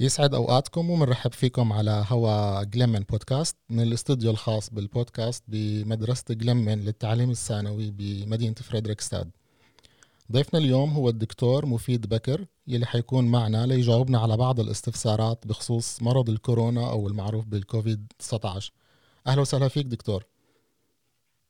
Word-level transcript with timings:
يسعد 0.00 0.34
أوقاتكم 0.34 0.90
ومنرحب 0.90 1.32
فيكم 1.32 1.72
على 1.72 2.04
هوا 2.08 2.62
جليمن 2.64 3.00
بودكاست 3.10 3.56
من 3.70 3.82
الاستوديو 3.82 4.30
الخاص 4.30 4.70
بالبودكاست 4.70 5.44
بمدرسة 5.48 6.24
جليمن 6.30 6.84
للتعليم 6.84 7.30
الثانوي 7.30 7.90
بمدينة 7.90 8.54
فريدريكستاد. 8.54 9.30
ضيفنا 10.32 10.60
اليوم 10.60 10.90
هو 10.90 11.08
الدكتور 11.08 11.66
مفيد 11.66 12.08
بكر 12.08 12.44
يلي 12.68 12.86
حيكون 12.86 13.24
معنا 13.30 13.66
ليجاوبنا 13.66 14.18
على 14.18 14.36
بعض 14.36 14.60
الاستفسارات 14.60 15.46
بخصوص 15.46 16.02
مرض 16.02 16.30
الكورونا 16.30 16.90
أو 16.90 17.08
المعروف 17.08 17.44
بالكوفيد 17.46 18.12
19 18.18 18.72
أهلا 19.26 19.40
وسهلا 19.40 19.68
فيك 19.68 19.86
دكتور. 19.86 20.24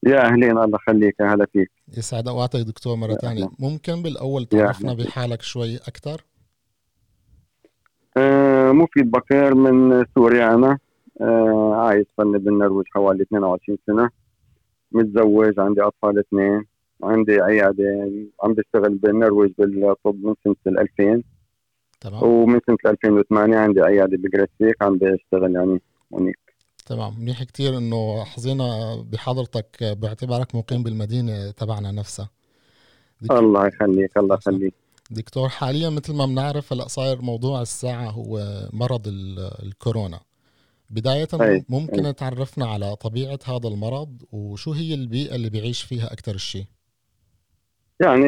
يا 0.06 0.26
أهلين 0.26 0.50
الله 0.58 0.78
يخليك 0.88 1.20
أهلا 1.20 1.46
فيك. 1.52 1.70
يسعد 1.96 2.28
أوقاتك 2.28 2.60
دكتور 2.60 2.96
مرة 2.96 3.14
ثانية. 3.14 3.50
ممكن 3.58 4.02
بالأول 4.02 4.46
تعرفنا 4.46 4.94
بحالك 4.94 5.42
شوي 5.42 5.76
أكثر؟ 5.76 6.24
مفيد 8.72 9.10
بكر 9.10 9.54
من 9.54 10.04
سوريا 10.14 10.54
أنا. 10.54 10.79
آه 11.20 11.74
عايش 11.74 12.07
صرني 12.16 12.38
بالنرويج 12.38 12.86
حوالي 12.94 13.22
22 13.22 13.79
سنة. 13.86 14.11
متزوج 14.93 15.61
عندي 15.61 15.82
أطفال 15.82 16.18
اثنين 16.18 16.64
عندي 17.02 17.40
عيادة 17.40 18.10
عم 18.43 18.54
بشتغل 18.54 18.94
بالنرويج 18.94 19.52
بالطب 19.58 20.24
من 20.24 20.34
سنة 20.44 20.80
2000 20.82 21.22
تمام. 22.00 22.22
ومن 22.22 22.60
سنة 22.66 22.76
2008 22.86 23.57
عندي 23.57 23.80
عيادة 23.80 24.16
بجريسيك 24.16 24.82
عم 24.82 24.98
بشتغل 24.98 25.54
يعني 25.54 25.80
هونيك. 26.14 26.38
تمام. 26.86 27.21
منيح 27.21 27.43
كتير 27.43 27.79
إنه 27.79 28.24
حظينا 28.24 28.64
بحضرتك 29.12 29.96
باعتبارك 30.02 30.54
مقيم 30.54 30.82
بالمدينة 30.82 31.50
تبعنا 31.50 31.93
نفسها. 31.93 32.28
الله 33.30 33.66
يخليك 33.66 34.16
الله 34.16 34.34
يخليك. 34.34 34.74
دكتور 35.10 35.48
حاليا 35.48 35.91
مثل 35.91 36.14
ما 36.14 36.27
بنعرف 36.27 36.72
هلأ 36.72 36.88
صاير 36.88 37.22
موضوع 37.22 37.62
الساعة 37.62 38.10
هو 38.10 38.41
مرض 38.72 39.02
الكورونا 39.62 40.20
بداية 40.91 41.28
أي. 41.41 41.64
ممكن 41.69 42.06
أي. 42.06 42.12
تعرفنا 42.12 42.66
على 42.66 42.96
طبيعة 42.96 43.38
هذا 43.46 43.68
المرض 43.68 44.22
وشو 44.32 44.72
هي 44.72 44.94
البيئة 44.94 45.34
اللي 45.34 45.50
بيعيش 45.50 45.82
فيها 45.82 46.12
أكثر 46.12 46.36
شيء؟ 46.36 46.64
يعني 48.00 48.26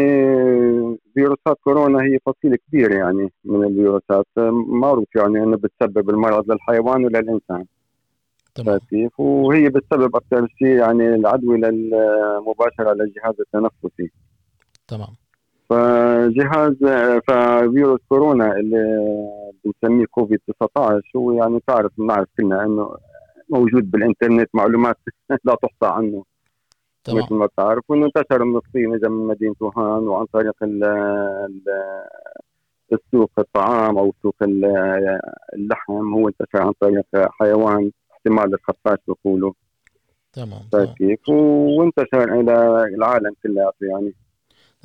فيروسات 1.15 1.59
كورونا 1.65 2.03
هي 2.03 2.19
فصيلة 2.27 2.59
كبيرة 2.69 2.95
يعني 2.95 3.33
من 3.45 3.65
الفيروسات 3.65 4.27
معروف 4.69 5.17
يعني 5.17 5.45
إنه 5.45 5.57
بتسبب 5.57 6.11
المرض 6.11 6.51
للحيوان 6.53 7.05
وللإنسان 7.05 7.65
تمام 8.55 8.81
وهي 9.19 9.69
بتسبب 9.69 10.17
أكثر 10.17 10.49
شيء 10.59 10.77
يعني 10.77 11.15
العدوى 11.15 11.59
مباشرة 12.47 12.93
للجهاز 12.93 13.35
التنفسي 13.41 14.11
تمام 14.89 15.17
فجهاز 16.19 16.77
ففيروس 17.29 18.01
كورونا 18.09 18.57
اللي 18.57 18.85
بنسميه 19.65 20.07
كوفيد 20.07 20.41
19 20.61 21.03
هو 21.17 21.33
يعني 21.33 21.61
تعرف 21.67 21.93
بنعرف 21.99 22.29
كلنا 22.37 22.65
إنه 22.65 22.97
موجود 23.49 23.91
بالإنترنت 23.91 24.49
معلومات 24.55 24.97
لا 25.45 25.57
تحصى 25.63 25.95
عنه. 25.95 26.25
تمام. 27.05 27.25
مثل 27.25 27.35
ما 27.35 27.47
بتعرف 27.47 27.85
وإنه 27.89 28.07
انتشر 28.07 28.45
من 28.45 28.57
الصين 28.57 28.95
اجى 28.95 29.09
من 29.09 29.27
مدينة 29.27 29.55
ووهان 29.61 30.09
وعن 30.09 30.27
طريق 30.27 30.55
السوق 32.93 33.31
الطعام 33.39 33.99
أو 33.99 34.15
سوق 34.23 34.35
اللحم 35.55 36.15
هو 36.15 36.29
انتشر 36.29 36.63
عن 36.63 36.73
طريق 36.81 37.05
حيوان 37.15 37.91
احتمال 38.13 38.55
الخفاش 38.55 38.99
بقولوا 39.09 39.53
تمام 40.33 40.95
كيف؟ 40.99 41.29
وانتشر 41.29 42.41
إلى 42.41 42.85
العالم 42.95 43.35
كله 43.43 43.73
يعني. 43.83 44.15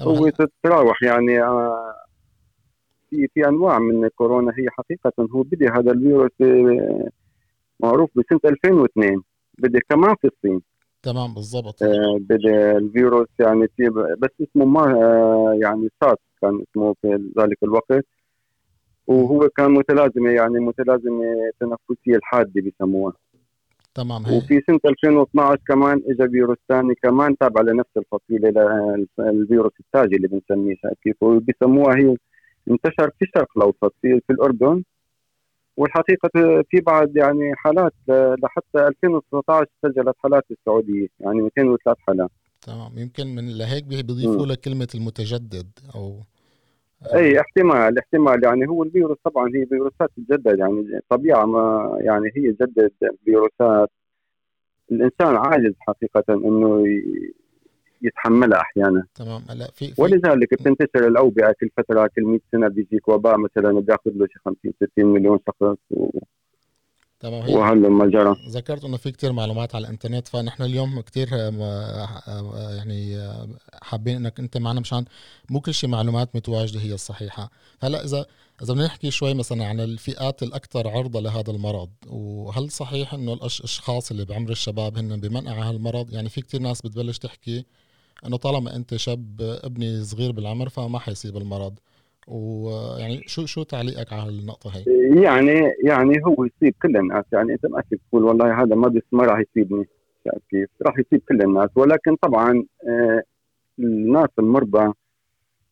هو 0.01 0.29
تتراوح 0.29 1.03
يعني 1.03 1.43
آه، 1.43 1.95
في 3.09 3.27
في 3.33 3.47
أنواع 3.47 3.79
من 3.79 4.07
كورونا 4.07 4.51
هي 4.57 4.69
حقيقة 4.69 5.27
هو 5.35 5.43
بدأ 5.43 5.77
هذا 5.77 5.91
الفيروس 5.91 6.31
آه، 6.41 7.09
معروف 7.79 8.09
بسنة 8.15 8.39
2002 8.45 9.23
بدأ 9.59 9.79
كمان 9.89 10.15
في 10.15 10.27
الصين. 10.27 10.61
تمام 11.03 11.33
بالضبط. 11.33 11.83
آه 11.83 12.17
بدأ 12.19 12.77
الفيروس 12.77 13.27
يعني 13.39 13.67
في 13.77 13.89
بس 14.17 14.29
اسمه 14.41 14.65
ما 14.65 14.81
آه 14.81 15.57
يعني 15.61 15.89
سارس 16.01 16.17
كان 16.41 16.63
اسمه 16.71 16.95
في 17.01 17.31
ذلك 17.39 17.57
الوقت. 17.63 18.05
وهو 19.07 19.49
كان 19.57 19.71
متلازمة 19.71 20.29
يعني 20.29 20.59
متلازمة 20.59 21.51
تنفسية 21.59 22.15
الحادة 22.15 22.61
بيسموها. 22.61 23.13
تمام 23.95 24.25
هي. 24.25 24.37
وفي 24.37 24.61
سنة 24.67 24.79
2012 24.85 25.61
كمان 25.67 26.01
اجى 26.07 26.29
فيروس 26.29 26.57
ثاني 26.69 26.95
كمان 27.03 27.37
تابع 27.37 27.61
لنفس 27.61 27.89
الفصيله 27.97 28.49
الفيروس 29.19 29.71
التاجي 29.79 30.15
اللي 30.15 30.27
بنسميه 30.27 30.75
كيف 31.03 31.23
بيسموها 31.23 31.97
هي 31.97 32.15
انتشر 32.71 33.11
في 33.19 33.25
الشرق 33.25 33.57
الأوسط 33.57 33.93
في, 34.01 34.19
في 34.27 34.33
الأردن. 34.33 34.83
والحقيقة 35.77 36.29
في 36.69 36.81
بعد 36.81 37.17
يعني 37.17 37.55
حالات 37.55 37.93
لحتى 38.43 38.87
2019 38.87 39.67
سجلت 39.85 40.15
حالات 40.17 40.43
في 40.47 40.53
السعودية 40.53 41.07
يعني 41.19 41.41
203 41.41 42.01
حالات. 42.07 42.29
تمام 42.61 42.97
يمكن 42.97 43.27
من 43.35 43.57
لهيك 43.57 43.83
بيضيفوا 43.83 44.45
لك 44.45 44.59
كلمة 44.59 44.87
المتجدد 44.95 45.67
أو 45.95 46.19
اي 47.13 47.39
احتمال 47.39 47.97
احتمال. 47.99 48.43
يعني 48.43 48.67
هو 48.67 48.83
الفيروس 48.83 49.17
طبعا 49.23 49.51
هي 49.55 49.65
فيروسات 49.65 50.11
تتجدد 50.17 50.59
يعني 50.59 50.99
طبيعة 51.09 51.45
ما 51.45 51.97
يعني 52.01 52.31
هي 52.35 52.51
تجدد 52.51 52.91
فيروسات. 53.25 53.89
الإنسان 54.91 55.35
عاجز 55.35 55.73
حقيقة 55.79 56.23
إنه 56.29 56.83
يتحملها 58.01 58.61
أحيانا. 58.61 59.05
تمام. 59.15 59.41
هلا 59.49 59.71
في, 59.73 59.87
في 59.87 60.01
ولذلك 60.01 60.53
بتنتشر 60.53 61.07
الأوبئة 61.07 61.53
كل 61.59 61.69
فتره 61.77 62.09
كل 62.15 62.23
100 62.23 62.39
سنة 62.51 62.67
بيجيك 62.67 63.07
وباء 63.09 63.37
مثلا 63.37 63.79
بياخذ 63.79 64.11
له 64.11 64.27
شي 64.27 64.39
50 64.45 64.73
60 64.91 65.05
مليون 65.05 65.39
شخص 65.47 65.77
و... 65.91 66.19
تمام 67.23 67.41
هي 67.41 67.55
وهلا 67.55 67.89
ما 67.89 68.05
جرى. 68.05 68.35
ذكرت 68.49 68.85
إنه 68.85 68.97
في 68.97 69.11
كتير 69.11 69.31
معلومات 69.31 69.75
على 69.75 69.83
الإنترنت 69.85 70.27
فنحن 70.27 70.63
اليوم 70.63 71.01
كتير 71.01 71.27
يعني 72.77 73.31
حابين 73.81 74.15
إنك 74.15 74.39
أنت 74.39 74.57
معنا 74.57 74.79
مشان 74.79 75.05
مو 75.49 75.61
كل 75.61 75.73
شيء 75.73 75.89
معلومات 75.89 76.35
متواجدة 76.35 76.79
هي 76.79 76.93
الصحيحة. 76.93 77.51
هلا 77.81 78.05
إذا 78.05 78.25
إذا 78.63 78.73
بدنا 78.73 78.85
نحكي 78.85 79.11
شوي 79.11 79.33
مثلا 79.33 79.65
عن 79.65 79.79
الفئات 79.79 80.43
الأكثر 80.43 80.87
عرضة 80.87 81.19
لهذا 81.19 81.51
المرض 81.51 81.89
وهل 82.07 82.71
صحيح 82.71 83.13
إنه 83.13 83.33
الأشخاص 83.33 84.11
اللي 84.11 84.25
بعمر 84.25 84.51
الشباب 84.51 84.97
هن 84.97 85.19
بمنع 85.19 85.69
هالمرض 85.69 86.13
يعني 86.13 86.29
في 86.29 86.41
كتير 86.41 86.61
ناس 86.61 86.81
بتبلش 86.81 87.17
تحكي 87.17 87.65
إنه 88.25 88.37
طالما 88.37 88.75
أنت 88.75 88.95
شاب 88.95 89.41
ابني 89.41 90.03
صغير 90.03 90.31
بالعمر 90.31 90.69
فما 90.69 90.99
حيصيب 90.99 91.37
المرض. 91.37 91.79
ويعني 92.27 93.23
شو 93.27 93.45
شو 93.45 93.63
تعليقك 93.63 94.13
على 94.13 94.29
النقطة 94.29 94.71
هي؟ 94.75 94.83
يعني 95.21 95.71
يعني 95.83 96.21
هو 96.25 96.45
يصيب 96.45 96.75
كل 96.81 96.97
الناس 96.97 97.25
يعني 97.33 97.53
انت 97.53 97.65
ما 97.65 97.81
فيك 97.89 97.99
تقول 98.09 98.23
والله 98.23 98.63
هذا 98.63 98.75
ما 98.75 99.01
ما 99.11 99.23
راح 99.23 99.39
يصيبني 99.39 99.87
كيف؟ 100.49 100.69
راح 100.81 100.99
يصيب 100.99 101.21
كل 101.29 101.41
الناس 101.41 101.69
ولكن 101.75 102.15
طبعا 102.15 102.63
آه 102.87 103.23
الناس 103.79 104.29
المرضى 104.39 104.93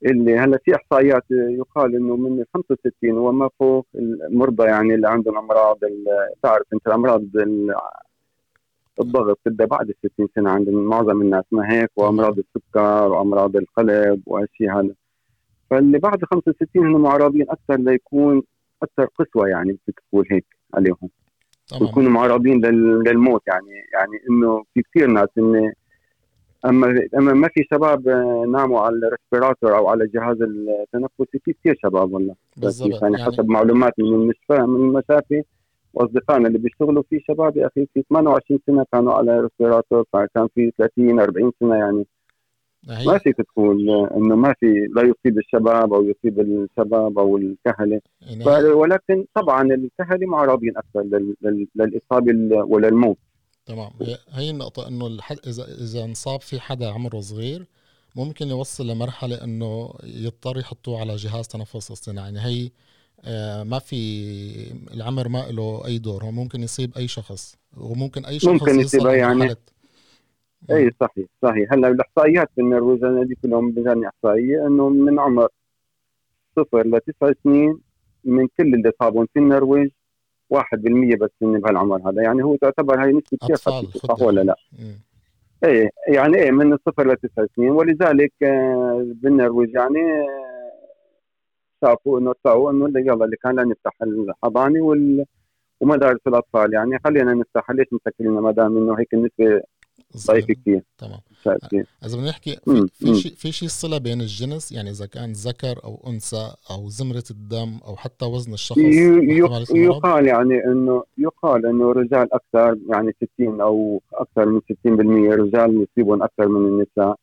اللي 0.05 0.39
هلا 0.39 0.59
في 0.65 0.75
إحصائيات 0.75 1.23
يقال 1.31 1.95
إنه 1.95 2.15
من 2.15 2.43
65 2.53 3.17
وما 3.17 3.49
فوق 3.59 3.87
المرضى 3.95 4.63
يعني 4.63 4.95
اللي 4.95 5.09
عندهم 5.09 5.37
أمراض 5.37 5.79
تعرف 6.43 6.65
أنت 6.73 6.87
الأمراض 6.87 7.23
الضغط 9.01 9.39
تبدا 9.45 9.65
بعد 9.65 9.89
ال 9.89 9.95
60 10.13 10.27
سنة 10.35 10.49
عند 10.49 10.69
معظم 10.69 11.21
الناس 11.21 11.43
ما 11.51 11.73
هيك 11.73 11.91
وأمراض 11.95 12.39
السكر 12.39 13.11
وأمراض 13.11 13.55
القلب 13.55 14.21
وأشياء 14.25 14.79
هذا 14.79 14.93
فاللي 15.71 15.99
بعد 15.99 16.25
65 16.25 16.95
هم 16.95 17.01
معرضين 17.01 17.45
أكثر 17.49 17.75
ليكون 17.75 18.43
أكثر 18.83 19.05
قسوة 19.05 19.47
يعني 19.47 19.71
بدك 19.71 20.03
تقول 20.09 20.27
هيك 20.31 20.45
عليهم. 20.73 21.09
طبعا. 21.71 21.89
يكونوا 21.89 22.11
معرضين 22.11 22.65
للموت 23.05 23.41
يعني 23.47 23.71
يعني 23.93 24.17
إنه 24.29 24.63
في 24.73 24.81
كثير 24.81 25.07
ناس 25.07 25.27
إنه 25.37 25.73
أما 26.65 27.07
أما 27.17 27.33
ما 27.33 27.47
في 27.47 27.63
شباب 27.73 28.07
ناموا 28.47 28.79
على 28.79 28.95
ال 28.95 29.03
respirator 29.03 29.77
أو 29.77 29.87
على 29.87 30.03
الجهاز 30.03 30.41
التنفسي 30.41 31.39
في 31.45 31.53
كثير 31.53 31.79
شباب 31.83 32.13
والله. 32.13 32.35
بالضبط 32.57 32.89
يعني, 32.89 33.01
يعني 33.01 33.31
حسب 33.31 33.47
معلومات 33.49 33.93
من 33.99 34.05
المشفى 34.05 34.61
من 34.61 34.87
المشافي 34.87 35.43
وأصدقائنا 35.93 36.47
اللي 36.47 36.59
بيشتغلوا. 36.59 37.03
في 37.09 37.19
شباب 37.19 37.57
يا 37.57 37.67
أخي 37.67 37.87
في 37.93 38.03
28 38.09 38.59
سنة 38.67 38.85
كانوا 38.91 39.13
على 39.13 39.39
respirator 39.39 40.05
كان 40.35 40.47
في 40.55 40.71
30 40.77 41.19
40 41.19 41.51
سنة 41.59 41.75
يعني 41.75 42.05
ما 42.83 43.17
فيك 43.17 43.35
تقول 43.35 43.89
إنه 43.89 44.35
ما 44.35 44.53
في 44.59 44.65
لا 44.95 45.01
يصيب 45.01 45.37
الشباب 45.37 45.93
أو 45.93 46.03
يصيب 46.03 46.39
الشباب 46.39 47.19
أو 47.19 47.37
الكهله 47.37 48.01
ولكن 48.73 49.25
طبعا 49.35 49.61
الكهله 49.61 50.27
معرضين 50.27 50.73
أكثر 50.77 51.25
للاصابه 51.75 52.33
وللموت. 52.63 53.17
تمام. 53.65 53.89
هي 54.31 54.49
النقطة 54.49 54.87
إنه 54.87 55.07
الحد 55.07 55.37
إذا 55.47 55.63
إذا 55.63 56.03
انصاب 56.03 56.41
في 56.41 56.59
حدا 56.59 56.89
عمره 56.89 57.19
صغير 57.19 57.65
ممكن 58.15 58.47
يوصل 58.47 58.87
لمرحلة 58.87 59.43
إنه 59.43 59.93
يضطر 60.03 60.57
يحطوه 60.57 60.99
على 60.99 61.15
جهاز 61.15 61.47
تنفس 61.47 61.91
اصطناعي. 61.91 62.33
يعني 62.33 62.39
هي 62.39 62.69
آه، 63.25 63.63
ما 63.63 63.79
في 63.79 63.95
العمر 64.93 65.27
ما 65.27 65.51
له 65.51 65.85
أي 65.85 65.97
دور. 65.97 66.23
هو 66.23 66.31
ممكن 66.31 66.63
يصيب 66.63 66.97
أي 66.97 67.07
شخص 67.07 67.55
وممكن 67.77 68.25
أي 68.25 68.39
شخص 68.39 68.51
ممكن 68.51 68.79
يصيب 68.79 69.05
يعني. 69.05 69.55
اي 70.71 70.91
صحيح 70.99 71.27
صحيح. 71.41 71.73
هلا 71.73 71.87
الإحصائيات 71.87 72.49
في 72.55 72.61
النرويج 72.61 73.03
أنا 73.03 73.23
دي 73.23 73.35
كلهم 73.35 73.71
بجاني 73.71 74.07
إحصائية 74.07 74.67
إنه 74.67 74.89
من 74.89 75.19
عمر 75.19 75.47
صفر 76.55 76.87
لتسع 76.87 77.31
سنين 77.43 77.79
من 78.23 78.47
كل 78.47 78.73
اللي 78.73 78.91
صابون 78.99 79.27
في 79.33 79.39
النرويج 79.39 79.89
1% 80.49 81.15
بس 81.15 81.29
من 81.41 81.59
بهالعمر 81.59 82.09
هذا. 82.09 82.21
يعني 82.21 82.43
هو 82.43 82.55
تعتبر 82.55 83.03
هاي 83.03 83.11
نسبة 83.11 83.37
كثير 83.41 83.55
صح 83.55 84.21
ولا 84.21 84.41
لا؟ 84.41 84.55
إيه 85.63 85.89
يعني 86.07 86.37
إيه 86.37 86.51
من 86.51 86.73
الصفر 86.73 87.11
لتسع 87.11 87.45
سنين. 87.55 87.71
ولذلك 87.71 88.33
آه، 88.43 89.05
بالنرويج 89.15 89.73
يعني 89.75 89.99
آه، 89.99 90.51
شافوا 91.81 92.19
إنه 92.19 92.33
طلعوا 92.43 92.71
إنه 92.71 92.99
يلا 92.99 93.25
اللي 93.25 93.35
كان 93.43 93.55
نفتح 93.55 93.91
الحضانة 94.01 94.81
وال 94.81 95.25
ومدارس 95.81 96.19
الأطفال 96.27 96.73
يعني 96.73 96.99
خلينا 96.99 97.33
نفتح 97.33 97.71
ليش 97.71 97.87
نسكر 97.93 98.23
لنا 98.23 98.41
ما 98.41 98.51
دام 98.51 98.77
إنه 98.77 98.99
هيك 98.99 99.13
النسبة 99.13 99.61
ضعيفة 100.17 100.53
كثير 100.53 100.83
تمام. 100.97 101.19
إذا 102.05 102.17
بدنا 102.17 102.29
نحكي 102.29 102.57
في, 102.65 102.87
في 102.93 103.15
شيء 103.15 103.33
في 103.35 103.51
شيء 103.51 103.69
صله 103.69 103.97
بين 103.97 104.21
الجنس 104.21 104.71
يعني 104.71 104.89
إذا 104.89 105.05
كان 105.05 105.31
ذكر 105.31 105.83
أو 105.83 106.03
أنثى 106.07 106.53
أو 106.71 106.89
زمرة 106.89 107.23
الدم 107.31 107.79
أو 107.85 107.95
حتى 107.95 108.25
وزن 108.25 108.53
الشخص 108.53 108.77
يقال 109.71 110.27
يعني 110.27 110.65
انه 110.65 111.03
يقال 111.17 111.65
إنه 111.65 111.91
الرجال 111.91 112.33
أكثر 112.33 112.77
يعني 112.89 113.15
60 113.35 113.61
أو 113.61 114.01
أكثر 114.13 114.45
من 114.45 114.59
60% 114.59 115.33
رجال 115.33 115.87
يصيبون 115.87 116.21
أكثر 116.21 116.47
من 116.47 116.67
النساء. 116.67 117.15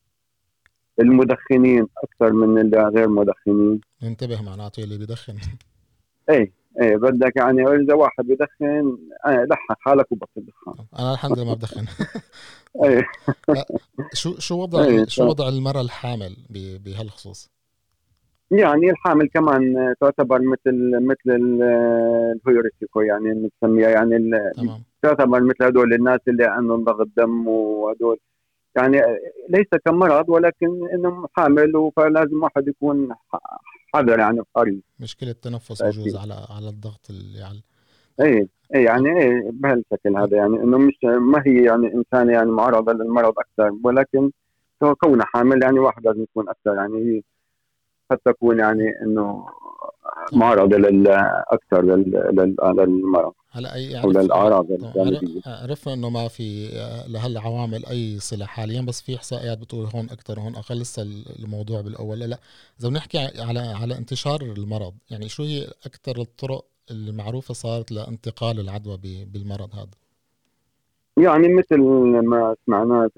المدخنين 1.01 1.87
أكثر 2.05 2.33
من 2.33 2.59
اللي 2.59 2.83
غير 2.83 3.09
مدخنين. 3.09 3.81
انتبه 4.03 4.43
معناته 4.43 4.85
اللي 4.85 4.99
بيدخن. 4.99 5.35
إيه 6.31 6.53
إيه 6.81 6.97
بدك 6.97 7.37
يعني 7.37 7.63
إذا 7.63 7.95
واحد 7.95 8.25
بدخن 8.27 8.99
آه 9.27 9.45
لحق 9.45 9.77
حالك 9.81 10.13
وبطل 10.13 10.47
دخان. 10.47 10.87
أنا 10.99 11.13
الحمد 11.13 11.39
لله 11.39 11.45
ما 11.45 11.55
بدخن. 11.55 11.85
إيه 12.85 13.09
شو 14.13 14.35
شو 14.39 14.61
وضع 14.61 15.05
شو 15.05 15.25
وضع 15.25 15.49
المرأة 15.49 15.81
الحامل 15.81 16.37
بهالخصوص؟ 16.85 17.51
يعني 18.51 18.91
الحامل 18.91 19.29
كمان 19.29 19.95
تعتبر 20.01 20.41
مثل 20.41 21.01
مثل 21.01 21.31
الهيوريتيكو 22.37 23.01
يعني 23.01 23.51
بنسميها 23.63 23.89
يعني 23.89 24.31
تمام. 24.57 24.83
تعتبر 25.03 25.41
مثل 25.41 25.65
هدول 25.65 25.95
الناس 25.95 26.21
اللي 26.29 26.45
عندهم 26.45 26.85
ضغط 26.85 27.09
دم 27.17 27.49
وهدول. 27.49 28.19
يعني 28.77 29.01
ليس 29.49 29.67
كمرض 29.85 30.29
ولكن 30.29 30.89
انه 30.95 31.29
حامل 31.33 31.91
فلازم 31.97 32.43
واحد 32.43 32.69
يكون 32.69 33.09
حذر 33.95 34.19
يعني 34.19 34.43
حريص 34.57 34.83
مشكلة 35.01 35.33
تنفس 35.33 35.83
بجوز 35.83 36.17
على 36.17 36.47
على 36.51 36.69
الضغط 36.69 37.11
اللي 37.11 37.43
على 37.43 37.61
إيه 38.21 38.49
إيه 38.75 38.85
يعني 38.85 39.21
إيه 39.21 39.51
بهالشكل 39.53 40.17
هذا 40.17 40.37
يعني 40.37 40.57
إنه 40.57 40.79
مش 40.79 40.99
ما 41.05 41.43
هي 41.47 41.65
يعني 41.65 41.95
انسانه 41.95 42.33
يعني 42.33 42.51
معرضه 42.51 42.93
للمرض 42.93 43.35
أكثر 43.39 43.73
ولكن 43.85 44.31
كونها 45.01 45.27
حامل 45.27 45.63
يعني 45.63 45.79
واحد 45.79 46.07
لازم 46.07 46.23
يكون 46.23 46.49
أكثر 46.49 46.75
يعني 46.75 47.25
قد 48.11 48.19
تكون 48.25 48.59
يعني 48.59 48.85
إنه 49.03 49.47
معرضة 50.33 50.77
لل 50.77 51.09
أكثر 51.49 51.83
للمرض 51.83 53.33
هلا 53.51 53.75
اي 53.75 54.03
أو 54.03 54.11
للأعراض 54.11 54.67
عرفنا 55.47 55.95
إنه 55.95 56.11
ما 56.11 56.29
في 56.29 56.69
لهالعوامل 57.09 57.87
أي 57.87 58.19
صلة 58.19 58.47
حاليا 58.47 58.83
بس 58.83 59.03
في 59.03 59.17
إحصائيات 59.17 59.59
بتقول 59.59 59.87
هون 59.95 60.05
أكثر 60.05 60.41
هون 60.41 60.57
أقل 60.57 60.81
لسه 60.81 61.03
الموضوع 61.39 61.81
بالأول. 61.81 62.19
لا 62.19 62.25
لا 62.25 62.39
إذا 62.81 62.89
بنحكي 62.89 63.19
على 63.19 63.61
على 63.61 63.99
انتشار 63.99 64.43
المرض 64.43 64.95
يعني 65.11 65.29
شو 65.29 65.43
هي 65.43 65.67
أكثر 65.87 66.21
الطرق 66.21 66.65
المعروفه 66.91 67.55
صارت 67.55 67.93
لانتقال 67.93 68.61
العدوى 68.61 68.99
بالمرض 69.33 69.75
هذا. 69.75 69.91
يعني 71.19 71.49
مثل 71.49 71.79
ما 72.25 72.57
سمعناه 72.67 73.11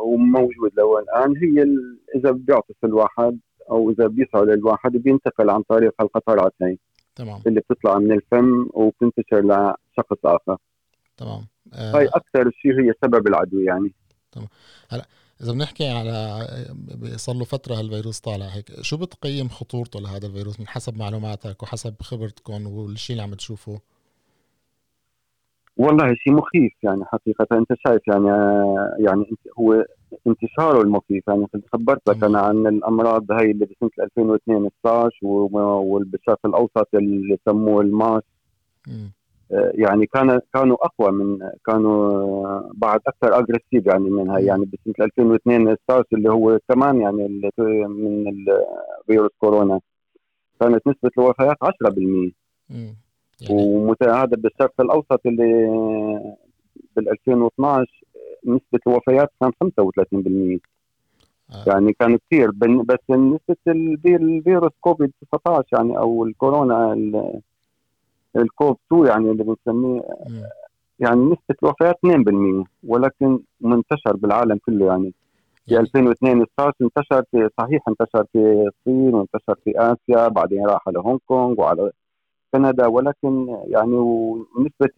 وموجود 0.00 0.70
لو 0.78 0.98
الآن 0.98 1.36
هي 1.36 1.66
إذا 2.14 2.30
بيعطس 2.30 2.74
الواحد 2.84 3.38
أو 3.70 3.90
إذا 3.90 4.06
بيصعد 4.06 4.48
الواحد 4.48 4.92
بينتقل 4.92 5.50
عن 5.50 5.62
طريق 5.62 5.94
القطرات 6.00 6.54
هي 6.62 6.78
تمام. 7.16 7.42
اللي 7.46 7.60
بتطلع 7.60 7.98
من 7.98 8.12
الفم 8.12 8.68
وبتنتشر 8.74 9.40
لشخص 9.40 10.18
آخر. 10.24 10.56
تمام. 11.16 11.46
آه. 11.74 11.96
هاي 11.96 12.06
أكثر 12.06 12.50
شيء 12.50 12.80
هي 12.80 12.92
سبب 13.02 13.28
العدوى 13.28 13.64
يعني. 13.64 13.92
تمام. 14.32 14.48
هلا 14.88 15.06
إذا 15.42 15.52
بنحكي 15.52 15.88
على 15.88 16.46
صار 17.16 17.36
له 17.36 17.44
فترة 17.44 17.74
هالفيروس 17.74 18.20
طالع 18.20 18.46
هيك 18.46 18.82
شو 18.82 18.96
بتقيم 18.96 19.48
خطورته 19.48 20.00
لهذا 20.00 20.26
الفيروس 20.26 20.60
من 20.60 20.68
حسب 20.68 20.96
معلوماتك 20.96 21.62
وحسب 21.62 21.94
خبرتكم 22.02 22.66
والشيء 22.66 23.14
اللي 23.16 23.22
عم 23.22 23.34
تشوفه؟ 23.34 23.80
والله 25.76 26.14
شيء 26.14 26.32
مخيف 26.32 26.72
يعني 26.82 27.04
حقيقة. 27.04 27.46
أنت 27.52 27.68
شايف 27.86 28.02
يعني 28.08 28.28
يعني 28.98 29.24
هو 29.60 29.84
انتشاره 30.26 30.82
المخيف. 30.82 31.28
يعني 31.28 31.46
خبرتك 31.72 32.24
أنا 32.24 32.40
عن 32.40 32.66
الأمراض 32.66 33.32
هاي 33.32 33.50
اللي 33.50 33.66
بسنة 33.66 33.90
2002 34.00 34.66
السارس 34.66 35.22
وبالشرق 35.22 36.38
الأوسط 36.46 36.88
اللي 36.94 37.38
سموه 37.48 37.82
الميرس. 37.82 38.22
يعني 39.50 40.06
كان 40.06 40.40
كانوا 40.54 40.76
أقوى 40.86 41.12
من 41.12 41.38
كانوا 41.66 42.62
بعد 42.74 43.00
أكثر 43.06 43.38
aggressive 43.38 43.86
يعني 43.86 44.10
من 44.10 44.30
هاي 44.30 44.44
يعني 44.44 44.64
بسنه 44.64 45.06
2002 45.06 45.68
السارس 45.68 46.06
اللي 46.12 46.30
هو 46.30 46.58
كمان 46.68 47.00
يعني 47.00 47.50
من 47.88 48.44
فيروس 49.06 49.30
كورونا. 49.38 49.80
كانت 50.60 50.86
نسبة 50.86 51.10
الوفيات 51.18 51.56
10% 51.64 52.32
يعني. 52.70 52.94
وهذا 53.50 54.36
بالشرق 54.36 54.80
الأوسط 54.80 55.20
اللي 55.26 55.66
بال 56.96 57.08
2012 57.08 58.04
نسبة 58.44 58.80
الوفيات 58.86 59.30
كان 59.40 59.52
35% 59.64 60.60
آه. 61.54 61.64
يعني 61.66 61.92
كان 61.92 62.18
كثير. 62.18 62.50
بس 62.84 63.10
نسبة 63.10 63.56
الفيروس 64.06 64.72
كوفيد 64.80 65.12
19 65.32 65.64
يعني 65.72 65.98
أو 65.98 66.24
الكورونا 66.24 66.94
الكوف 68.36 68.76
2 68.92 69.06
يعني 69.06 69.30
اللي 69.30 69.44
بنسميه 69.44 70.02
يعني 70.98 71.20
نسبة 71.20 71.56
الوفيات 71.62 71.96
2% 72.06 72.64
ولكن 72.88 73.40
منتشر 73.60 74.16
بالعالم 74.16 74.58
كله 74.66 74.86
يعني. 74.86 75.14
في 75.68 75.78
2002 75.80 76.42
السارس 76.42 76.74
انتشر 76.82 77.24
في 77.30 77.48
صحيح 77.58 77.82
انتشر 77.88 78.24
في 78.32 78.38
الصين 78.68 79.14
وانتشر 79.14 79.54
في 79.64 79.72
آسيا 79.76 80.28
بعدين 80.28 80.66
راح 80.66 80.80
على 80.88 80.98
هونغ 80.98 81.18
كونغ 81.26 81.60
وعلى 81.60 81.90
كندا 82.54 82.86
ولكن 82.86 83.56
يعني 83.66 83.96
نسبة 84.58 84.90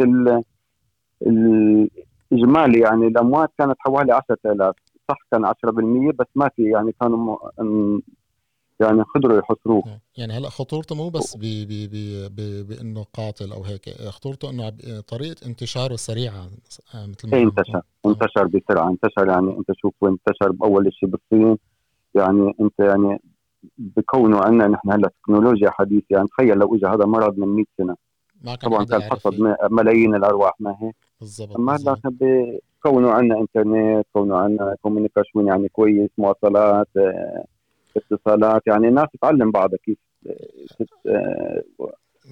الاجمالي 2.32 2.81
يعني 2.81 3.06
الأموات 3.06 3.50
كانت 3.59 3.77
حوالي 3.79 4.12
10000 4.12 4.75
صح 5.09 5.17
كان 5.32 5.47
10% 5.47 5.53
بس 6.19 6.27
ما 6.35 6.50
في 6.56 6.62
يعني 6.71 6.94
كانوا 7.00 7.37
يعني 8.81 9.03
قدروا 9.03 9.38
يحصروه. 9.38 10.00
يعني 10.17 10.32
هلأ 10.32 10.49
خطورته 10.49 10.94
مو 10.94 11.09
بس 11.09 11.37
بي 11.37 11.67
بي 11.67 11.87
بي 11.87 12.29
بي 12.29 12.62
بإنه 12.62 13.06
قاتل 13.15 13.53
أو 13.53 13.65
هيك 13.65 13.91
خطورته 13.91 14.50
إنه 14.50 14.70
طريقة 15.08 15.46
انتشاره 15.46 15.96
سريعة 15.96 16.49
آه، 16.94 17.06
مثل 17.06 17.31
ما 17.31 17.37
إيه، 17.37 17.44
انتشر. 17.44 17.82
انتشر 18.06 18.46
بسرعة. 18.46 18.91
انتشر 18.91 19.29
يعني 19.29 19.58
أنت 19.58 19.72
شوف 19.77 19.94
انتشر 20.03 20.53
بأول 20.53 20.93
شيء 20.93 21.08
بالصين. 21.08 21.58
يعني 22.15 22.55
أنت 22.60 22.79
يعني 22.79 23.20
بكونه 23.79 24.39
عندنا 24.41 24.69
نحن 24.69 24.93
هلأ 24.93 25.10
تكنولوجيا 25.22 25.70
حديثة 25.70 26.06
يعني 26.10 26.29
تخيل 26.29 26.58
لو 26.58 26.75
اجى 26.75 26.87
هذا 26.87 27.05
مرض 27.05 27.39
من 27.39 27.49
100 27.49 27.65
سنة. 27.79 27.96
ما 28.44 28.55
كان 28.55 28.70
طبعا 28.70 28.84
كان 28.84 29.03
حصد 29.03 29.56
ملايين 29.70 30.15
الأرواح 30.15 30.53
ما 30.60 30.77
هيك؟ 30.81 30.96
بالضبط 31.20 31.56
اما 31.56 31.77
هلا 31.77 31.96
كونه 32.82 33.10
عندنا 33.10 33.41
إنترنت 33.41 34.06
كونه 34.13 34.37
عندنا 34.37 34.77
كوميونيكيشن 34.82 35.46
يعني 35.46 35.69
كويس 35.69 36.10
مواصلات 36.19 36.89
آه 36.96 37.44
اتصالات 37.97 38.63
يعني 38.67 38.89
الناس 38.89 39.06
تتعلم 39.13 39.51
بعضها 39.51 39.79
كيف 39.85 39.99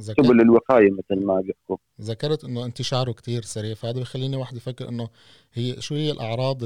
سبل 0.00 0.40
الوقاية 0.40 0.90
مثل 0.90 1.26
ما 1.26 1.40
بيحكوا 1.40 1.76
ذكرت 2.00 2.44
إنه 2.44 2.64
انتشاره 2.64 3.12
كتير 3.12 3.42
سريع 3.42 3.74
فهذا 3.74 4.00
بخليني 4.00 4.36
واحد 4.36 4.56
يفكر 4.56 4.88
إنه 4.88 5.08
هي 5.52 5.80
شو 5.80 5.94
هي 5.94 6.10
الأعراض 6.10 6.62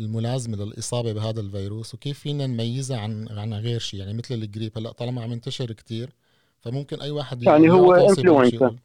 الملازمة 0.00 0.56
للإصابة 0.56 1.12
بهذا 1.12 1.40
الفيروس 1.40 1.94
وكيف 1.94 2.18
فينا 2.18 2.46
نميزها 2.46 3.00
عن 3.00 3.28
عن 3.30 3.54
غير 3.54 3.78
شيء 3.78 4.00
يعني 4.00 4.14
مثل 4.14 4.34
الجريب. 4.34 4.72
هلأ 4.78 4.92
طالما 4.92 5.22
عم 5.22 5.32
ينتشر 5.32 5.72
كتير 5.72 6.08
فممكن 6.60 7.00
أي 7.00 7.10
واحد 7.10 7.42
يعني 7.42 7.70
هو 7.70 7.94
انفلونزا 7.94 8.76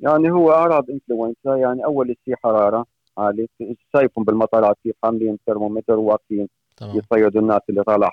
يعني 0.00 0.30
هو 0.30 0.52
أعراض 0.52 0.90
انفلونزا 0.90 1.56
يعني 1.56 1.84
أول 1.84 2.16
شيء 2.24 2.34
حرارة 2.36 2.86
عالية 3.18 3.46
شايفهم 3.92 4.24
بالمطارات 4.24 4.76
كيف 4.82 4.94
عاملين 5.04 5.38
ترمومتر 5.46 5.98
واقفين. 5.98 6.48
تمام. 6.80 6.96
يصيدوا 6.96 7.40
الناس 7.40 7.60
اللي 7.70 7.82
طالعه 7.82 8.12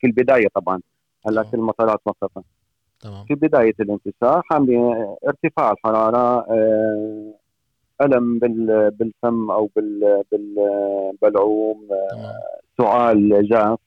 في 0.00 0.06
البداية 0.06 0.48
طبعا. 0.54 0.80
هلأ 1.26 1.42
في 1.42 1.54
المطارات 1.54 2.00
مخففه 2.06 2.42
تمام. 3.00 3.24
في 3.24 3.34
بداية 3.34 3.74
الانتشار 3.80 4.42
حامل 4.44 4.94
ارتفاع 5.26 5.72
الحراره 5.72 6.46
آه، 6.50 7.34
ألم 8.02 8.38
بالفم 8.98 9.50
أو 9.50 9.70
بالبلعوم 10.32 11.88
آه، 11.92 12.34
سعال 12.78 13.48
جاف. 13.48 13.78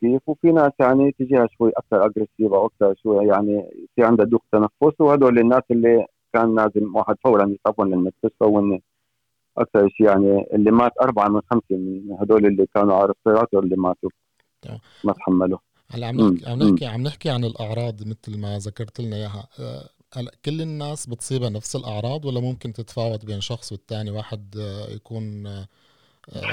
كيف 0.00 0.20
وفي 0.26 0.52
ناس 0.52 0.72
يعني 0.80 1.12
تجيها 1.18 1.46
شوي 1.58 1.72
أكثر 1.76 2.06
aggressive 2.06 2.52
أو 2.52 2.66
أكثر 2.66 2.94
شوي 3.02 3.26
يعني 3.26 3.70
في 3.96 4.04
عندها 4.04 4.26
ضيق 4.26 4.40
تنفس 4.52 5.00
وهدول 5.00 5.38
الناس 5.38 5.62
اللي 5.70 6.06
كان 6.32 6.54
لازم 6.54 6.96
واحد 6.96 7.16
فورا 7.24 7.56
يصابون 7.60 7.90
للمستشفى 7.90 8.44
وان 8.44 8.80
أكثر 9.58 9.88
شيء 9.88 10.06
يعني 10.06 10.46
اللي 10.54 10.70
مات 10.70 10.92
أربعة 11.02 11.28
من 11.28 11.40
خمسة 11.50 11.64
من 11.70 12.16
هدول 12.20 12.46
اللي 12.46 12.66
كانوا 12.74 12.94
على 12.94 13.04
ال 13.04 13.09
respirator 13.09 13.62
اللي 13.62 13.76
ماتوا. 13.76 14.10
ما 15.04 15.12
تحملوا. 15.12 15.58
هلا 15.90 16.06
عم 16.06 16.16
نحكي 16.20 16.50
عم 16.50 16.58
نحكي 16.58 16.86
عم 16.86 17.02
نحكي 17.02 17.30
عن 17.30 17.44
الأعراض 17.44 17.94
مثل 18.00 18.40
ما 18.40 18.58
ذكرت 18.58 19.00
لنا 19.00 19.16
إياها. 19.16 19.48
آه، 19.60 19.88
هلا 20.16 20.30
كل 20.44 20.60
الناس 20.60 21.06
بتصيبها 21.06 21.48
نفس 21.50 21.76
الأعراض 21.76 22.24
ولا 22.24 22.40
ممكن 22.40 22.72
تتفاوت 22.72 23.26
بين 23.26 23.40
شخص 23.40 23.72
والتاني؟ 23.72 24.10
واحد 24.10 24.54
آه، 24.58 24.94
يكون 24.94 25.46
آه، 25.46 25.66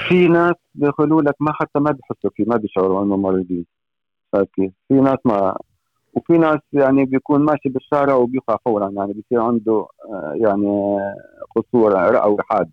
في 0.08 0.28
ناس 0.28 0.54
بيقولوا 0.74 1.22
لك 1.22 1.34
ما 1.40 1.52
حتى 1.52 1.78
ما 1.78 1.90
بيحسوا 1.90 2.30
فيه 2.34 2.44
ما 2.46 2.56
بيشعروا 2.56 3.04
انه 3.04 3.16
مريضين 3.16 3.66
كيف 4.34 4.72
في 4.88 4.94
ناس 4.94 5.18
ما 5.24 5.56
وفي 6.14 6.32
ناس 6.32 6.58
يعني 6.72 7.04
بيكون 7.04 7.40
ماشي 7.40 7.68
بالشارع 7.68 8.14
وبيقع 8.14 8.56
فورا 8.64 8.90
يعني 8.90 9.12
بيصير 9.12 9.40
عنده 9.40 9.86
يعني 10.34 10.98
قصور 11.56 11.92
رئوي 11.92 12.36
حاد. 12.40 12.70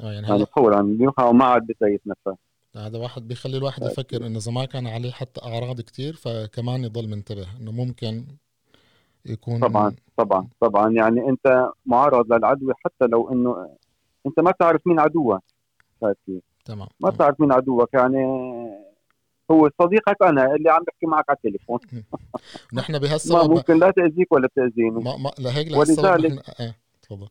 آه 0.00 0.12
يعني, 0.12 0.28
يعني 0.28 0.46
فورا 0.46 0.82
بيقع 0.82 1.24
وما 1.24 1.44
عاد 1.44 1.66
بيسيس 1.66 2.00
نفسه. 2.06 2.36
هذا 2.76 2.98
واحد 2.98 3.28
بيخلي 3.28 3.56
الواحد 3.56 3.82
يفكر 3.82 4.26
إنه 4.26 4.38
إذا 4.38 4.52
ما 4.52 4.64
كان 4.64 4.86
عليه 4.86 5.10
حتى 5.10 5.40
أعراض 5.42 5.80
كتير 5.80 6.16
فكمان 6.16 6.84
يضل 6.84 7.08
منتبه 7.08 7.46
إنه 7.60 7.72
ممكن 7.72 8.26
يكون 9.26 9.60
طبعا 9.60 9.94
طبعا 10.16 10.48
طبعا. 10.60 10.92
يعني 10.92 11.28
أنت 11.28 11.70
معرض 11.86 12.32
للعدوى 12.32 12.74
حتى 12.84 13.06
لو 13.06 13.32
إنه 13.32 13.76
أنت 14.26 14.40
ما 14.40 14.50
تعرف 14.50 14.80
مين 14.86 15.00
عدوك 15.00 15.40
تمام 16.64 16.88
ما 17.00 17.10
تعرف 17.10 17.40
مين 17.40 17.52
عدوك 17.52 17.94
يعني 17.94 18.24
هو 19.50 19.70
صديقك 19.82 20.22
أنا 20.22 20.54
اللي 20.54 20.70
عم 20.70 20.82
بحكي 20.86 21.06
معك 21.06 21.24
على 21.28 21.36
التليفون. 21.36 21.78
نحن 22.78 22.98
بهالسبب 22.98 23.50
ممكن 23.50 23.78
لا 23.78 23.90
تأذيك 23.90 24.32
ولا 24.32 24.48
تاذيني 24.56 25.04
ما 25.04 25.16
ما 25.16 25.30
لهيك 25.38 25.76
ولذلك 25.76 26.30
نحن... 26.30 26.62
آه 26.62 26.74
تفضل. 27.02 27.28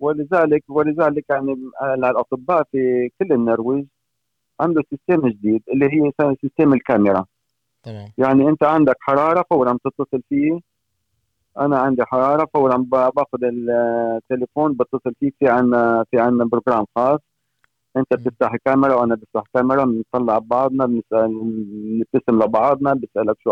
ولذلك 0.00 0.64
ولذلك 0.68 1.24
يعني 1.30 1.70
الأطباء 1.82 2.62
في 2.72 3.10
كل 3.18 3.32
النرويج 3.32 3.86
عنده 4.60 4.82
system 4.90 5.28
جديد 5.28 5.62
اللي 5.72 5.86
هي 5.86 6.12
system 6.42 6.72
الكاميرا. 6.72 7.24
تمام. 7.82 8.08
يعني 8.18 8.48
أنت 8.48 8.62
عندك 8.64 8.96
حرارة 9.00 9.44
فورا 9.50 9.72
بتتصل 9.72 10.22
فيه. 10.28 10.60
أنا 11.58 11.78
عندي 11.78 12.04
حرارة 12.04 12.48
فورا 12.54 12.76
باخذ 12.76 13.38
التليفون 13.42 14.72
بتصل 14.72 15.14
فيك 15.20 15.34
في 15.38 15.48
عندنا 15.48 16.04
في 16.10 16.20
عندنا 16.20 16.44
program 16.44 16.84
خاص. 16.96 17.20
أنت 17.96 18.14
بتفتح 18.14 18.56
كاميرا 18.64 18.94
وأنا 18.94 19.14
بفتح 19.14 19.42
كاميرا 19.54 19.84
بنطلع 19.84 20.38
ببعضنا 20.38 20.86
بنسال 20.86 21.40
بنبتسم 21.64 22.42
لبعضنا 22.42 22.94
بسألك 22.94 23.36
شو 23.40 23.50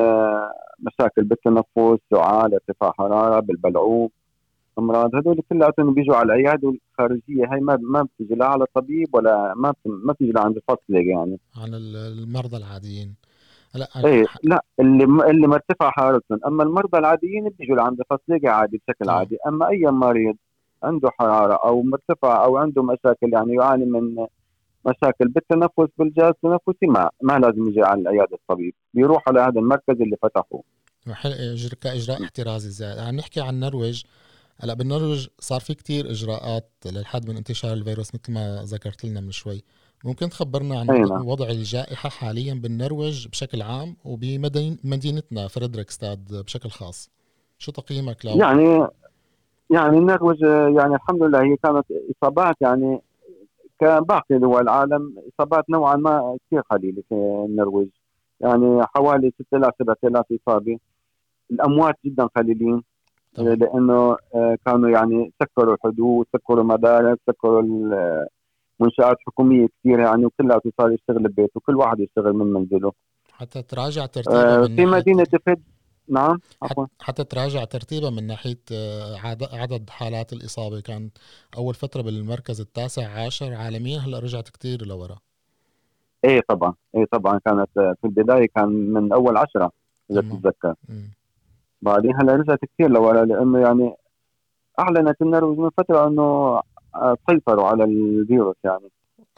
مشاكل 0.79 1.23
بالتنفس 1.23 1.99
سعال 2.11 2.53
ارتفاع 2.53 2.91
حرارة 2.91 3.39
بالبلعوم 3.39 4.09
أمراض. 4.79 5.15
هذول 5.15 5.41
كلياتهم 5.49 5.93
بيجوا 5.93 6.15
على 6.15 6.25
العيادة 6.25 6.73
الخارجية. 6.91 7.45
هاي 7.51 7.59
ما 7.59 7.77
ما 7.81 8.01
بتجي 8.01 8.35
لا 8.35 8.45
على 8.45 8.63
الطبيب 8.63 9.15
ولا 9.15 9.53
ما 9.55 9.73
ما 9.85 10.13
بتجي 10.13 10.31
لعند 10.31 10.55
الفصل 10.55 10.93
يعني. 10.93 11.39
عن 11.57 11.73
المرضى 11.73 12.57
العاديين. 12.57 13.15
لا 13.73 13.87
إيه 14.05 14.25
لا 14.43 14.63
اللي 14.79 15.03
اللي 15.03 15.47
مرتفع 15.47 15.91
حرارتهم 15.91 16.39
أما 16.47 16.63
المرضى 16.63 16.97
العاديين 16.97 17.49
بيجوا 17.49 17.75
لعند 17.75 17.99
الفصل 17.99 18.47
عادي 18.47 18.81
بشكل 18.87 19.09
آه. 19.09 19.13
عادي 19.13 19.37
أما 19.47 19.67
أي 19.67 19.85
مريض 19.85 20.35
عنده 20.83 21.09
حرارة 21.19 21.59
أو 21.65 21.81
مرتفع 21.81 22.45
أو 22.45 22.57
عنده 22.57 22.83
مشاكل 22.83 23.33
يعني 23.33 23.53
يعاني 23.53 23.85
من 23.85 24.25
مشاكل 24.85 25.27
بالتنفس 25.27 25.91
بالجهاز 25.97 26.33
التنفسي 26.43 26.85
ما 26.87 27.09
ما 27.21 27.39
لازم 27.39 27.67
يجي 27.67 27.81
على 27.81 28.01
العيادة 28.01 28.35
الطبيب 28.35 28.73
بيروح 28.93 29.23
على 29.27 29.41
هذا 29.41 29.59
المركز 29.59 30.01
اللي 30.01 30.17
فتحه 30.23 30.61
كإجراء 31.81 32.23
احترازي 32.23 32.69
زائد. 32.69 32.99
عم 32.99 33.15
نحكي 33.15 33.41
عن 33.41 33.53
النرويج. 33.53 34.03
هلأ 34.61 34.73
بالنرويج 34.73 35.27
صار 35.39 35.59
في 35.59 35.73
كتير 35.73 36.11
إجراءات 36.11 36.71
للحد 36.85 37.29
من 37.29 37.37
انتشار 37.37 37.73
الفيروس 37.73 38.15
مثل 38.15 38.33
ما 38.33 38.63
ذكرت 38.63 39.05
لنا 39.05 39.21
من 39.21 39.31
شوي. 39.31 39.63
ممكن 40.03 40.29
تخبرنا 40.29 40.79
عن 40.79 40.89
أينا. 40.89 41.07
نعم. 41.07 41.27
وضع 41.27 41.49
الجائحة 41.49 42.09
حاليا 42.09 42.53
بالنرويج 42.53 43.27
بشكل 43.27 43.61
عام 43.61 43.95
وبمدينتنا 44.05 45.47
فريدريكستاد 45.47 46.43
بشكل 46.45 46.69
خاص 46.69 47.11
شو 47.57 47.71
تقييمك 47.71 48.25
له؟ 48.25 48.37
يعني 48.37 48.87
يعني 49.69 49.97
النرويج 49.97 50.41
يعني 50.77 50.95
الحمد 50.95 51.23
لله 51.23 51.43
هي 51.43 51.55
كانت 51.63 51.85
إصابات 52.17 52.55
يعني 52.61 53.01
كباقي 53.79 54.37
دول 54.39 54.61
العالم 54.61 55.15
إصابات 55.33 55.69
نوعا 55.69 55.95
ما 55.95 56.37
كثير 56.47 56.61
قليلة 56.61 57.03
في 57.09 57.15
النرويج 57.49 57.89
يعني 58.39 58.85
حوالي 58.85 59.33
6000 59.49 59.73
7000 59.79 60.25
إصابة 60.31 60.77
الأموات 61.51 61.95
جدا 62.05 62.25
قليلين. 62.25 62.83
لأنه 63.37 64.17
آه، 64.35 64.57
كانوا 64.65 64.89
يعني 64.89 65.33
سكروا 65.43 65.73
الحدود 65.73 66.25
سكروا 66.33 66.61
المدارس 66.61 67.17
سكروا 67.27 67.61
منشآت 68.79 69.17
حكومية 69.27 69.67
كثيرة 69.79 70.05
يعني 70.05 70.25
وكلها 70.25 70.61
صار 70.77 70.91
يشتغل 70.91 71.23
ببيته 71.23 71.51
وكل 71.55 71.75
واحد 71.75 71.99
يشتغل 71.99 72.33
من 72.33 72.53
منزله. 72.53 72.91
حتى 73.31 73.61
تراجع 73.61 74.05
ترتيبها 74.05 74.63
آه 74.63 74.65
في 74.65 74.85
مدينة 74.85 75.27
فد 75.45 75.61
نعم 76.07 76.39
عفوا. 76.61 76.85
حتى 77.01 77.23
تراجع 77.23 77.63
ترتيبها 77.63 78.09
من 78.09 78.27
ناحية 78.27 78.59
آه، 78.71 79.17
عدد 79.53 79.89
حالات 79.89 80.33
الإصابة. 80.33 80.81
كان 80.81 81.09
أول 81.57 81.73
فترة 81.73 82.01
بالمركز 82.01 82.61
التاسع 82.61 83.25
عشر 83.25 83.53
عالميا 83.53 83.99
هلأ 83.99 84.19
رجعت 84.19 84.49
كثير 84.49 84.85
لورا. 84.85 85.15
إيه 86.25 86.41
طبعا 86.47 86.73
إيه 86.95 87.05
طبعا. 87.11 87.39
كانت 87.45 87.69
آه، 87.77 87.95
في 88.01 88.07
البداية 88.07 88.47
كان 88.55 88.69
من 88.69 89.13
أول 89.13 89.37
عشرة 89.37 89.71
إذا 90.11 90.21
تتذكر 90.21 90.75
بعدين 91.81 92.15
هلأ 92.15 92.35
رجعت 92.35 92.59
كثير 92.65 92.89
لورا 92.89 93.25
لأنه 93.25 93.59
يعني 93.59 93.95
أعلنت 94.79 95.21
النرويج 95.21 95.59
من 95.59 95.69
فترة 95.77 96.07
إنه 96.07 96.61
سيطروا 97.29 97.67
على 97.67 97.83
الفيروس 97.83 98.55
يعني. 98.63 98.89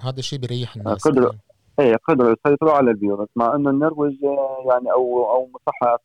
هذا 0.01 0.19
الشيء 0.19 0.39
بيريح 0.39 0.75
الناس 0.75 1.07
قدروا 1.07 1.31
إيه 1.79 1.95
قدروا 2.07 2.35
يسيطروا 2.45 2.71
على 2.71 2.91
الفيروس. 2.91 3.29
مع 3.35 3.55
إنه 3.55 3.69
النرويج 3.69 4.23
يعني 4.69 4.91
أو 4.91 5.31
أو 5.31 5.49
مصحة 5.55 5.99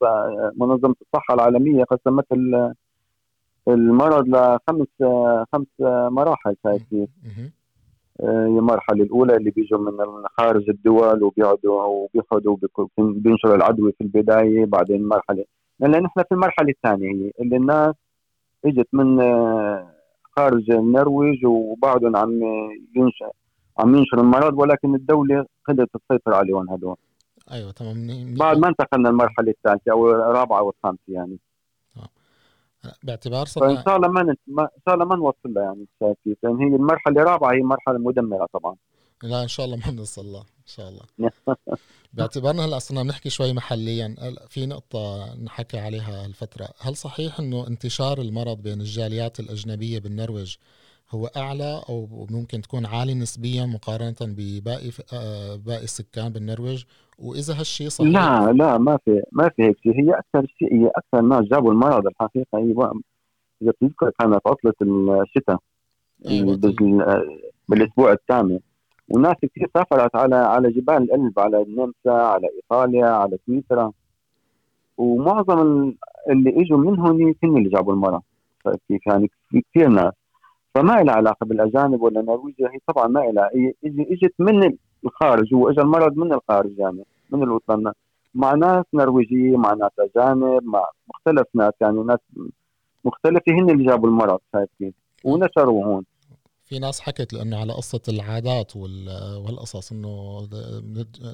منظمة 0.56 0.94
الصحة 1.02 1.34
العالمية 1.34 1.84
قسمت 1.84 2.26
المرض 3.68 4.28
لخمس 4.28 4.88
خمس 5.52 5.66
مراحل 6.10 6.56
شايفين 6.64 7.08
المرحله 8.22 9.04
الأولى 9.04 9.36
اللي 9.36 9.50
بيجوا 9.50 9.78
من 9.78 10.24
خارج 10.38 10.70
الدول 10.70 11.22
وبيقعدوا 11.22 11.82
وبيقعدوا 11.82 12.56
بينشروا 12.98 13.54
العدوى 13.54 13.92
في 13.92 14.00
البداية 14.00 14.66
بعدين 14.66 15.08
مرحله 15.08 15.44
لأن 15.80 16.02
نحن 16.02 16.22
في 16.22 16.32
المرحلة 16.32 16.70
الثانية 16.70 17.08
هي 17.08 17.32
اللي 17.40 17.56
الناس 17.56 17.94
إجت 18.64 18.88
من 18.92 19.20
آه، 19.20 19.99
خارج 20.40 20.70
النرويج 20.70 21.46
وبعدهم 21.46 22.16
عم 22.16 22.40
ينشأ 22.96 23.30
عم 23.78 23.94
ينشر 23.94 24.20
المرض 24.20 24.58
ولكن 24.58 24.94
الدولة 24.94 25.46
قدرت 25.68 25.88
تسيطر 25.96 26.34
عليهم 26.34 26.70
هدول. 26.70 26.96
أيوه 27.52 27.70
تمام. 27.70 28.34
بعد 28.38 28.58
ما 28.58 28.68
انتقلنا 28.68 29.08
المرحله 29.08 29.50
الثالثه 29.50 29.92
أو 29.92 30.10
الرابعة 30.10 30.58
أو 30.58 30.70
الخامسة 30.70 31.00
يعني. 31.08 31.38
باعتبار 33.02 33.46
صرنا 33.46 33.74
فإن 33.74 33.84
شاء 33.84 33.96
الله 33.96 34.08
ما 34.08 34.20
إن 34.62 34.68
شاء 34.86 34.94
الله 34.94 35.04
ما 35.04 35.16
نوصل 35.16 35.54
لها 35.54 35.62
يعني 35.62 35.86
لأن 36.42 36.56
هي 36.56 36.76
المرحلة 36.76 37.22
الرابعة 37.22 37.52
هي 37.52 37.62
مرحلة 37.62 37.98
مدمرة 37.98 38.46
طبعا. 38.52 38.74
لا 39.22 39.42
إن 39.42 39.48
شاء 39.48 39.66
الله 39.66 39.76
ما 39.76 39.90
نوصل 39.90 40.26
لها 40.26 40.40
إن 40.40 40.66
شاء 40.66 40.88
الله. 40.88 41.02
باعتبارنا 42.12 42.64
هلا 42.64 42.78
صرنا 42.78 43.02
بنحكي 43.02 43.30
شوي 43.30 43.52
محليا. 43.52 44.14
في 44.48 44.66
نقطة 44.66 45.34
نحكي 45.44 45.78
عليها 45.78 46.26
الفترة 46.26 46.68
هل 46.80 46.96
صحيح 46.96 47.40
إنه 47.40 47.66
انتشار 47.66 48.20
المرض 48.20 48.62
بين 48.62 48.80
الجاليات 48.80 49.40
الأجنبية 49.40 49.98
بالنرويج 49.98 50.56
هو 51.10 51.26
أعلى 51.26 51.82
أو 51.88 52.26
ممكن 52.30 52.60
تكون 52.60 52.86
عالي 52.86 53.14
نسبيا 53.14 53.66
مقارنة 53.66 54.16
بباقي 54.22 54.90
آه، 55.14 55.56
باقي 55.56 55.84
السكان 55.84 56.32
بالنرويج؟ 56.32 56.84
وإذا 57.18 57.60
هالشيء 57.60 57.88
صحيح؟ 57.88 58.12
لا 58.12 58.52
لا 58.52 58.78
ما 58.78 58.98
في 59.04 59.22
ما 59.32 59.48
في 59.48 59.62
هيك 59.62 59.76
شيء. 59.82 59.92
هي 59.92 60.10
أكثر 60.10 60.46
شيء 60.58 60.74
هي 60.74 60.90
أكثر 60.96 61.20
ناس 61.20 61.42
جابوا 61.42 61.72
المرض 61.72 62.06
الحقيقة. 62.06 62.58
هي 62.58 62.74
إذا 63.62 63.72
بتذكر 63.80 64.10
كانت 64.20 64.40
عطلة 64.46 64.74
الشتاء. 65.22 65.58
أيوة 66.26 66.56
بالأسبوع 67.68 68.12
الثامن. 68.12 68.58
وناس 69.10 69.34
كثير 69.42 69.70
سافرت 69.74 70.16
على 70.16 70.36
على 70.36 70.70
جبال 70.70 70.96
الألب 70.96 71.38
على 71.38 71.62
النمسا 71.62 72.10
على 72.10 72.48
إيطاليا 72.56 73.06
على 73.06 73.38
سويسرا. 73.46 73.92
ومعظم 74.98 75.92
اللي 76.30 76.62
إجوا 76.62 76.78
من 76.78 76.98
هون 76.98 77.34
هن 77.44 77.56
اللي 77.56 77.68
جابوا 77.68 77.92
المرض 77.92 78.22
كيف 78.88 79.06
يعني؟ 79.06 79.30
كثير 79.52 79.88
ناس. 79.88 80.12
فما 80.74 81.02
لها 81.02 81.14
علاقة 81.14 81.46
بالأجانب 81.46 82.02
ولا 82.02 82.22
نرويجيا 82.22 82.68
هي 82.68 82.78
طبعا 82.86 83.08
ما 83.08 83.20
لها 83.20 83.50
هي 83.54 83.74
اجت 83.84 84.34
من 84.38 84.76
الخارج. 85.04 85.54
واجى 85.54 85.80
المرض 85.80 86.16
من 86.16 86.32
الخارج 86.32 86.78
يعني 86.78 87.04
من 87.30 87.42
الوطن. 87.42 87.92
مع 88.34 88.54
ناس 88.54 88.84
نرويجيه 88.94 89.56
مع 89.56 89.74
ناس 89.74 89.90
أجانب 89.98 90.64
مع 90.64 90.84
مختلف 91.08 91.46
ناس 91.54 91.72
يعني 91.80 92.02
ناس 92.02 92.18
مختلفة 93.04 93.52
هن 93.52 93.70
اللي 93.70 93.84
جابوا 93.84 94.08
المرض. 94.08 94.38
شايف 94.52 94.68
كيف؟ 94.78 94.94
ونشروا 95.24 95.84
هون. 95.84 96.04
في 96.70 96.78
ناس 96.78 97.00
حكت 97.00 97.32
لأنه 97.32 97.56
على 97.60 97.72
قصة 97.72 98.00
العادات 98.08 98.76
والقصص 98.76 99.92
إنه 99.92 100.40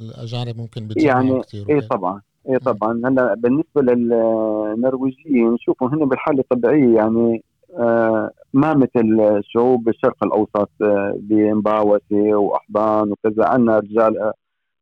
الأجانب 0.02 0.56
ممكن 0.56 0.88
يعني 0.96 1.40
كثير 1.42 1.66
إيه 1.68 1.80
طبعا 1.80 2.20
إيه 2.48 2.58
طبعا. 2.58 2.92
هلأ 3.04 3.34
بالنسبة 3.34 3.82
للنرويجيين 3.82 5.56
شوفوا 5.58 5.88
هن 5.88 6.08
بالحالة 6.08 6.40
الطبيعية 6.40 6.96
يعني 6.96 7.42
آه 7.78 8.30
ما 8.52 8.74
مثل 8.74 9.40
شعوب 9.42 9.88
الشرق 9.88 10.24
الأوسط 10.24 10.70
آه 10.82 11.14
بمباوسه 11.20 12.36
وأحضان 12.36 13.12
وكذا. 13.12 13.44
عندنا 13.46 13.78
رجال 13.78 14.18
آه 14.18 14.32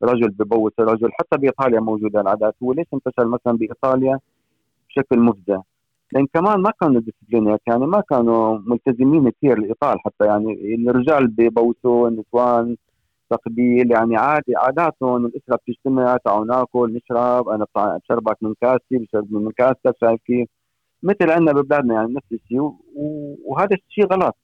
رجل 0.02 0.28
ببوس 0.28 0.72
رجل 0.80 1.10
حتى 1.12 1.38
بإيطاليا 1.38 1.80
موجودة 1.80 2.20
العادات. 2.20 2.54
هو 2.62 2.72
ليش 2.72 2.86
انتشر 2.94 3.26
مثلا 3.26 3.52
بإيطاليا 3.58 4.18
بشكل 4.88 5.18
مفزع. 5.18 5.60
لأن 6.12 6.26
كمان 6.34 6.60
ما 6.60 6.70
كانوا 6.80 7.00
ديسبلينيك 7.00 7.60
يعني 7.68 7.86
ما 7.86 8.00
كانوا 8.10 8.58
ملتزمين 8.66 9.30
كثير 9.30 9.58
الايطال 9.58 9.98
حتى 10.04 10.24
يعني 10.26 10.74
الرجال 10.88 11.26
ببوسوا 11.26 12.08
النسوان 12.08 12.76
تقبيل 13.30 13.90
يعني 13.90 14.16
عادي 14.16 14.56
عاداتهم 14.56 15.26
الإسرة 15.26 15.56
بتجتمع 15.56 16.16
تعالوا 16.24 16.44
ناكل 16.44 16.94
نشرب 16.94 17.48
أنا 17.48 17.66
بشربك 17.76 18.36
من 18.42 18.54
كاسي 18.60 18.98
بشرب 18.98 19.32
من 19.32 19.50
كاسك 19.50 19.96
شايف 20.00 20.20
كيف. 20.26 20.48
مثل 21.02 21.30
عندنا 21.30 21.52
ببلادنا 21.52 21.94
يعني 21.94 22.14
نفس 22.14 22.32
الشيء 22.32 22.72
وهذا 23.44 23.76
الشيء 23.88 24.06
غلط. 24.06 24.36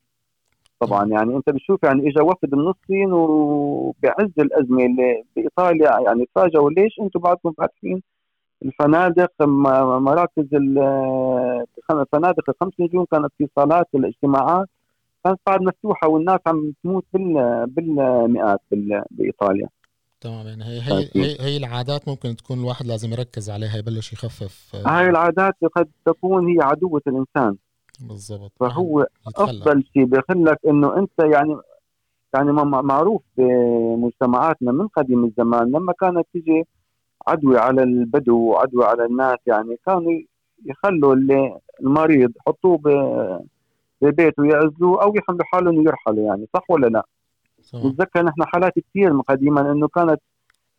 طبعا 0.80 1.06
يعني 1.06 1.36
أنت 1.36 1.50
بتشوف 1.50 1.82
يعني 1.84 2.08
اجى 2.08 2.20
وفد 2.20 2.54
من 2.54 2.68
الصين 2.68 3.12
وبعز 3.12 4.30
الأزمة 4.38 4.86
اللي 4.86 5.24
بإيطاليا 5.36 6.00
يعني 6.00 6.26
تفاجئوا 6.34 6.70
ليش 6.70 7.00
أنتم 7.00 7.20
بعدكم 7.20 7.52
فاتحين؟ 7.52 8.02
الفنادق 8.62 9.30
مراكز 9.42 10.44
الفنادق 11.90 12.50
الخمس 12.50 12.72
نجوم 12.80 13.04
كانت 13.04 13.32
في 13.38 13.48
صالات 13.56 13.88
الاجتماعات. 13.94 14.68
كانت 15.24 15.40
بعد 15.46 15.62
مفتوحة 15.62 16.08
والناس 16.08 16.40
عم 16.46 16.72
تموت 16.84 17.04
بالمئات 17.66 18.60
بإيطاليا. 19.10 19.68
تمام 20.20 20.46
يعني 20.46 20.64
هي 20.64 20.80
هي 20.80 21.08
هي, 21.14 21.36
هي 21.40 21.56
العادات 21.56 22.08
ممكن 22.08 22.36
تكون 22.36 22.58
الواحد 22.58 22.86
لازم 22.86 23.12
يركز 23.12 23.50
عليها 23.50 23.76
يبلش 23.76 24.12
يخفف 24.12 24.76
هاي 24.86 25.08
العادات 25.08 25.54
قد 25.76 25.88
تكون 26.04 26.48
هي 26.48 26.62
عدوة 26.62 27.02
الإنسان. 27.06 27.56
بالضبط. 28.00 28.52
فهو 28.60 29.06
أفضل 29.36 29.84
شيء 29.94 30.04
بيخلك 30.04 30.58
إنه 30.68 30.96
أنت 30.96 31.18
يعني 31.18 31.56
يعني 32.34 32.52
معروف 32.62 33.22
بمجتمعاتنا 33.36 34.72
من 34.72 34.88
قديم 34.88 35.24
الزمان 35.24 35.66
لما 35.68 35.92
كانت 35.92 36.26
تجي 36.34 36.66
عدوى 37.28 37.58
على 37.58 37.82
البدو 37.82 38.38
وعدوى 38.38 38.84
على 38.84 39.04
الناس 39.04 39.38
يعني 39.46 39.78
كانوا 39.86 40.12
يخلوا 40.66 41.14
اللي 41.14 41.58
المريض 41.80 42.32
يحطوه 42.36 42.80
ببيته 44.02 44.44
يعزلوه 44.46 45.02
أو 45.02 45.14
يحملوا 45.16 45.44
حالهم 45.44 45.78
ويرحلوا 45.78 46.26
يعني 46.26 46.46
صح 46.54 46.70
ولا 46.70 46.86
لا؟ 46.86 47.04
نتذكر 47.88 48.22
نحن 48.22 48.44
حالات 48.44 48.72
كثير 48.78 49.20
قديما 49.20 49.72
إنه 49.72 49.88
كانت 49.88 50.20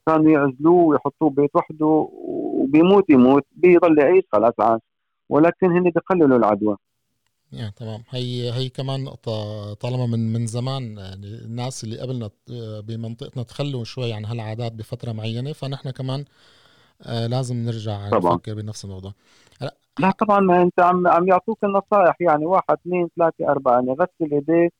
كانوا 0.08 0.32
يعزلوه 0.32 0.84
ويحطوه 0.84 1.30
بيت 1.30 1.51
وحده 1.56 2.10
وبيموت 2.12 3.10
يموت 3.10 3.45
بيضل 3.51 3.99
يعيش 3.99 4.23
خلاص 4.32 4.54
عاش 4.60 4.82
ولكن 5.30 5.71
هن 5.71 5.84
بيقللوا 5.84 6.38
العدوى 6.38 6.77
يعني 7.54 7.72
تمام. 7.76 8.04
هي 8.10 8.52
هي 8.54 8.70
كمان 8.70 9.04
نقطة 9.04 9.74
طالما 9.74 10.06
من 10.06 10.34
من 10.34 10.48
زمان 10.48 10.98
يعني 10.98 11.26
الناس 11.28 11.84
اللي 11.84 12.00
قبلنا 12.00 12.30
بمنطقتنا 12.82 13.44
تخلوا 13.44 13.84
شوي 13.84 14.14
عن 14.14 14.26
هالعادات 14.26 14.72
بفترة 14.72 15.12
معينة 15.12 15.54
فنحن 15.54 15.90
كمان 15.90 16.26
آه 17.02 17.28
لازم 17.28 17.56
نرجع 17.56 18.10
طبعا. 18.10 18.34
نفكر 18.34 18.54
بنفس 18.54 18.86
الموضوع. 18.86 19.14
لا, 19.62 19.76
لا 20.00 20.12
طبعا 20.12 20.40
ما 20.40 20.62
أنت 20.62 20.80
عم 20.80 21.08
عم 21.08 21.28
يعطوك 21.28 21.64
النصائح 21.64 22.16
يعني 22.22 22.46
واحد 22.46 22.66
اثنين 22.70 23.10
ثلاثة 23.18 23.48
أربعة 23.52 23.74
يعني 23.74 23.92
غسل 23.92 24.34
ايديك 24.34 24.74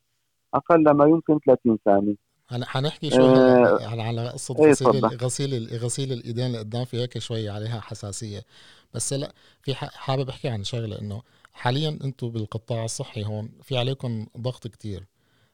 أقل 0.54 0.92
ما 0.92 1.06
يمكن 1.06 1.40
30 1.46 1.78
ثانية. 1.86 2.16
هلا 2.48 2.66
حنحكي 2.66 3.10
شوي 3.10 3.26
آه 3.26 3.88
على 3.88 4.02
على 4.02 4.30
قصة 4.30 4.56
إيه 4.60 4.72
غسيل 4.72 5.06
غسيل 5.06 5.78
غسيل 5.78 6.14
الإيدين 6.14 6.46
اللي 6.46 6.60
قدام 6.60 6.86
في 6.86 6.98
هيك 6.98 7.18
شوي 7.18 7.50
عليها 7.50 7.80
حساسية. 7.80 8.42
بس 8.94 9.14
لا 9.14 9.32
في 9.62 9.76
حابب 9.76 10.30
أحكي 10.30 10.50
عن 10.50 10.64
شغلة 10.64 11.00
إنه 11.00 11.22
حاليا 11.54 12.00
أنتم 12.04 12.30
بالقطاع 12.30 12.86
الصحي 12.86 13.26
هون 13.26 13.52
في 13.62 13.78
عليكم 13.78 14.28
ضغط 14.38 14.68
كتير. 14.68 15.06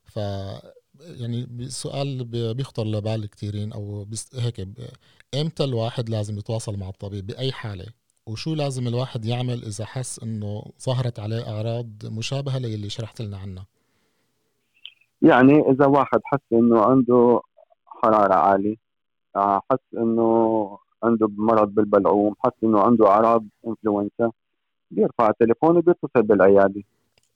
ف 0.04 0.18
يعني 1.00 1.48
السؤال 1.60 2.24
بيخطر 2.54 2.84
لبال 2.84 3.30
كثيرين 3.30 3.74
أو 3.74 4.06
هيك 4.34 4.68
إمتى 5.42 5.64
الواحد 5.64 6.10
لازم 6.10 6.38
يتواصل 6.38 6.78
مع 6.78 6.90
الطبيب؟ 6.90 7.28
بأي 7.28 7.52
حالة؟ 7.52 7.86
وشو 8.28 8.54
لازم 8.54 8.88
الواحد 8.88 9.26
يعمل 9.26 9.64
إذا 9.64 9.86
حس 9.86 10.24
إنه 10.24 10.64
ظهرت 10.82 11.20
عليه 11.20 11.50
أعراض 11.50 11.88
مشابهة 12.06 12.60
للي 12.60 12.90
شرحت 12.90 13.22
لنا 13.22 13.38
عنها؟ 13.38 13.66
يعني 15.22 15.60
إذا 15.72 15.86
واحد 15.86 16.20
حس 16.24 16.54
إنه 16.54 16.82
عنده 16.82 17.42
حرارة 17.86 18.34
عالية 18.34 18.76
حس 19.36 19.94
إنه 19.98 20.80
عنده 21.04 21.28
مرض 21.38 21.70
بالبلعوم 21.70 22.36
حس 22.40 22.64
إنه 22.64 22.80
عنده 22.80 23.08
أعراض 23.08 23.46
انفلونزا 23.68 24.32
بيرفع 24.91 25.30
التليفون 25.30 25.78
وبيتصل 25.78 26.21
بالعياده 26.21 26.82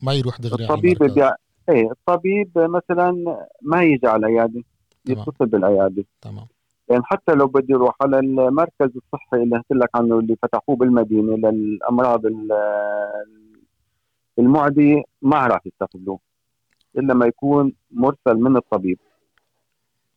ما 0.02 0.14
يروح 0.14 0.42
دغري 0.42 0.64
الطبيب 0.64 0.98
بيع... 0.98 1.36
إيه 1.70 1.92
الطبيب 1.92 2.52
مثلا 2.56 3.38
ما 3.62 3.84
يجي 3.84 4.08
على 4.08 4.20
العيادة 4.20 4.64
يتصل 5.10 5.46
بالعيادة. 5.46 6.04
تمام. 6.22 6.46
يعني 6.90 7.04
حتى 7.06 7.34
لو 7.34 7.48
بده 7.48 7.66
يروح 7.70 7.96
على 8.02 8.20
المركز 8.20 8.90
الصحي 8.96 9.38
اللي 9.44 9.58
قلت 9.58 9.72
لك 9.72 9.90
عنه 9.96 10.20
اللي 10.20 10.36
فتحوه 10.42 10.76
بالمدينة 10.76 11.50
للأمراض 11.50 12.22
المعديه 14.40 15.04
ما 15.22 15.48
راح 15.48 15.66
يستقبلوه 15.66 16.20
إلا 16.98 17.14
ما 17.14 17.26
يكون 17.26 17.74
مرسل 17.92 18.36
من 18.36 18.58
الطبيب. 18.58 19.00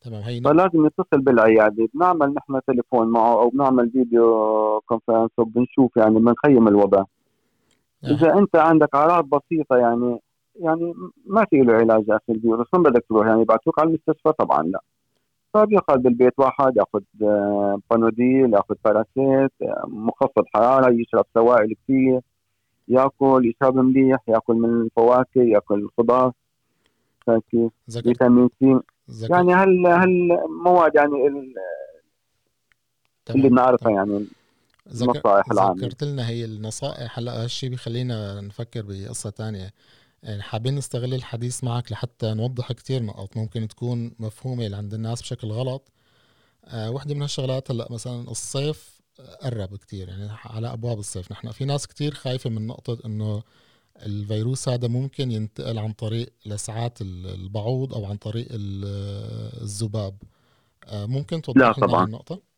تمام 0.00 0.22
هي 0.22 0.40
فلازم 0.40 0.86
يتصل 0.86 1.20
بالعيادة. 1.20 1.88
بنعمل 1.94 2.34
نحن 2.34 2.60
تليفون 2.66 3.08
معه 3.08 3.40
أو 3.40 3.48
بنعمل 3.48 3.90
فيديو 3.90 4.80
كونفرنس 4.86 5.30
وبنشوف 5.38 5.96
يعني 5.96 6.18
بنخيم 6.18 6.68
الوباء 6.68 7.06
إذا 8.10 8.38
أنت 8.38 8.56
عندك 8.56 8.94
أعراض 8.94 9.28
بسيطة 9.28 9.76
يعني 9.76 10.20
يعني 10.60 10.94
ما 11.26 11.44
في 11.44 11.56
له 11.56 11.72
علاج 11.74 12.10
أخي 12.10 12.32
الفيروس 12.32 12.66
من 12.74 12.82
بدك 12.82 13.04
تروح 13.08 13.26
يعني 13.26 13.42
يبعثوك 13.42 13.78
على 13.78 13.88
المستشفى 13.88 14.32
طبعا 14.38 14.62
لا. 14.62 14.80
فبيقعد 15.54 16.02
بالبيت 16.02 16.32
واحد 16.38 16.76
يأخذ 16.76 17.02
آه، 17.22 17.80
Panodil 17.90 18.54
يأخذ 18.54 18.74
Paracet 18.84 19.52
آه، 19.62 19.84
مخفض 19.86 20.44
حرارة 20.54 20.92
يشرب 20.92 21.24
سوائل 21.34 21.74
كثير 21.84 22.20
يأكل 22.88 23.54
يشرب 23.54 23.76
مليح 23.76 24.18
يأكل 24.28 24.54
من 24.54 24.80
الفواكه 24.82 25.42
يأكل 25.42 25.74
الخضار. 25.74 26.32
كيف؟ 27.50 27.72
فيتامين 27.88 28.50
سي. 28.60 28.80
يعني 29.30 29.54
هال 29.54 29.86
هالمواد 29.86 30.94
يعني 30.94 31.26
اللي 33.30 33.48
بنعرفها 33.48 33.92
يعني 33.92 34.26
النصائح 34.86 35.50
العامة. 35.52 35.80
ذكرت 35.80 36.04
لنا 36.04 36.28
هي 36.28 36.44
النصائح. 36.44 37.18
هلا 37.18 37.44
هالشيء 37.44 37.70
بيخلينا 37.70 38.40
نفكر 38.40 38.82
بقصة 38.82 39.30
تانية. 39.30 39.74
يعني 40.22 40.42
حابين 40.42 40.74
نستغل 40.74 41.14
الحديث 41.14 41.64
معك 41.64 41.92
لحتى 41.92 42.34
نوضح 42.34 42.72
كتير 42.72 43.02
نقاط 43.02 43.36
ممكن 43.36 43.68
تكون 43.68 44.14
مفهومة 44.18 44.76
عند 44.76 44.94
الناس 44.94 45.22
بشكل 45.22 45.48
غلط. 45.48 45.92
آه 46.64 46.90
وحدة 46.90 47.14
من 47.14 47.22
هالشغلات 47.22 47.70
هلا 47.70 47.86
مثلا 47.90 48.30
الصيف 48.30 49.00
قرب 49.42 49.76
كتير. 49.76 50.08
يعني 50.08 50.28
على 50.44 50.72
أبواب 50.72 50.98
الصيف. 50.98 51.32
نحن 51.32 51.50
في 51.50 51.64
ناس 51.64 51.86
كتير 51.86 52.14
خايفة 52.14 52.50
من 52.50 52.66
نقطة 52.66 52.98
إنه 53.06 53.42
الفيروس 53.96 54.68
هذا 54.68 54.88
ممكن 54.88 55.30
ينتقل 55.30 55.78
عن 55.78 55.92
طريق 55.92 56.32
لسعات 56.46 56.98
البعوض 57.00 57.94
أو 57.94 58.04
عن 58.04 58.16
طريق 58.16 58.46
الذباب. 58.50 60.22
آه، 60.86 61.06
ممكن 61.06 61.42
توضح 61.42 61.60
لا 61.60 61.72
طبعا. 61.72 62.04
النقطة؟ 62.04 62.53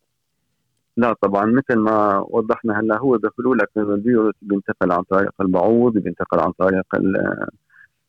لا 0.96 1.12
طبعا 1.12 1.44
مثل 1.44 1.78
ما 1.78 2.26
وضحنا 2.28 2.80
هلا 2.80 2.98
هو 2.98 3.18
بيقولوا 3.18 3.54
لك 3.54 3.68
انه 3.76 3.94
الفيروس 3.94 4.34
بينتقل 4.42 4.92
عن 4.92 5.02
طريق 5.02 5.32
البعوض 5.40 5.98
بينتقل 5.98 6.40
عن 6.40 6.52
طريق 6.52 6.84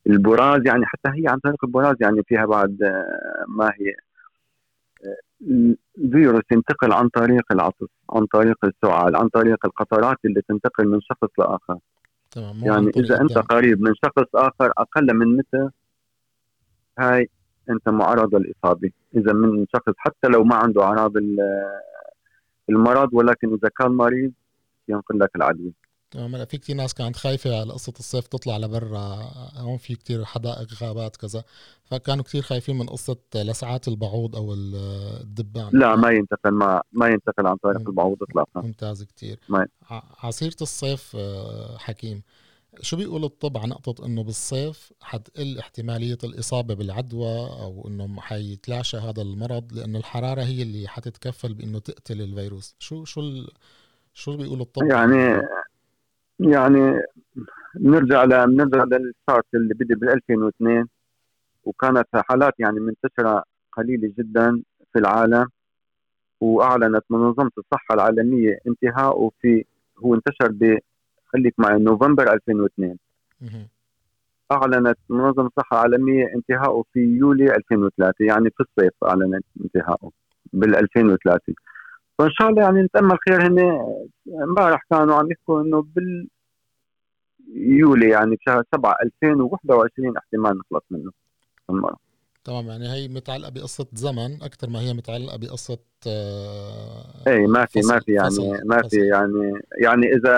البراز 0.08 0.62
يعني 0.66 0.86
حتى 0.86 1.10
هي 1.10 1.28
عن 1.28 1.40
طريق 1.40 1.66
البراز 1.66 1.96
يعني 2.02 2.24
فيها 2.24 2.46
بعد 2.46 2.84
آه، 2.84 3.46
ما 3.48 3.66
هي 3.66 3.96
آه، 5.06 5.76
الفيروس 5.98 6.44
ينتقل 6.52 6.92
عن 6.92 7.10
طريق 7.10 7.52
العطس 7.52 7.88
عن 8.10 8.26
طريق 8.26 8.66
السعال 8.66 9.16
عن 9.16 9.30
طريق 9.30 9.66
القطرات 9.66 10.18
اللي 10.26 10.42
تنتقل 10.50 10.88
من 10.88 11.02
شخص 11.02 11.30
لآخر. 11.38 11.78
تمام 12.32 12.64
يعني 12.64 12.92
إذا 12.98 13.22
أنت 13.22 13.38
قريب 13.38 13.82
من 13.82 13.94
شخص 14.06 14.36
آخر 14.36 14.72
أقل 14.78 15.14
من 15.14 15.38
متر 15.38 15.70
هاي 17.00 17.30
أنت 17.70 17.90
معرض 17.90 18.36
للإصابة. 18.36 18.92
إذا 19.16 19.34
من 19.34 19.66
شخص 19.76 19.94
حتى 19.98 20.28
لو 20.28 20.44
ما 20.44 20.56
عنده 20.56 20.84
أعراض 20.84 21.18
المرض 22.70 23.10
ولكن 23.14 23.54
إذا 23.54 23.70
كان 23.78 23.92
مريض 23.92 24.32
ينقل 24.88 25.20
لك 25.20 25.36
العدوى. 25.36 25.72
تمام 26.12 26.46
في 26.46 26.58
كثير 26.58 26.76
ناس 26.76 26.94
كانت 26.94 27.16
خايفة 27.16 27.60
على 27.60 27.74
قصة 27.74 27.94
الصيف 28.00 28.28
تطلع 28.28 28.58
لبرا. 28.58 29.32
هون 29.58 29.78
في 29.78 29.96
كثير 29.96 30.26
حدائق 30.26 30.68
غابات 30.84 31.16
كذا. 31.16 31.44
فكانوا 31.86 32.24
كثير 32.24 32.42
خايفين 32.42 32.78
من 32.78 32.86
قصة 32.86 33.18
لسعات 33.36 33.88
البعوض 33.88 34.36
أو 34.36 34.54
الدبان. 34.54 35.70
لا 35.74 35.96
ما 35.96 36.10
ينتقل 36.10 36.52
ما 36.52 36.82
ما 36.92 37.08
ينتقل 37.08 37.48
عن 37.48 37.56
طريق 37.56 37.90
البعوض 37.90 38.24
إطلاقا. 38.24 38.62
ممتاز 38.62 39.04
كثير 39.04 39.40
عصيرة 40.24 40.56
الصيف 40.62 41.16
آه، 41.16 41.78
حكيم 41.78 42.24
شو 42.82 42.98
بيقول 42.98 43.24
الطب 43.24 43.58
عن 43.58 43.70
نقطة 43.70 44.06
إنه 44.06 44.24
بالصيف 44.24 44.94
حتقل 45.02 45.60
احتمالية 45.60 46.18
الإصابة 46.24 46.74
بالعدوى 46.74 47.38
أو 47.38 47.88
إنه 47.88 48.22
حيتلاشى 48.22 48.98
هذا 48.98 49.22
المرض 49.22 49.74
لأنه 49.74 50.00
الحرارة 50.00 50.42
هي 50.42 50.62
اللي 50.62 50.88
حتتكفل 50.88 51.54
بإنه 51.54 51.80
تقتل 51.80 52.22
الفيروس، 52.22 52.76
شو 52.80 53.06
شو 53.06 53.22
ال... 53.22 53.48
شو 54.14 54.38
بيقول 54.38 54.62
الطب؟ 54.62 54.84
يعني 54.84 55.42
يعني 56.40 57.02
بنرجع 57.76 58.24
ل 58.24 58.48
بنرجع 58.48 58.84
للسارس 58.84 59.46
اللي 59.54 59.74
بدي 59.74 59.96
بال 59.96 60.10
2002 60.10 60.88
وكانت 61.66 62.08
حالات 62.14 62.54
يعني 62.60 62.80
منتشرة 62.80 63.44
قليلة 63.72 64.14
جدا 64.18 64.62
في 64.94 65.00
العالم 65.00 65.48
وأعلنت 66.42 67.04
منظمة 67.10 67.52
الصحة 67.58 67.96
العالمية 67.96 68.60
انتهاءه 68.68 69.32
في 69.42 69.66
هو 69.98 70.16
انتشر 70.16 70.52
ب 70.52 70.78
خليك 71.38 71.54
معي 71.58 71.80
نوفمبر 71.80 72.34
2002 72.34 72.98
أعلنت 74.52 74.98
منظمة 75.10 75.48
الصحة 75.48 75.86
العالمية 75.86 76.26
انتهاءه 76.36 76.84
في 76.94 77.00
يوليو 77.00 77.54
2003 77.54 78.26
يعني 78.26 78.50
في 78.50 78.64
الصيف 78.64 78.94
أعلنت 79.04 79.46
انتهاءه 79.64 80.12
بال 80.54 80.76
2003 80.76 81.54
فان 82.20 82.30
شاء 82.32 82.50
الله 82.50 82.62
يعني 82.62 82.82
نتامل 82.82 83.18
خير 83.30 83.48
هن 83.48 83.60
امبارح 84.44 84.82
كانوا 84.90 85.16
عم 85.16 85.32
يحكوا 85.32 85.62
إنه 85.62 85.82
بال 85.96 86.28
يولي 87.54 88.10
يعني 88.10 88.36
بشهر 88.36 88.64
7 88.76 88.96
2021 89.22 90.18
احتمال 90.18 90.58
نخلص 90.58 90.84
منه. 90.92 91.12
المرض 91.70 91.98
تمام 92.48 92.68
يعني 92.68 92.92
هي 92.92 93.08
متعلقة 93.08 93.50
بقصة 93.50 93.88
زمن 93.94 94.44
أكثر 94.44 94.70
ما 94.70 94.80
هي 94.80 94.94
متعلقة 94.94 95.38
بقصة 95.38 95.78
آه 96.08 97.24
اي 97.28 97.48
ما 97.48 97.66
في 97.66 97.80
ما 97.82 98.00
في 98.00 98.14
يعني 98.14 98.30
فصل 98.30 98.60
ما 98.66 98.82
في 98.82 99.08
يعني 99.08 99.62
يعني 99.82 100.06
إذا 100.16 100.38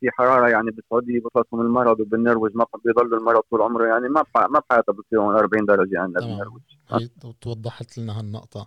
في 0.00 0.10
حرارة 0.10 0.48
يعني 0.48 0.70
بالسعوديه 0.70 1.20
بيخلصوا 1.20 1.58
من 1.58 1.66
المرض 1.66 2.00
وبالنرويج 2.00 2.56
ما 2.56 2.66
بيضل 2.84 3.14
المرض 3.14 3.40
طول 3.50 3.62
عمره 3.62 3.86
يعني 3.86 4.08
ما 4.08 4.24
ما 4.36 4.62
بحياتها 4.70 4.92
بصير 4.92 5.38
40 5.38 5.66
درجة 5.66 5.94
يعني 5.94 6.12
بالنرويج 6.12 6.62
هي 6.88 7.08
توضحت 7.40 7.98
لنا 7.98 8.20
هالنقطة. 8.20 8.66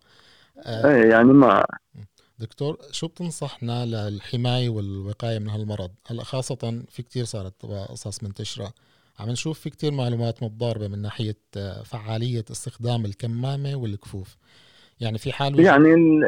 آه 0.57 0.95
إيه 0.95 1.09
يعني 1.09 1.33
ما 1.33 1.65
دكتور 2.39 2.77
شو 2.91 3.07
بتنصحنا 3.07 3.85
للحماية 3.85 4.69
والوقاية 4.69 5.39
من 5.39 5.49
هالمرض؟ 5.49 5.91
هلا 6.07 6.23
خاصة 6.23 6.83
في 6.89 7.03
كتير 7.03 7.25
صارت 7.25 7.65
قصص 7.65 8.23
منتشرة 8.23 8.73
عم 9.19 9.29
نشوف 9.29 9.59
في 9.59 9.69
كتير 9.69 9.91
معلومات 9.91 10.43
متضاربة 10.43 10.87
من 10.87 11.01
ناحية 11.01 11.37
آه، 11.57 11.83
فعالية 11.83 12.45
استخدام 12.51 13.05
الكمامة 13.05 13.75
والكفوف. 13.75 14.37
يعني 15.01 15.17
في 15.17 15.31
حال 15.31 15.59
يعني 15.59 15.93
ال... 15.93 16.23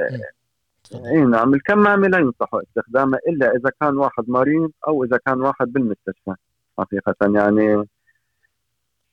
اي 0.96 1.22
نعم 1.22 1.54
الكمامة 1.54 2.08
لا 2.08 2.18
ينصح 2.20 2.50
استخدامها 2.54 3.20
إلا 3.28 3.52
إذا 3.56 3.72
كان 3.82 3.98
واحد 3.98 4.30
مريض 4.30 4.72
أو 4.88 5.04
إذا 5.04 5.18
كان 5.26 5.42
واحد 5.42 5.74
بالمستشفى 5.74 6.36
حقيقة. 6.78 7.16
يعني 7.22 7.88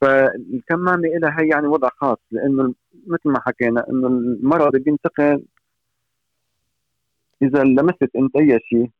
فالكمامة 0.00 1.08
لها 1.08 1.40
هي 1.40 1.48
يعني 1.48 1.66
وضع 1.66 1.88
خاص 1.96 2.18
لأنه 2.30 2.74
مثل 3.06 3.28
ما 3.28 3.40
حكينا 3.40 3.88
إنه 3.90 4.06
المرض 4.06 4.76
بينتقل 4.76 5.44
إذا 7.42 7.64
لمست 7.64 8.10
أنت 8.16 8.36
أي 8.36 8.58
شيء 8.64 8.90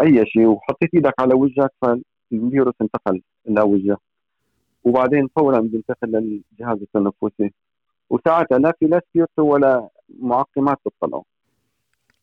أي 0.00 0.26
شيء 0.26 0.46
وحطيت 0.46 0.94
إيدك 0.94 1.14
على 1.18 1.34
وجهك 1.34 1.72
فالفيروس 2.30 2.74
انتقل 2.80 3.22
إلى 3.48 3.60
وجهك 3.60 3.98
وبعدين 4.84 5.28
فورا 5.36 5.60
بينتقل 5.60 6.08
للجهاز 6.08 6.78
التنفسي. 6.82 7.52
وساعتها 8.10 8.58
لا 8.58 8.74
في 8.80 8.86
لا 8.86 9.00
سبيرتو 9.10 9.42
ولا 9.42 9.88
معقمات 10.20 10.78
تطلعوا 10.84 11.22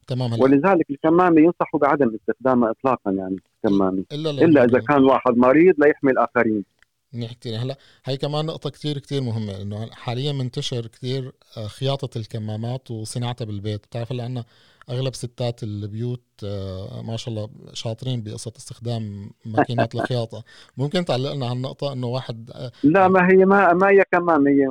تمام 0.08 0.42
ولذلك 0.42 0.90
الكمامة 0.90 1.42
ينصح 1.42 1.76
بعدم 1.76 2.16
استخدامها 2.16 2.72
اطلاقا 2.72 3.12
يعني 3.12 3.36
الكمامة. 3.66 4.04
إلا, 4.12 4.30
إلا 4.30 4.64
إذا 4.64 4.80
كان 4.80 5.04
واحد 5.04 5.38
مريض 5.38 5.76
ليحمي 5.86 6.12
الآخرين. 6.12 6.66
نحكي 7.14 7.56
هلا 7.56 7.78
هي 8.06 8.18
كمان 8.18 8.46
نقطة 8.46 8.70
كتير 8.70 8.98
كتير 8.98 9.22
مهمة 9.22 9.62
إنه 9.62 9.90
حاليا 9.92 10.34
منتشر 10.34 10.88
كتير 10.88 11.32
آه، 11.58 11.68
خياطة 11.68 12.18
الكمامات 12.18 12.92
وصناعتها 12.92 13.46
بالبيت. 13.46 13.86
بتعرف 13.86 14.12
هلا 14.12 14.24
عنا 14.24 14.44
أغلب 14.90 15.14
ستات 15.14 15.64
البيوت 15.64 16.22
آه، 16.44 17.02
ما 17.08 17.18
شاء 17.18 17.34
الله 17.34 17.50
شاطرين 17.74 18.22
بقصة 18.22 18.52
استخدام 18.58 19.30
ماكينات 19.46 19.96
الخياطة 19.96 20.44
ممكن 20.78 21.06
تعلق 21.06 21.34
لنا 21.34 21.46
على 21.46 21.56
النقطه 21.56 21.94
إنه 21.94 22.08
واحد 22.08 22.50
آه، 22.56 22.72
لا 22.84 23.08
ما 23.08 23.32
هي 23.32 23.46
ما 23.46 23.74
ما 23.74 23.90
هي 23.90 24.04
كمامة 24.12 24.50
هي 24.50 24.68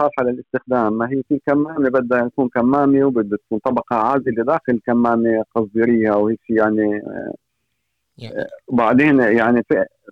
صالحه 0.00 0.22
للاستخدام 0.22 0.98
ما 0.98 1.10
هي 1.10 1.22
في 1.28 1.40
كمامة 1.46 1.90
بدها 1.90 2.28
تكون 2.28 2.48
كمامة 2.48 3.04
وبدها 3.04 3.38
تكون 3.46 3.58
طبقة 3.58 3.96
عازلة 3.96 4.44
داخل 4.44 4.72
الكمامه 4.72 5.44
قصديريه 5.54 6.12
أو 6.14 6.28
هيك 6.28 6.40
يعني 6.50 7.02
يعني. 8.18 8.46
وبعدين 8.66 9.20
يعني 9.20 9.62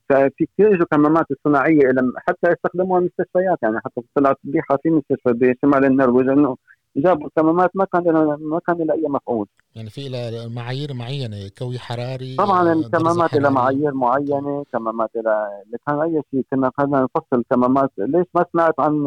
في 0.09 0.47
كثير 0.47 0.75
إجوا 0.75 0.87
كمامات 0.91 1.27
الصناعية 1.31 1.93
حتى 2.17 2.51
يستخدموها 2.51 3.01
المستشفيات 3.01 3.59
يعني 3.63 3.81
حتى 3.85 4.01
طلعت 4.15 4.39
بيحة 4.45 4.79
في 4.83 4.91
مستشفى 4.91 5.33
بشمال 5.33 5.85
النرويج 5.85 6.29
انه 6.29 6.57
جابوا 6.97 7.29
كمامات 7.37 7.71
ما 7.75 7.85
كان 7.85 8.05
ما 8.41 8.61
كان 8.67 8.77
لها 8.77 8.97
أي 8.97 9.05
مفعول. 9.09 9.47
يعني 9.77 9.91
في 9.91 10.09
لها 10.09 10.49
معايير 10.49 10.95
معينة 10.95 11.37
كوي 11.59 11.79
حراري 11.79 12.37
طبعا 12.37 12.73
الكمامات 12.73 13.35
لها 13.35 13.51
معايير 13.51 13.95
معينة 13.95 14.65
كمامات 14.73 15.11
لها 15.15 15.63
كان 15.87 16.01
أي 16.01 16.23
شيء 16.31 16.45
كنا 16.51 16.71
خلينا 16.79 17.03
نفصل 17.03 17.37
الكمامات 17.41 17.91
ليش 17.99 18.27
ما 18.35 18.45
سمعت 18.53 18.81
عن 18.81 19.07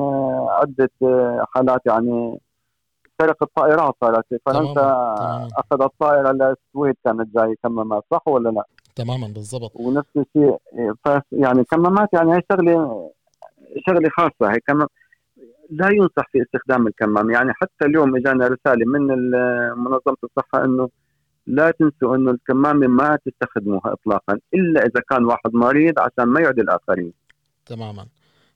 عدة 0.49 0.89
حالات؟ 1.53 1.81
يعني 1.85 2.39
سرق 3.21 3.43
الطائرات 3.43 3.95
صارت 4.01 4.25
فرنسا 4.45 5.15
أخذت 5.57 5.91
طائره 5.99 6.31
للسويد 6.31 6.95
كانت 7.05 7.37
جاي 7.37 7.55
كمامات 7.63 8.03
صح 8.11 8.27
ولا 8.27 8.49
لا؟ 8.49 8.63
تماما 8.95 9.27
بالضبط. 9.27 9.71
ونفس 9.75 10.09
الشيء 10.17 10.57
يعني 11.31 11.63
كمامات 11.63 12.09
يعني 12.13 12.33
هي 12.35 12.41
شغله 12.51 13.09
شغلة 13.87 14.09
خاصة 14.09 14.53
هي 14.53 14.59
كمان 14.67 14.87
لا 15.69 15.89
ينصح 15.89 16.29
في 16.31 16.41
استخدام 16.41 16.87
الكمام. 16.87 17.31
يعني 17.31 17.53
حتى 17.53 17.85
اليوم 17.85 18.15
اجانا 18.15 18.47
رسالة 18.47 18.85
من 18.85 19.01
منظمة 19.77 20.17
الصحة 20.23 20.65
إنه 20.65 20.89
لا 21.47 21.71
تنسوا 21.71 22.15
إنه 22.15 22.31
الكمامة 22.31 22.87
ما 22.87 23.17
تستخدموها 23.25 23.93
اطلاقا 23.93 24.39
إلا 24.53 24.81
إذا 24.81 25.01
كان 25.09 25.25
واحد 25.25 25.53
مريض 25.53 25.99
عشان 25.99 26.25
ما 26.25 26.41
يعدي 26.41 26.61
الآخرين. 26.61 27.13
تماما. 27.65 28.05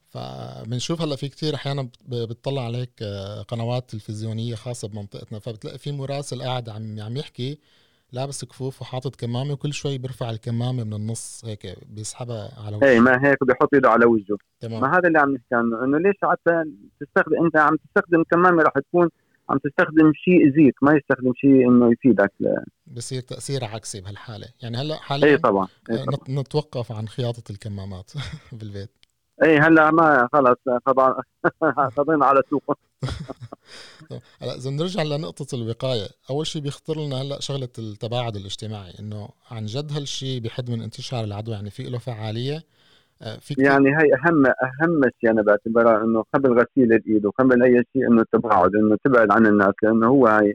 فبنشوف 0.10 1.02
هلأ 1.02 1.16
في 1.16 1.30
كتير 1.30 1.56
أحيانا 1.56 1.90
بتطلع 2.08 2.66
عليك 2.66 2.90
آه، 3.02 3.42
قنوات 3.42 3.90
تلفزيونية 3.90 4.56
خاصة 4.56 4.88
بمنطقتنا 4.88 5.40
فبتلاقي 5.40 5.78
في 5.78 5.92
مراسل 5.92 6.42
قاعد 6.42 6.70
عم 6.70 7.00
عم 7.00 7.18
يحكي 7.18 7.60
لابس 8.14 8.46
كفوف 8.46 8.82
وحاطط 8.82 9.16
كمامة 9.16 9.54
وكل 9.54 9.74
شوي 9.74 9.98
بيرفع 9.98 10.30
الكمامة 10.30 10.84
من 10.84 10.94
النص 10.94 11.46
هيك 11.46 11.78
بيسحبها 11.90 12.50
على 12.66 12.76
وجهه. 12.76 12.88
اي 12.88 13.00
ما 13.00 13.26
هيك 13.26 13.44
بيحط 13.44 13.74
إيده 13.74 13.90
على 13.90 14.06
وجهه. 14.06 14.38
تمام. 14.60 14.82
ما 14.82 14.98
هذا 14.98 15.08
اللي 15.08 15.20
عم 15.20 15.34
نحكي 15.34 15.56
عنه 15.56 15.84
إنه 15.84 15.98
ليش 15.98 16.16
حتى 16.24 16.64
تستخدم 17.00 17.46
أنت 17.46 17.58
عم 17.58 17.76
تستخدم 17.76 18.24
كمامة 18.24 18.64
راح 18.64 18.74
تكون 18.74 19.10
عم 19.50 19.58
تستخدم 19.58 20.12
شيء 20.16 20.46
يأذيك 20.46 20.76
ما 20.82 20.94
يستخدم 20.98 21.34
شيء 21.36 21.70
إنه 21.70 21.92
يفيدك 21.92 22.32
بصير 22.88 23.22
تاثير 23.22 23.66
عكسي 23.66 24.02
بهالحالة. 24.02 24.48
يعني 24.64 24.78
هلأ 24.78 24.96
حاليا 24.96 25.28
اي 25.28 25.38
طبعا, 25.38 25.68
أي 25.92 25.98
طبعا. 25.98 26.40
نتوقف 26.42 26.92
عن 26.92 27.08
خياطة 27.08 27.52
الكمامات 27.52 28.12
بالبيت. 28.60 28.90
اي 29.44 29.60
هلأ 29.60 29.92
ما 29.92 30.30
خلص 30.34 30.58
خضعنا 31.98 32.26
على 32.30 32.42
سوق. 32.50 32.78
هلا 34.42 34.56
إذا 34.56 34.70
نرجع 34.70 35.04
لنقطة 35.04 35.56
الوقاية، 35.56 36.08
أول 36.30 36.48
شيء 36.48 36.62
بيخطر 36.62 37.06
لنا 37.06 37.22
هلا 37.22 37.40
شغلة 37.40 37.70
التباعد 37.80 38.36
الاجتماعي، 38.36 38.94
إنه 39.00 39.30
عن 39.52 39.66
جد 39.66 39.92
هالشيء 39.92 40.40
بيحد 40.40 40.70
من 40.70 40.82
انتشار 40.82 41.24
العدوى، 41.24 41.56
يعني 41.56 41.70
في 41.70 41.84
له 41.84 41.98
فعالية؟ 41.98 42.64
آه، 43.22 43.38
في 43.38 43.56
يعني 43.58 43.90
هي 43.90 44.14
أهم 44.14 44.46
أهم 44.46 45.02
شيء 45.22 45.32
أنا 45.32 45.42
بعتبرها 45.42 46.04
إنه 46.04 46.24
قبل 46.34 46.54
غسيل 46.54 46.94
الإيد 46.94 47.26
وقبل 47.26 47.64
أي 47.64 47.84
شيء 47.94 48.08
إنه 48.08 48.22
التباعد، 48.22 48.76
إنه 48.76 48.98
تبعد 49.04 49.32
عن 49.32 49.46
الناس، 49.46 49.74
لأنه 49.84 50.08
هو 50.08 50.28
هي 50.28 50.54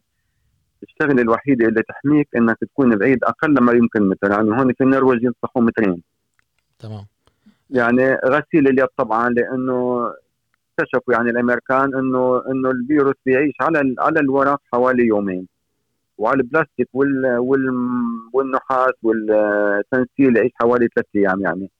الشغلة 0.82 1.22
الوحيدة 1.22 1.66
اللي 1.68 1.82
تحميك 1.82 2.28
إنك 2.36 2.56
تكون 2.60 2.96
بعيد 2.96 3.24
أقل 3.24 3.60
ما 3.60 3.72
يمكن 3.72 4.08
متر 4.08 4.30
يعني 4.30 4.50
هون 4.50 4.72
في 4.72 4.84
النرويج 4.84 5.22
ينصحوا 5.22 5.62
مترين. 5.62 6.02
تمام. 6.78 7.06
يعني 7.70 8.14
غسيل 8.14 8.68
اليد 8.68 8.86
طبعا 8.96 9.28
لأنه 9.30 10.12
اكتشفوا 10.80 11.14
يعني 11.14 11.30
الأمريكان 11.30 11.94
إنه 11.94 12.42
إنه 12.50 12.70
الفيروس 12.70 13.14
بيعيش 13.26 13.54
على 13.60 13.94
على 13.98 14.20
الورق 14.20 14.60
حوالي 14.72 15.06
يومين. 15.06 15.48
وعلى 16.18 16.40
البلاستيك 16.40 16.88
وال 16.92 17.38
وال 17.38 17.70
والنحاس 18.32 18.92
والتنسيل 19.02 20.36
يعيش 20.36 20.52
حوالي 20.54 20.88
ثلاث 20.94 21.06
أيام 21.16 21.40
يعني. 21.40 21.70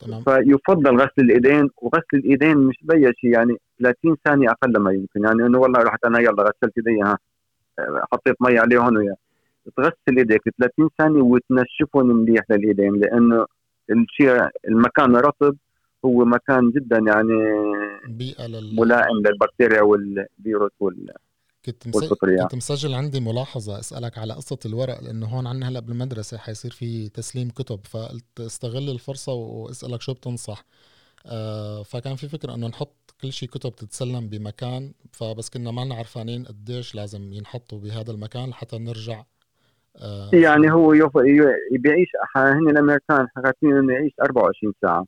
تمام. 0.00 0.22
فيفضل 0.22 0.96
غسل 0.96 1.12
الإيدين 1.18 1.70
وغسل 1.76 2.14
الإيدين 2.14 2.56
مش 2.56 2.78
بي 2.82 3.12
شيء 3.20 3.30
يعني 3.30 3.56
30 3.82 4.16
ثانية 4.24 4.50
أقل 4.50 4.78
ما 4.78 4.92
يمكن. 4.92 5.24
يعني 5.24 5.46
إنه 5.46 5.58
والله 5.58 5.82
رحت 5.82 6.04
أنا 6.04 6.20
يلا 6.20 6.42
غسلت 6.42 6.72
ايدي 6.78 7.02
ها 7.02 7.18
حطيت 8.12 8.36
مي 8.40 8.58
عليهم 8.58 8.96
ويا. 8.96 9.14
تغسل 9.76 10.18
إيديك 10.18 10.42
30 10.58 10.88
ثانية 10.98 11.22
وتنشفهم 11.22 12.06
منيح 12.06 12.44
للإيدين 12.50 12.94
لأنه 12.94 13.46
الشيء 13.90 14.48
المكان 14.68 15.16
رطب 15.16 15.56
هو 16.04 16.24
مكان 16.24 16.70
جدا 16.70 16.98
يعني 16.98 17.32
بيئة 18.08 18.46
لل... 18.46 18.76
ملائم 18.76 19.16
للبكتيريا 19.26 19.82
والفيروس 19.82 20.72
وال 20.80 21.10
كنت 21.64 21.86
مسجل 21.86 22.42
كنت 22.42 22.54
مسجل 22.54 22.94
عندي 22.94 23.20
ملاحظة 23.20 23.78
أسألك 23.80 24.18
على 24.18 24.34
قصة 24.34 24.58
الورق 24.66 25.00
لأنه 25.00 25.26
هون 25.26 25.46
عنا 25.46 25.68
هلأ 25.68 25.80
بالمدرسة 25.80 26.38
حيصير 26.38 26.70
في 26.70 27.08
تسليم 27.08 27.50
كتب 27.50 27.80
فقلت 27.86 28.40
استغل 28.40 28.90
الفرصة 28.90 29.32
وأسألك 29.32 30.00
شو 30.00 30.14
بتنصح. 30.14 30.64
آه 31.26 31.82
فكان 31.82 32.16
في 32.16 32.28
فكرة 32.28 32.54
إنه 32.54 32.66
نحط 32.68 33.14
كل 33.22 33.32
شيء 33.32 33.48
كتب 33.48 33.76
تتسلم 33.76 34.28
بمكان 34.28 34.92
فبس 35.12 35.50
كنا 35.50 35.70
ما 35.70 35.94
عارفانين 35.94 36.44
قديش 36.44 36.94
لازم 36.94 37.32
ينحطوا 37.32 37.78
بهذا 37.80 38.12
المكان 38.12 38.50
لحتى 38.50 38.78
نرجع 38.78 39.24
آه 39.96 40.30
يعني 40.34 40.72
هو 40.72 40.92
بيعيش 41.70 42.08
هن 42.36 42.68
الأمريكان 42.70 43.28
حكاتين 43.36 43.76
إنه 43.76 43.92
يعيش 43.92 44.12
24 44.22 44.72
ساعة. 44.82 45.06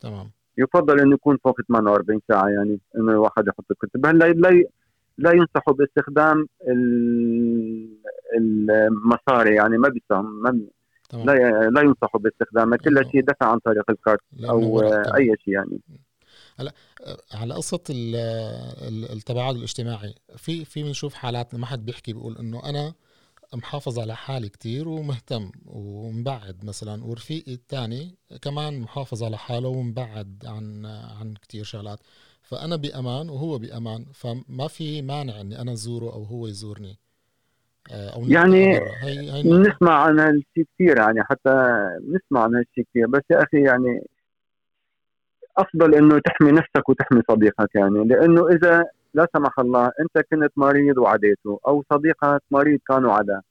تمام. 0.00 0.30
يفضل 0.58 1.00
انه 1.00 1.14
يكون 1.14 1.38
فوق 1.44 1.60
48 1.60 2.20
ساعة 2.28 2.48
يعني 2.48 2.80
إنه 2.96 3.12
الواحد 3.12 3.48
يحط 3.48 3.64
الكتب 3.70 4.06
هلا 4.06 4.24
لا 4.24 4.64
لا 5.18 5.32
ينصحوا 5.32 5.74
باستخدام 5.74 6.48
المصاري 8.36 9.54
يعني 9.54 9.78
ما 9.78 9.88
بيسهم 9.88 10.42
ما 10.42 10.60
لا 11.12 11.70
لا 11.70 11.80
ينصحوا 11.80 12.20
باستخدامها 12.20 12.78
كل 12.78 13.10
شيء 13.12 13.24
دفع 13.24 13.46
عن 13.46 13.58
طريق 13.58 13.90
الكارت 13.90 14.20
أو 14.44 14.80
أي 15.16 15.36
شيء 15.44 15.54
يعني. 15.54 15.80
هلا 16.58 16.72
على 17.34 17.54
قصة 17.54 17.80
التباعد 19.12 19.54
الاجتماعي 19.54 20.14
في 20.36 20.64
في 20.64 20.82
بنشوف 20.82 21.14
حالات 21.14 21.54
ما 21.54 21.66
حد 21.66 21.84
بيحكي 21.86 22.12
بيقول 22.12 22.36
إنه 22.38 22.62
أنا 22.64 22.94
محافظ 23.54 23.98
على 23.98 24.16
حالي 24.16 24.48
كتير 24.48 24.88
ومهتم 24.88 25.50
ومبعد 25.66 26.64
مثلا 26.64 27.04
ورفيقي 27.04 27.52
الثاني 27.52 28.14
كمان 28.42 28.80
محافظ 28.80 29.22
على 29.22 29.38
حاله 29.38 29.68
ومبعد 29.68 30.44
عن 30.46 30.86
عن 30.86 31.34
كتير 31.42 31.64
شغلات. 31.64 31.98
فأنا 32.42 32.76
بأمان 32.76 33.30
وهو 33.30 33.58
بأمان 33.58 34.04
فما 34.14 34.68
في 34.68 35.02
مانع 35.02 35.40
إني 35.40 35.60
أنا 35.60 35.72
أزوره 35.72 36.12
أو 36.12 36.22
هو 36.22 36.46
يزورني. 36.46 36.98
آه، 37.92 38.10
أو 38.10 38.22
يعني 38.28 38.78
هي 39.02 39.32
هي 39.32 39.42
نسمع 39.42 39.92
عن 39.92 40.20
هالشيء 40.20 40.66
كثير 40.74 40.98
يعني 40.98 41.24
حتى 41.24 41.50
نسمع 42.08 42.42
عن 42.42 42.54
هالشيء 42.54 42.84
كثير 42.90 43.06
بس 43.06 43.22
يا 43.30 43.42
أخي 43.42 43.62
يعني 43.62 44.06
أفضل 45.58 45.94
إنه 45.94 46.18
تحمي 46.18 46.52
نفسك 46.52 46.88
وتحمي 46.88 47.22
صديقك 47.30 47.74
يعني 47.74 48.04
لأنه 48.04 48.48
إذا 48.48 48.84
لا 49.18 49.28
سمح 49.36 49.58
الله 49.58 49.90
أنت 50.00 50.26
كنت 50.30 50.52
مريض 50.56 50.98
وعديته 50.98 51.60
أو 51.66 51.84
صديقك 51.92 52.42
مريض 52.50 52.80
كان 52.88 53.04
وعدا 53.04 53.42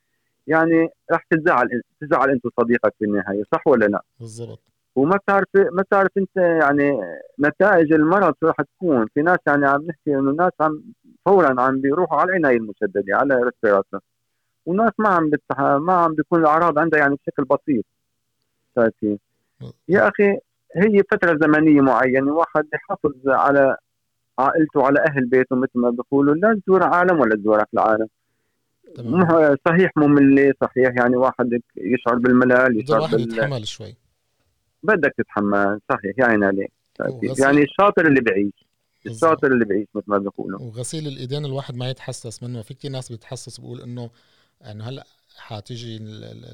يعني 0.47 0.89
رح 1.11 1.25
تزعل 1.29 1.81
تزعل 2.01 2.29
أنت 2.29 2.45
وصديقك 2.45 2.93
في 2.99 3.05
النهاية 3.05 3.43
صح 3.53 3.67
ولا 3.67 3.85
لا؟ 3.85 4.01
بالضبط. 4.19 4.59
وما 4.95 5.17
بتعرف 5.17 5.47
ما 5.55 5.81
بتعرف 5.81 6.11
أنت 6.17 6.37
يعني 6.37 7.01
نتائج 7.39 7.93
المرض 7.93 8.33
شو 8.39 8.47
رح 8.47 8.55
تكون. 8.61 9.07
في 9.13 9.21
ناس 9.21 9.37
يعني 9.47 9.67
عم 9.67 9.81
نحكي 9.81 10.15
إنه 10.19 10.31
الناس 10.31 10.51
عم 10.59 10.83
فورا 11.25 11.61
عم 11.61 11.81
بيروحوا 11.81 12.19
على 12.19 12.29
العناية 12.29 12.57
المشددة 12.57 13.17
على 13.17 13.35
ريسبيراتور 13.35 13.99
وناس 14.65 14.91
ما 14.99 15.09
عم 15.09 15.29
بتح... 15.29 15.59
ما 15.59 15.93
عم 15.93 16.13
بيكون 16.13 16.39
الأعراض 16.41 16.79
عندها 16.79 16.99
يعني 16.99 17.15
بشكل 17.15 17.43
بسيط. 17.43 17.85
شايفين 18.75 19.19
يا 19.87 20.07
أخي 20.07 20.37
هي 20.75 21.03
فترة 21.11 21.37
زمنية 21.41 21.81
معينة 21.81 22.33
واحد 22.33 22.67
يحافظ 22.73 23.13
على 23.27 23.77
عائلته 24.39 24.85
على 24.85 24.99
أهل 25.09 25.25
بيته 25.25 25.55
مثل 25.55 25.71
ما 25.75 25.89
بيقولوا 25.89 26.35
لا 26.35 26.61
تزور 26.65 26.83
عالم 26.83 27.19
ولا 27.19 27.35
تزورك 27.35 27.67
العالم 27.73 28.07
تمام. 28.95 29.57
صحيح 29.67 29.91
مملة 29.97 30.53
صحيح 30.61 30.93
يعني 30.97 31.15
واحد 31.15 31.59
يشعر 31.77 32.15
بالملل 32.15 32.81
يشعر 32.81 33.01
واحد 33.01 33.15
بال... 33.15 33.33
يتحمل 33.33 33.67
شوي. 33.67 33.95
بدك 34.83 35.13
تتحمل 35.17 35.79
صحيح 35.89 36.15
عين 36.19 36.43
عليك. 36.43 36.71
يعني 37.39 37.63
الشاطر 37.63 38.07
اللي 38.07 38.21
بعيش 38.21 38.53
الشاطر 39.05 39.51
اللي 39.51 39.65
بعيش 39.65 39.87
مثل 39.95 40.05
ما 40.07 40.17
بيقولوا. 40.17 40.59
وغسيل 40.59 41.07
الإيدين 41.07 41.45
الواحد 41.45 41.75
ما 41.75 41.89
يتحسس 41.89 42.43
منه. 42.43 42.61
في 42.61 42.73
كثير 42.73 42.91
ناس 42.91 43.11
بيتحسس 43.11 43.59
بيقول 43.59 43.81
إنه 43.81 44.09
انه 44.71 44.83
هلأ 44.89 45.03
حتيجي 45.37 45.97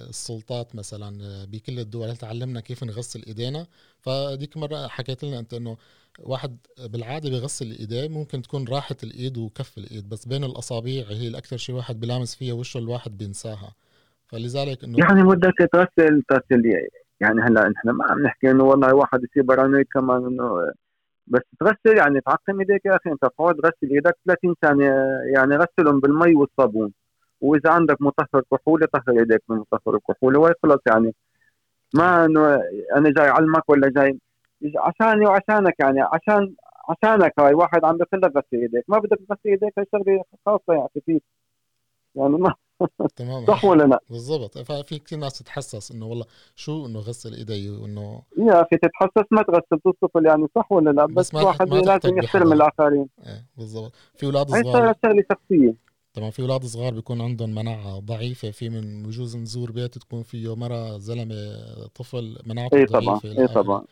السلطات 0.10 0.76
مثلا 0.76 1.12
بكل 1.46 1.80
الدول 1.80 2.16
تعلمنا 2.16 2.60
كيف 2.60 2.84
نغسل 2.84 3.24
إيدينا؟ 3.28 3.66
فديك 4.00 4.58
مرة 4.58 4.88
حكيت 4.88 5.24
لنا 5.24 5.40
أنت 5.40 5.54
إنه 5.54 5.78
واحد 6.20 6.58
بالعادة 6.94 7.30
بيغسل 7.30 7.66
ايديه 7.66 8.08
ممكن 8.08 8.42
تكون 8.42 8.68
راحة 8.68 8.96
الإيد 9.04 9.38
وكف 9.38 9.78
الإيد 9.78 10.10
بس 10.10 10.26
بين 10.26 10.44
الاصابع 10.44 10.90
هي 10.90 11.28
الأكثر 11.28 11.58
شيء 11.58 11.76
واحد 11.76 12.00
بلامس 12.00 12.36
فيها 12.36 12.54
وشه 12.54 12.78
الواحد 12.78 13.18
بينساها. 13.18 13.74
فلذلك 14.28 14.84
إنه 14.84 14.98
يعني 15.00 15.24
بدك 15.24 15.54
تغسل 15.74 16.24
تغسل 16.30 16.66
يعني 17.20 17.42
هلأ 17.42 17.70
نحن 17.70 17.90
ما 17.90 18.06
عم 18.06 18.24
نحكي 18.24 18.52
إنه 18.52 18.64
والله 18.64 18.96
واحد 18.96 19.24
يصير 19.24 19.44
برانويد 19.44 19.86
كمان 19.94 20.26
إنه 20.26 20.72
بس 21.28 21.42
تغسل 21.60 21.98
يعني 21.98 22.22
تعقم 22.22 22.60
إيديك 22.60 22.86
يا 22.86 22.96
أخي. 22.96 23.12
أنت 23.12 23.22
تقعد 23.22 23.56
غسل 23.56 23.94
إيدك 23.94 24.18
30 24.26 24.56
ثانية 24.62 24.92
يعني 25.36 25.56
غسلهم 25.56 26.00
بالمي 26.00 26.36
والصابون. 26.36 26.94
وإذا 27.42 27.70
عندك 27.70 28.02
مطهر 28.02 28.44
كحوله 28.52 28.88
طهر 28.94 29.20
إيديك 29.20 29.42
من 29.50 29.58
مطهر 29.58 29.96
الكحوله 29.96 30.40
وخلص 30.40 30.82
يعني 30.88 31.16
ما 31.94 32.26
إنه 32.26 32.62
أنا 32.96 33.10
جاي 33.10 33.30
اعلمك 33.30 33.70
ولا 33.70 33.90
جاي 33.90 34.20
عشاني 34.76 35.26
وعشانك 35.26 35.76
يعني 35.80 36.02
عشان 36.02 36.56
عشانك 36.90 37.34
هاي 37.40 37.54
واحد 37.54 37.86
عم 37.86 37.98
بيقول 37.98 38.22
لك 38.22 38.32
غسل 38.38 38.62
إيديك. 38.62 38.84
ما 38.88 39.00
بدك 39.00 39.18
تغسل 39.30 39.40
إيديك 39.46 39.74
هاي 39.78 39.86
شغلة 39.92 40.24
خاصة 40.46 40.74
يعني 40.74 40.90
فيك. 41.06 41.24
يعني 42.16 42.30
ما 42.30 42.54
تمام. 43.16 43.46
صح 43.46 43.66
ولا 43.66 43.84
لا؟ 43.84 44.00
بالضبط. 44.10 44.58
ففي 44.58 45.00
كثير 45.00 45.20
ناس 45.20 45.40
تتحسس 45.40 45.92
إنه 45.92 46.06
والله 46.06 46.26
شو 46.56 46.86
إنه 46.86 47.00
غسل 47.00 47.34
إيدي 47.34 47.70
وإنه 47.70 48.22
يا 48.38 48.62
أخي 48.62 48.78
تتحسس 48.78 49.28
ما 49.32 49.42
تغسل 49.42 49.82
تصطفل 49.86 50.26
يعني 50.26 50.48
صح 50.56 50.72
ولا 50.72 50.90
لا؟ 50.90 51.06
بس, 51.06 51.36
بس 51.36 51.44
واحد 51.44 51.74
لازم 51.74 52.18
يحترم 52.18 52.54
الآخرين. 52.54 53.10
إيه 53.26 53.46
بالضبط. 53.58 53.92
في 54.16 54.26
أولاد 54.26 54.48
صغار. 54.50 54.90
هي 54.90 54.96
شغله 55.06 55.24
شخصية. 55.32 55.76
طبعا 56.14 56.30
في 56.30 56.42
أولاد 56.42 56.66
صغار 56.66 56.94
بيكون 56.94 57.22
عندهم 57.22 57.56
مناعة 57.56 58.00
ضعيفة 58.00 58.52
في 58.52 58.70
من 58.70 59.04
بجوز 59.04 59.38
نزور 59.38 59.72
بيت 59.72 59.98
تكون 59.98 60.24
فيه 60.24 60.56
مرة 60.56 60.98
زلمة 60.98 61.36
طفل 61.96 62.38
مناعته 62.46 62.78
إيه 62.78 62.86
ضعيفة 62.86 63.42
اي 63.42 63.48
طبعا. 63.48 63.84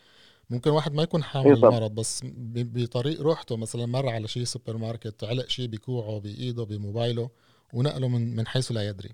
ممكن 0.52 0.70
واحد 0.70 0.94
ما 0.94 1.04
يكون 1.04 1.24
حامل 1.24 1.54
المرض 1.54 1.96
بس 1.96 2.26
بطريق 2.56 3.22
روحته 3.22 3.58
مثلا 3.58 3.86
مر 3.86 4.10
على 4.10 4.28
شيء 4.28 4.44
سوبر 4.44 4.78
ماركت 4.78 5.24
علق 5.24 5.48
شيء 5.48 5.68
بكوعه 5.68 6.20
بإيده 6.20 6.64
بموبايله 6.64 7.30
ونقله 7.74 8.08
من 8.08 8.36
من 8.36 8.48
حيث 8.48 8.72
لا 8.72 8.90
يدري. 8.90 9.10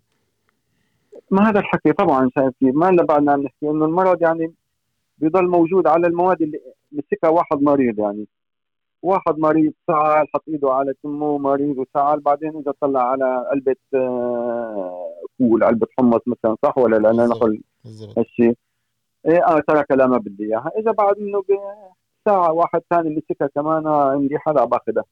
ما 1.31 1.49
هذا 1.49 1.59
الحكي؟ 1.59 1.93
طبعا 1.93 2.29
شايف 2.35 2.53
ما 2.61 2.89
الا 2.89 3.03
بعدنا 3.03 3.31
عم 3.31 3.41
نحكي 3.41 3.69
إنه 3.69 3.85
المرض 3.85 4.21
يعني 4.21 4.53
بيضل 5.17 5.47
موجود 5.47 5.87
على 5.87 6.07
المواد 6.07 6.41
اللي 6.41 6.59
مسكها 6.91 7.29
واحد 7.29 7.61
مريض 7.61 7.99
يعني. 7.99 8.27
واحد 9.01 9.37
مريض 9.37 9.73
سعال 9.87 10.27
حط 10.33 10.43
إيده 10.47 10.71
على 10.71 10.93
تمه 11.03 11.37
مريض 11.37 11.77
وسعال 11.77 12.19
بعدين 12.19 12.49
اجى 12.49 12.71
طلع 12.81 13.01
على 13.01 13.25
علبة 13.51 13.75
آه، 13.93 15.13
فول 15.39 15.63
علبة 15.63 15.87
حمص 15.97 16.21
مثلا 16.27 16.55
صح 16.63 16.77
ولا 16.77 16.95
لا؟ 16.95 17.11
ناخذ 17.11 17.53
هالشيء. 18.17 18.53
إيه 19.27 19.47
آه 19.47 19.59
ترك 19.67 19.91
لا 19.91 20.07
ما 20.07 20.17
بدي 20.17 20.43
إياها. 20.45 20.71
إذا 20.79 20.91
بعد 20.91 21.19
منه 21.19 21.43
بساعه 21.43 22.51
واحد 22.53 22.81
ثاني 22.89 23.09
مسكها 23.09 23.47
كمان 23.55 23.87
آه، 23.87 24.11
عندي 24.11 24.37
حدا 24.37 24.65
باخذها. 24.65 25.03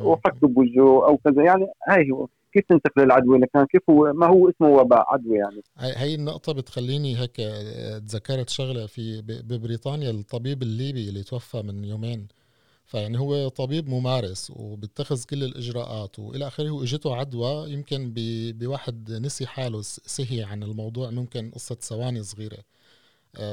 وحطه 0.00 0.48
بوجهه 0.48 1.06
أو 1.06 1.16
كذا. 1.16 1.42
يعني 1.44 1.66
هاي 1.88 2.10
هو. 2.10 2.28
كيف 2.52 2.64
تنتقل 2.68 3.02
العدوى 3.02 3.38
لكان 3.38 3.66
كيف 3.66 3.90
هو؟ 3.90 4.12
ما 4.12 4.26
هو 4.26 4.50
اسمه 4.50 4.68
وباء 4.68 5.04
عدوى 5.08 5.38
يعني. 5.38 5.62
هي 5.78 6.14
النقطة 6.14 6.52
بتخليني 6.52 7.20
هيك 7.20 7.40
آه، 7.40 7.98
تذكرت 7.98 8.48
شغلة 8.48 8.86
في 8.86 9.22
ببريطانيا 9.22 10.10
الطبيب 10.10 10.62
الليبي 10.62 11.08
اللي 11.08 11.22
توفى 11.22 11.62
من 11.62 11.84
يومين. 11.84 12.28
فيعني 12.86 13.18
هو 13.18 13.48
طبيب 13.48 13.88
ممارس 13.88 14.52
وبيتخذ 14.56 15.24
كل 15.30 15.44
الإجراءات 15.44 16.18
وإلى 16.18 16.46
آخره 16.46 16.70
واجته 16.70 17.16
عدوى. 17.16 17.72
يمكن 17.72 18.12
بواحد 18.58 19.10
نسي 19.10 19.46
حاله 19.46 19.80
سهي 19.82 20.42
عن 20.42 20.62
الموضوع. 20.62 21.10
ممكن 21.10 21.50
قصة 21.50 21.74
ثواني 21.74 22.22
صغيرة. 22.22 22.58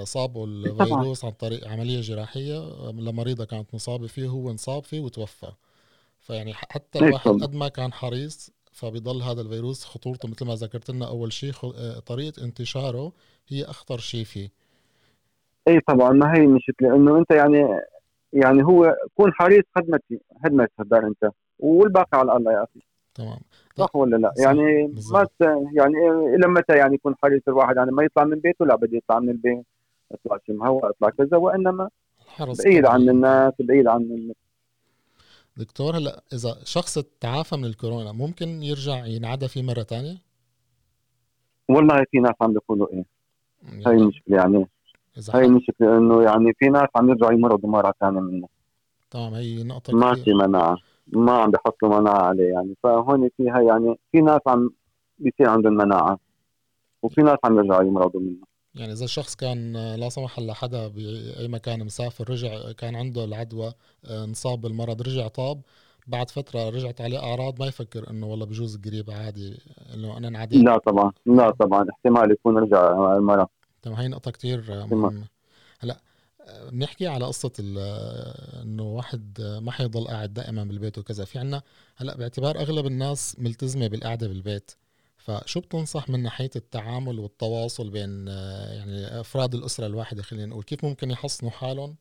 صابوا 0.04 0.48
الفيروس 0.48 1.26
عن 1.26 1.32
طريق 1.32 1.68
عملية 1.68 2.02
جراحية 2.02 2.58
آه، 2.58 2.92
لمريضه 2.92 3.46
كانت 3.46 3.74
مصابة 3.74 4.08
فيه 4.08 4.28
هو 4.28 4.52
انصاب 4.52 4.84
فيه 4.84 5.00
وتوفى. 5.00 5.52
فيعني 6.20 6.54
حتى 6.54 7.00
الواحد 7.00 7.32
قد 7.32 7.56
ما 7.56 7.68
كان 7.68 7.94
حريص 7.94 8.52
فبيضل 8.72 9.22
هذا 9.22 9.42
الفيروس 9.42 9.86
خطورته 9.86 10.30
مثل 10.30 10.46
ما 10.46 10.56
ذكرت 10.56 10.92
لنا 10.92 11.08
أول 11.08 11.34
شيء 11.34 11.52
آه، 11.64 12.00
طريقة 12.00 12.44
انتشاره 12.44 13.12
هي 13.48 13.64
أخطر 13.64 13.98
شيء 13.98 14.24
فيه. 14.24 14.50
إي 15.68 15.80
طبعا 15.80 16.12
ما 16.12 16.36
هي 16.36 16.48
مشكلة 16.48 16.96
إنه 16.96 17.18
أنت 17.18 17.32
يعني 17.32 17.82
يعني 18.34 18.64
هو 18.64 18.96
كون 19.16 19.34
حريص 19.34 19.64
خدمتي 19.76 20.20
هدار 20.80 21.08
أنت 21.08 21.32
والباقي 21.60 22.20
على 22.20 22.38
الله 22.38 22.52
يا 22.52 22.64
أخي 22.64 22.87
تمام. 23.18 23.40
صح 23.78 23.96
ولا 23.96 24.16
لا؟ 24.16 24.34
صح. 24.38 24.44
يعني 24.44 24.94
ما 25.12 25.28
يعني 25.74 26.10
إلى 26.36 26.48
متى 26.48 26.74
يعني 26.78 26.96
يكون 26.96 27.16
حريص 27.24 27.42
الواحد 27.48 27.76
يعني 27.76 27.92
ما 27.92 28.04
يطلع 28.04 28.24
من 28.24 28.40
بيته؟ 28.40 28.66
لا 28.66 28.76
بدي 28.76 28.98
يطلع 28.98 29.20
من 29.20 29.30
البيت 29.30 29.66
أطلع 30.12 30.38
شم 30.48 30.64
هواء 30.64 30.90
أطلع 30.90 31.10
كذا 31.10 31.38
وإنما 31.38 31.90
بعيد 32.40 32.86
عن 32.86 33.10
الناس 33.10 33.54
بعيد 33.60 33.88
عن 33.88 34.02
الناس. 34.02 34.36
دكتور 35.58 35.98
هلا 35.98 36.22
إذا 36.34 36.58
شخص 36.64 37.00
تعافى 37.22 37.56
من 37.56 37.66
الكورونا 37.66 38.12
ممكن 38.12 38.64
يرجع 38.64 39.06
ينعدى 39.06 39.48
فيه 39.48 39.64
مرة 39.64 39.84
ثانية؟ 39.84 40.18
والله 41.70 42.06
في 42.12 42.20
ناس 42.20 42.34
عم 42.42 42.54
بيقولوا 42.54 42.88
إيه. 42.94 43.06
يعني 43.64 43.86
هاي 43.86 43.96
المشكلة 43.96 44.38
يعني. 44.38 44.68
هاي 45.34 45.46
المشكلة 45.46 45.98
إنه 45.98 46.24
يعني 46.24 46.54
في 46.60 46.66
ناس 46.66 46.88
عم 46.96 47.10
يرجعوا 47.10 47.32
يمرضوا 47.32 47.70
مره 47.70 47.94
ثانية 48.00 48.20
منه. 48.20 48.48
تمام 49.12 49.34
هي 49.34 49.64
نقطة 49.64 49.94
ما 49.94 50.16
في 50.16 50.34
مناعة. 50.34 50.78
ما 51.08 51.32
عم 51.32 51.52
بيحطوا 51.52 52.00
مناعة 52.00 52.22
عليه 52.22 52.50
يعني. 52.50 52.76
فهون 52.84 53.30
فيها 53.38 53.62
يعني 53.62 54.00
في 54.12 54.22
ناس 54.22 54.42
عم 54.48 54.70
بيصير 55.20 55.50
عندهم 55.50 55.74
مناعة 55.74 56.20
وفي 57.04 57.22
ناس 57.22 57.38
عم 57.44 57.58
يرجعوا 57.58 57.84
يمرضوا 57.84 58.22
منه 58.22 58.48
يعني 58.76 58.92
إذا 58.92 59.06
الشخص 59.06 59.36
كان 59.36 59.74
لا 59.96 60.10
سمح 60.10 60.38
الله 60.38 60.54
حدا 60.54 60.88
باي 60.88 61.48
مكان 61.48 61.86
مسافر 61.86 62.30
رجع 62.30 62.72
كان 62.72 62.96
عنده 62.96 63.24
العدوى 63.24 63.74
آه، 64.06 64.24
انصاب 64.24 64.62
بالمرض 64.62 65.02
رجع 65.02 65.28
طاب 65.28 65.62
بعد 66.08 66.30
فترة 66.30 66.70
رجعت 66.70 67.02
عليه 67.02 67.20
أعراض 67.20 67.60
ما 67.60 67.68
يفكر 67.68 68.10
إنه 68.10 68.28
والله 68.28 68.46
بجوز 68.46 68.78
قريب 68.78 69.12
عادي 69.12 69.60
إنه 69.94 70.18
أنا 70.18 70.28
انعديت 70.28 70.64
لا 70.66 70.78
طبعا 70.78 71.12
لا 71.26 71.52
طبعا 71.52 71.86
احتمال 71.90 72.32
يكون 72.32 72.58
رجع 72.58 72.92
المرض. 73.18 73.48
تمام 73.82 73.98
هي 73.98 74.08
نقطة 74.08 74.32
كتير 74.32 74.86
مهمة. 74.92 75.24
هلأ 75.80 75.98
بنحكي 76.72 77.08
على 77.08 77.26
قصة 77.26 77.52
إنه 78.64 78.84
واحد 78.84 79.42
ما 79.62 79.72
حيضل 79.72 80.08
قاعد 80.08 80.34
دائما 80.34 80.64
بالبيت 80.64 80.98
وكذا. 80.98 81.26
في 81.26 81.40
عنا 81.40 81.62
هلأ 81.98 82.18
باعتبار 82.18 82.60
أغلب 82.60 82.86
الناس 82.86 83.36
ملتزمة 83.40 83.88
بالقعدة 83.88 84.28
بالبيت. 84.28 84.72
فشو 85.18 85.60
بتنصح 85.60 86.10
من 86.10 86.24
ناحية 86.24 86.50
التعامل 86.56 87.20
والتواصل 87.20 87.90
بين 87.90 88.28
يعني 88.78 89.20
أفراد 89.20 89.56
الأسرة 89.56 89.86
الواحدة 89.86 90.24
خلينا 90.24 90.46
نقول؟ 90.46 90.64
كيف 90.64 90.86
ممكن 90.86 91.12
يحصنوا 91.12 91.52
حالهم؟ 91.52 91.96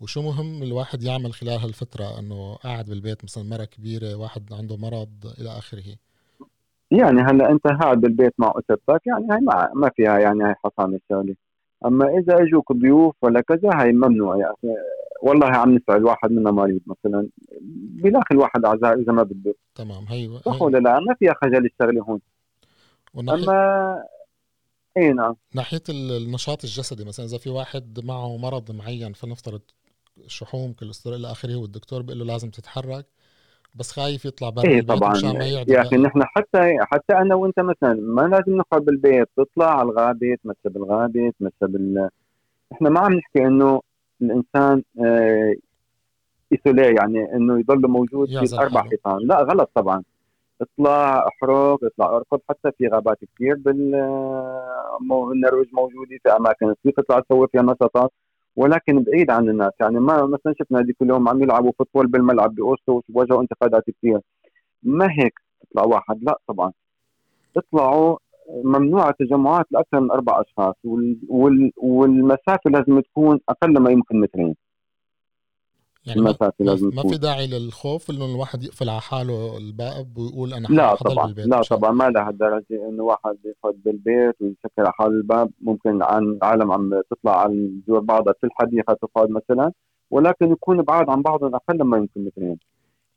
وشو 0.00 0.22
مهم 0.22 0.62
الواحد 0.62 1.02
يعمل 1.02 1.32
خلال 1.32 1.60
هالفترة 1.60 2.18
إنه 2.18 2.54
قاعد 2.54 2.84
بالبيت 2.86 3.24
مثلا 3.24 3.44
مرة 3.44 3.64
كبيرة 3.64 4.14
واحد 4.14 4.52
عنده 4.52 4.76
مرض 4.76 5.34
إلى 5.40 5.58
آخره؟ 5.58 5.96
يعني 6.90 7.20
هلأ 7.22 7.50
أنت 7.50 7.66
قاعد 7.66 8.00
بالبيت 8.00 8.34
مع 8.38 8.52
أسرتك 8.56 9.06
يعني 9.06 9.26
هاي 9.30 9.40
ما, 9.40 9.70
ما 9.74 9.90
فيها 9.96 10.18
يعني 10.18 10.44
هاي 10.44 10.54
حصانه 10.64 10.96
الشغله 10.96 11.34
أما 11.86 12.18
إذا 12.18 12.42
أجوك 12.42 12.72
ضيوف 12.72 13.14
ولا 13.22 13.40
كذا 13.40 13.70
هاي 13.74 13.92
ممنوع 13.92 14.36
يعني 14.36 14.76
والله 15.22 15.46
عم 15.46 15.74
نسأل 15.74 16.04
واحد 16.04 16.30
منا 16.30 16.50
مريض 16.50 16.80
مثلا. 16.86 17.28
بلاقي 18.02 18.34
الواحد 18.34 18.64
أعذار 18.64 18.94
إذا 18.94 19.12
ما 19.12 19.22
بده. 19.22 19.54
تمام 19.74 20.04
هي 20.08 20.38
صح 20.44 20.62
ولا 20.62 20.78
لا؟ 20.78 21.00
ما 21.00 21.14
فيها 21.14 21.34
خجل 21.42 21.66
الشغله 21.66 22.02
هون. 22.02 22.20
ونحي... 23.14 23.34
اما 23.34 24.04
إي 24.96 25.12
نعم. 25.12 25.36
ناحية 25.54 25.82
النشاط 25.88 26.64
الجسدي 26.64 27.04
مثلا 27.04 27.26
إذا 27.26 27.38
في 27.38 27.50
واحد 27.50 28.00
معه 28.04 28.36
مرض 28.36 28.70
معين 28.70 29.12
فلنفترض 29.12 29.60
شحوم 30.26 30.72
كوليسترول 30.72 31.16
إلى 31.16 31.30
آخره 31.30 31.56
والدكتور 31.56 32.02
بيقول 32.02 32.18
له 32.18 32.24
لازم 32.24 32.50
تتحرك 32.50 33.06
بس 33.74 33.92
خايف 33.92 34.24
يطلع 34.24 34.50
برا 34.50 34.64
إيه 34.64 34.82
طبعا. 34.82 35.20
ما 35.22 35.44
يا 35.44 35.80
أخي 35.80 35.96
نحن 35.96 36.22
حتى 36.24 36.76
حتى 36.80 37.14
أنا 37.14 37.34
وأنت 37.34 37.60
مثلا 37.60 37.94
ما 38.00 38.22
لازم 38.22 38.56
نقعد 38.56 38.84
بالبيت 38.84 39.28
تطلع 39.36 39.78
على 39.78 39.90
الغابه 39.90 40.36
تمشى 40.44 40.58
بالغابه 40.64 41.32
تمشى 41.40 41.72
بال 41.72 42.08
إحنا 42.72 42.90
ما 42.90 43.00
عم 43.00 43.12
نحكي 43.12 43.46
إنه 43.46 43.80
الإنسان 44.22 44.82
آه 45.00 45.54
يعني 46.76 47.34
إنه 47.34 47.58
يضل 47.58 47.88
موجود 47.88 48.28
في 48.28 48.58
أربع 48.58 48.82
حيطان. 48.82 49.18
لا 49.26 49.42
غلط 49.42 49.70
طبعا. 49.74 50.02
اطلع 50.60 51.28
احرق 51.28 51.84
اطلع 51.84 52.16
أركض 52.16 52.40
حتى 52.48 52.70
في 52.78 52.88
غابات 52.88 53.18
كثير 53.34 53.54
بالنرويج 53.54 55.68
موجودة 55.72 56.18
في 56.22 56.36
أماكن 56.36 56.74
كثير 56.74 56.92
تطلع 56.92 57.20
تسوي 57.20 57.48
فيها 57.52 57.62
نشاطات. 57.62 58.12
ولكن 58.58 59.02
بعيد 59.02 59.30
عن 59.30 59.48
الناس. 59.48 59.72
يعني 59.80 60.00
ما 60.00 60.26
مثلا 60.26 60.54
شفنا 60.58 60.78
هذيك 60.80 60.96
اليوم 61.02 61.28
عم 61.28 61.42
يلعبوا 61.42 61.72
فوتبول 61.78 62.06
بالملعب 62.06 62.54
باوسلو 62.54 63.02
وواجهوا 63.14 63.42
انتقادات 63.42 63.84
كثير 63.90 64.20
ما 64.82 65.08
هيك 65.18 65.34
تطلع 65.60 65.82
واحد؟ 65.84 66.18
لا 66.22 66.38
طبعا. 66.48 66.72
اطلعوا 67.56 68.16
ممنوع 68.64 69.08
التجمعات 69.08 69.66
لأكثر 69.70 70.00
من 70.00 70.10
أربع 70.10 70.40
أشخاص 70.40 70.74
وال 70.84 71.18
وال 71.28 71.72
والمسافة 71.76 72.70
لازم 72.70 73.00
تكون 73.00 73.40
أقل 73.48 73.78
ما 73.78 73.90
يمكن 73.90 74.20
مترين. 74.20 74.54
يعني 76.08 76.20
ما, 76.20 76.52
لازم 76.60 76.90
ما 76.94 77.02
في 77.02 77.18
داعي 77.18 77.46
للخوف 77.46 78.10
إنه 78.10 78.24
الواحد 78.24 78.62
يقفل 78.62 78.88
على 78.88 79.00
حاله 79.00 79.56
الباب 79.56 80.18
ويقول 80.18 80.54
أنا 80.54 80.66
لا 80.66 80.94
طبعا 80.94 81.26
بالبيت. 81.26 81.46
لا 81.46 81.60
طبعا 81.60 81.90
ما 81.90 82.10
لهالدرجه 82.10 82.88
إنه 82.88 83.02
واحد 83.02 83.36
يقعد 83.44 83.74
بالبيت 83.84 84.34
ويسكر 84.40 84.70
على 84.78 84.92
حاله 84.92 85.12
الباب. 85.12 85.50
ممكن 85.60 86.02
عن 86.02 86.38
عالم 86.42 86.72
عم 86.72 87.02
تطلع 87.10 87.42
عن 87.42 87.80
جوا 87.88 88.00
بعضها 88.00 88.34
في 88.40 88.46
الحديقه 88.46 88.94
تقعد 88.94 89.30
مثلا 89.30 89.72
ولكن 90.10 90.52
يكون 90.52 90.82
بعاد 90.82 91.10
عن 91.10 91.22
بعضهم 91.22 91.54
أقل 91.54 91.82
ما 91.82 91.96
يمكن 91.96 92.24
مترين 92.24 92.58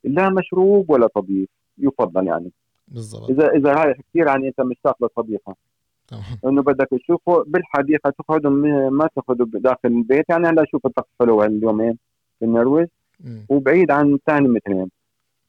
لا 0.04 0.30
مشروب 0.30 0.90
ولا 0.90 1.08
طبيخ 1.08 1.50
يفضل 1.78 2.28
يعني. 2.28 2.52
بالضبط. 2.88 3.30
إذا 3.30 3.52
إذا 3.52 3.74
رايح 3.74 3.98
كثير 3.98 4.28
يعني 4.28 4.48
أنت 4.48 4.62
مشتاق 4.62 4.96
للطبيخه 5.02 5.56
إنه 6.46 6.62
بدك 6.62 6.88
تشوفه 6.92 7.44
بالحديقة 7.48 8.10
تقعدوا 8.10 8.52
ما 8.90 9.10
تاخذوا 9.16 9.46
داخل 9.54 9.80
البيت. 9.86 10.26
يعني 10.30 10.48
هلا 10.48 10.66
شوف 10.72 10.86
الطقس 10.86 11.08
حلو 11.20 11.42
هاليومين. 11.42 11.98
في 12.42 12.46
النرويج 12.46 12.88
وبعيد 13.50 13.92
عن 13.92 14.18
ثاني 14.26 14.48
مترين. 14.48 14.90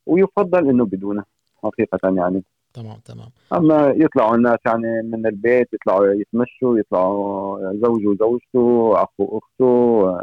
ويفضل 0.07 0.69
إنه 0.69 0.85
بدونه 0.85 1.25
حقيقة 1.63 1.99
يعني. 2.05 2.43
تمام 2.75 2.99
تمام. 3.05 3.29
أما 3.53 3.95
يطلعوا 3.97 4.37
الناس 4.37 4.59
يعني 4.67 5.03
من 5.03 5.27
البيت 5.27 5.69
يطلعوا 5.73 6.07
يتمشوا 6.07 6.79
يطلعوا 6.79 7.73
زوجه 7.73 8.09
وزوجته 8.09 8.93
أخو 9.03 9.39
أخته 9.39 10.21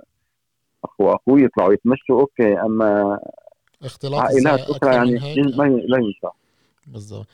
أخو 0.83 1.15
أخوه 1.15 1.41
يطلعوا 1.41 1.73
يتمشوا 1.73 2.21
أوكي. 2.21 2.53
أما 2.53 3.19
اختلاط 3.83 4.21
عائلات 4.21 4.59
أخرى 4.59 4.95
يعني 4.95 5.19
ما 5.57 5.63
لا 5.63 5.97
ينفع 5.97 6.31
بالضبط. 6.87 7.25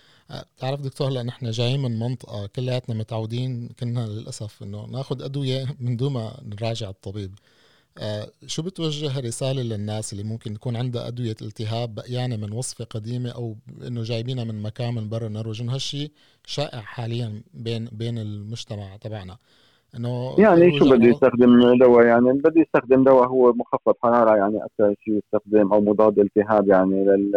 بتعرف 0.57 0.81
دكتور 0.81 1.09
لأن 1.09 1.27
إحنا 1.27 1.51
جايين 1.51 1.81
من 1.81 1.99
منطقة 1.99 2.49
كلياتنا 2.55 2.95
متعودين 2.95 3.69
كنا 3.79 3.99
للأسف 3.99 4.63
إنه 4.63 4.85
ناخذ 4.85 5.23
أدوية 5.23 5.65
من 5.79 5.97
دون 5.97 6.13
ما 6.13 6.31
نراجع 6.45 6.89
الطبيب. 6.89 7.31
آه 7.97 8.27
شو 8.47 8.61
بتوجه 8.63 9.19
رسالة 9.19 9.61
للناس 9.61 10.13
اللي 10.13 10.23
ممكن 10.23 10.53
يكون 10.53 10.75
عندها 10.75 11.07
أدوية 11.07 11.35
التهاب 11.41 11.95
بقيانة 11.95 12.35
من 12.35 12.53
وصفة 12.53 12.85
قديمة 12.85 13.29
أو 13.29 13.55
إنه 13.87 14.03
جايبينها 14.03 14.43
من 14.43 14.61
مكان 14.61 14.95
من 14.95 15.09
برا 15.09 15.27
النرويج 15.27 15.61
إنه 15.61 15.73
هالشيء 15.73 16.11
شائع 16.45 16.79
حاليا 16.81 17.43
بين 17.53 17.89
بين 17.91 18.17
المجتمع 18.17 18.97
تبعنا. 18.97 19.37
إنه 19.97 20.35
يعني 20.39 20.79
شو 20.79 20.89
بده 20.89 21.07
يستخدم 21.07 21.77
دواء؟ 21.77 22.05
يعني 22.05 22.33
بده 22.33 22.61
يستخدم 22.61 23.03
دواء 23.03 23.27
هو 23.27 23.53
مخفض 23.53 23.93
حرارة 24.03 24.37
يعني 24.37 24.57
أكثر 24.65 24.95
شيء 25.05 25.13
يستخدم 25.25 25.73
أو 25.73 25.81
مضاد 25.81 26.19
التهاب 26.19 26.67
يعني 26.67 27.05
لل 27.05 27.31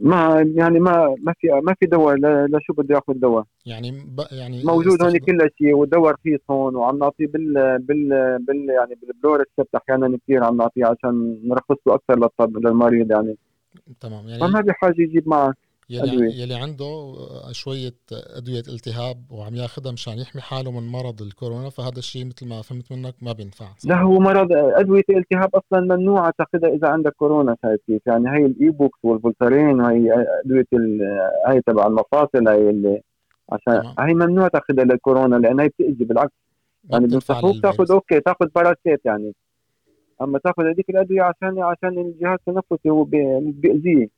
ما 0.00 0.52
يعني 0.54 0.80
ما 0.80 1.14
ما 1.22 1.34
في 1.38 1.48
ما 1.62 1.74
في 1.80 1.86
دواء 1.86 2.16
لشو 2.46 2.72
بده 2.72 2.94
ياخذ 2.94 3.14
دواء؟ 3.14 3.44
يعني 3.66 3.90
ب 3.90 4.20
يعني 4.32 4.64
موجود 4.64 5.02
هون 5.02 5.18
كل 5.18 5.50
شيء 5.58 5.74
والدواء 5.74 6.12
رخيص 6.12 6.40
هون 6.50 6.76
وعم 6.76 6.98
نعطيه 6.98 7.26
بال 7.26 7.78
بال 7.78 8.08
بال 8.38 8.70
يعني 8.70 8.94
بال 9.02 9.16
blå 9.16 9.38
resept 9.38 9.74
أحيانا 9.74 10.18
كثير 10.24 10.44
عم 10.44 10.56
نعطيه 10.56 10.84
عشان 10.84 11.40
نرخص 11.44 11.76
له 11.86 11.94
أكثر 11.94 12.18
للطب 12.18 12.56
للمريض 12.56 13.10
يعني. 13.10 13.36
تمام 14.00 14.28
يعني 14.28 14.40
فما 14.40 14.60
بحاجه 14.60 15.02
يجيب 15.02 15.28
معك. 15.28 15.56
يلي, 15.90 16.42
يلي 16.42 16.54
عنده 16.54 17.14
شوية 17.52 17.94
أدوية 18.12 18.62
التهاب 18.68 19.16
وعم 19.30 19.54
ياخذها 19.54 19.92
مشان 19.92 20.18
يحمي 20.18 20.42
حاله 20.42 20.70
من 20.70 20.88
مرض 20.88 21.22
الكورونا 21.22 21.70
فهذا 21.70 21.98
الشيء 21.98 22.24
مثل 22.24 22.48
ما 22.48 22.62
فهمت 22.62 22.92
منك 22.92 23.14
ما 23.22 23.32
بينفع. 23.32 23.66
لا 23.84 24.00
هو 24.00 24.18
مرض 24.18 24.48
أدوية 24.52 25.02
الالتهاب 25.10 25.50
أصلا 25.56 25.96
ممنوعة 25.96 26.32
تاخذها 26.38 26.74
إذا 26.74 26.88
عندك 26.88 27.12
كورونا 27.12 27.56
كيف 27.86 28.06
يعني 28.06 28.30
هي 28.30 28.46
ال 28.46 28.56
Ibux 28.56 28.98
والفولترين 29.02 29.80
وهي 29.80 30.26
أدوية 30.44 30.66
هي 31.48 31.60
تبع 31.66 31.86
المفاصل 31.86 32.48
هي 32.48 32.70
اللي 32.70 33.00
عشان 33.52 33.82
تمام. 33.82 33.94
هي 34.08 34.14
ممنوع 34.14 34.48
تاخذها 34.48 34.84
للكورونا 34.84 35.36
لأن 35.36 35.60
هي 35.60 35.68
بتأذي 35.68 36.04
بالعكس. 36.04 36.34
يعني 36.90 37.06
بنصحوك 37.06 37.62
تاخذ 37.62 37.92
okay 37.92 38.20
تاخذ 38.20 38.46
Paracet 38.54 39.00
يعني. 39.04 39.34
أما 40.22 40.38
تاخذ 40.38 40.62
هذيك 40.62 40.90
الأدوية 40.90 41.22
عشان 41.22 41.62
عشان 41.62 41.98
الجهاز 41.98 42.38
التنفسي 42.48 42.90
هو 42.90 43.04
بيأذيه. 43.04 44.08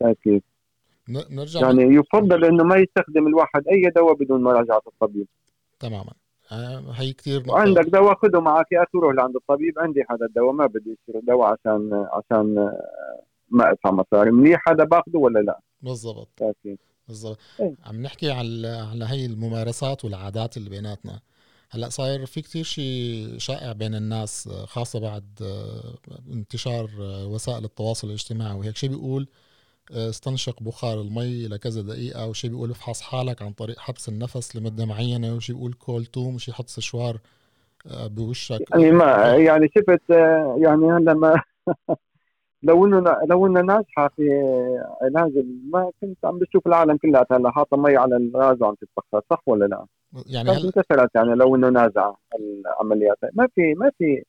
شايف 0.00 0.18
كيف 0.24 0.42
نرجع 1.30 1.60
يعني 1.60 1.82
يفضل 1.82 2.44
إنه 2.44 2.64
ما 2.64 2.76
يستخدم 2.76 3.26
الواحد 3.26 3.68
أي 3.68 3.90
دواء 3.96 4.14
بدون 4.14 4.42
مراجعة 4.42 4.82
الطبيب. 4.86 5.26
تماما. 5.80 6.12
آه، 6.52 6.82
هي 6.94 7.12
كثير 7.12 7.42
عندك 7.48 7.84
دواء 7.84 8.14
خذه 8.14 8.40
معك 8.40 8.72
يا 8.72 8.78
أخي 8.82 8.90
روح 8.94 9.14
لعند 9.14 9.36
الطبيب 9.36 9.78
عندي 9.78 10.00
هذا 10.10 10.26
الدواء 10.26 10.52
ما 10.52 10.66
بدي 10.66 10.96
اشتري 11.00 11.20
دواء 11.26 11.46
عشان 11.46 12.06
عشان 12.12 12.58
آه، 12.58 13.22
ما 13.50 13.70
ادفع 13.70 13.90
مصاري 13.90 14.30
منيح 14.30 14.68
هذا 14.68 14.84
باخذه 14.84 15.16
ولا 15.16 15.38
لا؟ 15.38 15.60
بالضبط. 15.82 16.42
بالضبط. 17.08 17.38
إيه؟ 17.60 17.74
عم 17.86 18.02
نحكي 18.02 18.30
على 18.30 18.68
على 18.68 19.04
هي 19.04 19.26
الممارسات 19.26 20.04
والعادات 20.04 20.56
اللي 20.56 20.70
بيناتنا. 20.70 21.20
هلأ 21.70 21.88
صاير 21.88 22.26
في 22.26 22.42
كتير 22.42 22.64
شيء 22.64 23.34
شائع 23.38 23.72
بين 23.72 23.94
الناس 23.94 24.48
خاصة 24.48 25.00
بعد 25.00 25.24
آه، 25.42 25.94
انتشار 26.32 26.90
وسائل 27.26 27.64
التواصل 27.64 28.08
الاجتماعي 28.08 28.58
وهيك. 28.58 28.76
شيء 28.76 28.90
بيقول 28.90 29.28
استنشق 29.92 30.62
بخار 30.62 31.00
المي 31.00 31.48
لكذا 31.48 31.82
دقيقة 31.82 32.26
وشي 32.26 32.48
بيقول 32.48 32.70
افحص 32.70 33.00
حالك 33.00 33.42
عن 33.42 33.52
طريق 33.52 33.78
حبس 33.78 34.08
النفس 34.08 34.56
لمدة 34.56 34.86
معينة 34.86 35.34
وشي 35.34 35.52
بيقول 35.52 35.72
كول 35.74 36.04
توم 36.06 36.34
وشي 36.34 36.50
يحط 36.50 36.68
سشوار 36.68 37.18
آه، 37.86 38.06
بوشك 38.06 38.70
يعني 38.70 38.90
ما 38.90 39.34
يعني 39.36 39.70
شفت 39.76 40.10
آه، 40.10 40.56
يعني 40.58 40.92
هلا 40.92 41.14
ما 41.14 41.42
لو 42.62 42.86
إنه 42.86 43.16
لو 43.28 43.46
إنه 43.46 43.60
ناجحة 43.60 44.08
في 44.16 44.30
علاج 45.02 45.32
ما 45.72 45.90
كنت 46.00 46.24
عم 46.24 46.38
بشوف 46.38 46.66
العالم 46.66 46.96
كلها 46.96 47.26
هلا 47.30 47.50
حاطة 47.50 47.76
مي 47.76 47.96
على 47.96 48.16
الغاز 48.16 48.62
وعم 48.62 48.74
تتبخر 48.74 49.22
صح 49.30 49.42
ولا 49.46 49.64
لا؟ 49.64 49.86
يعني 50.26 50.50
هل... 50.50 50.64
انتشرت 50.64 51.10
يعني 51.14 51.34
لو 51.34 51.56
إنه 51.56 51.68
نازعه 51.68 52.16
العمليات 52.40 53.18
ما 53.32 53.48
في 53.54 53.74
ما 53.74 53.90
في 53.98 54.22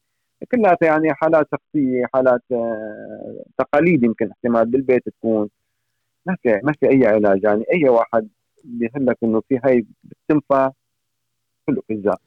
كلها 0.51 0.77
يعني 0.81 1.13
حالات 1.13 1.47
شخصية 1.51 2.05
حالات 2.13 2.41
آه، 2.51 3.43
تقاليد 3.57 4.03
يمكن 4.03 4.31
احتمال 4.31 4.65
بالبيت 4.65 5.09
تكون. 5.09 5.49
ما 6.25 6.35
في 6.43 6.59
ما 6.63 6.73
في 6.79 6.89
أي 6.89 7.05
علاج 7.07 7.43
يعني. 7.43 7.63
أي 7.73 7.89
واحد 7.89 8.29
بيقول 8.63 9.05
لك 9.05 9.17
إنه 9.23 9.41
في 9.49 9.59
هاي 9.65 9.85
بتنفع 10.03 10.71
كله 11.65 11.81
اجزاء 11.91 12.21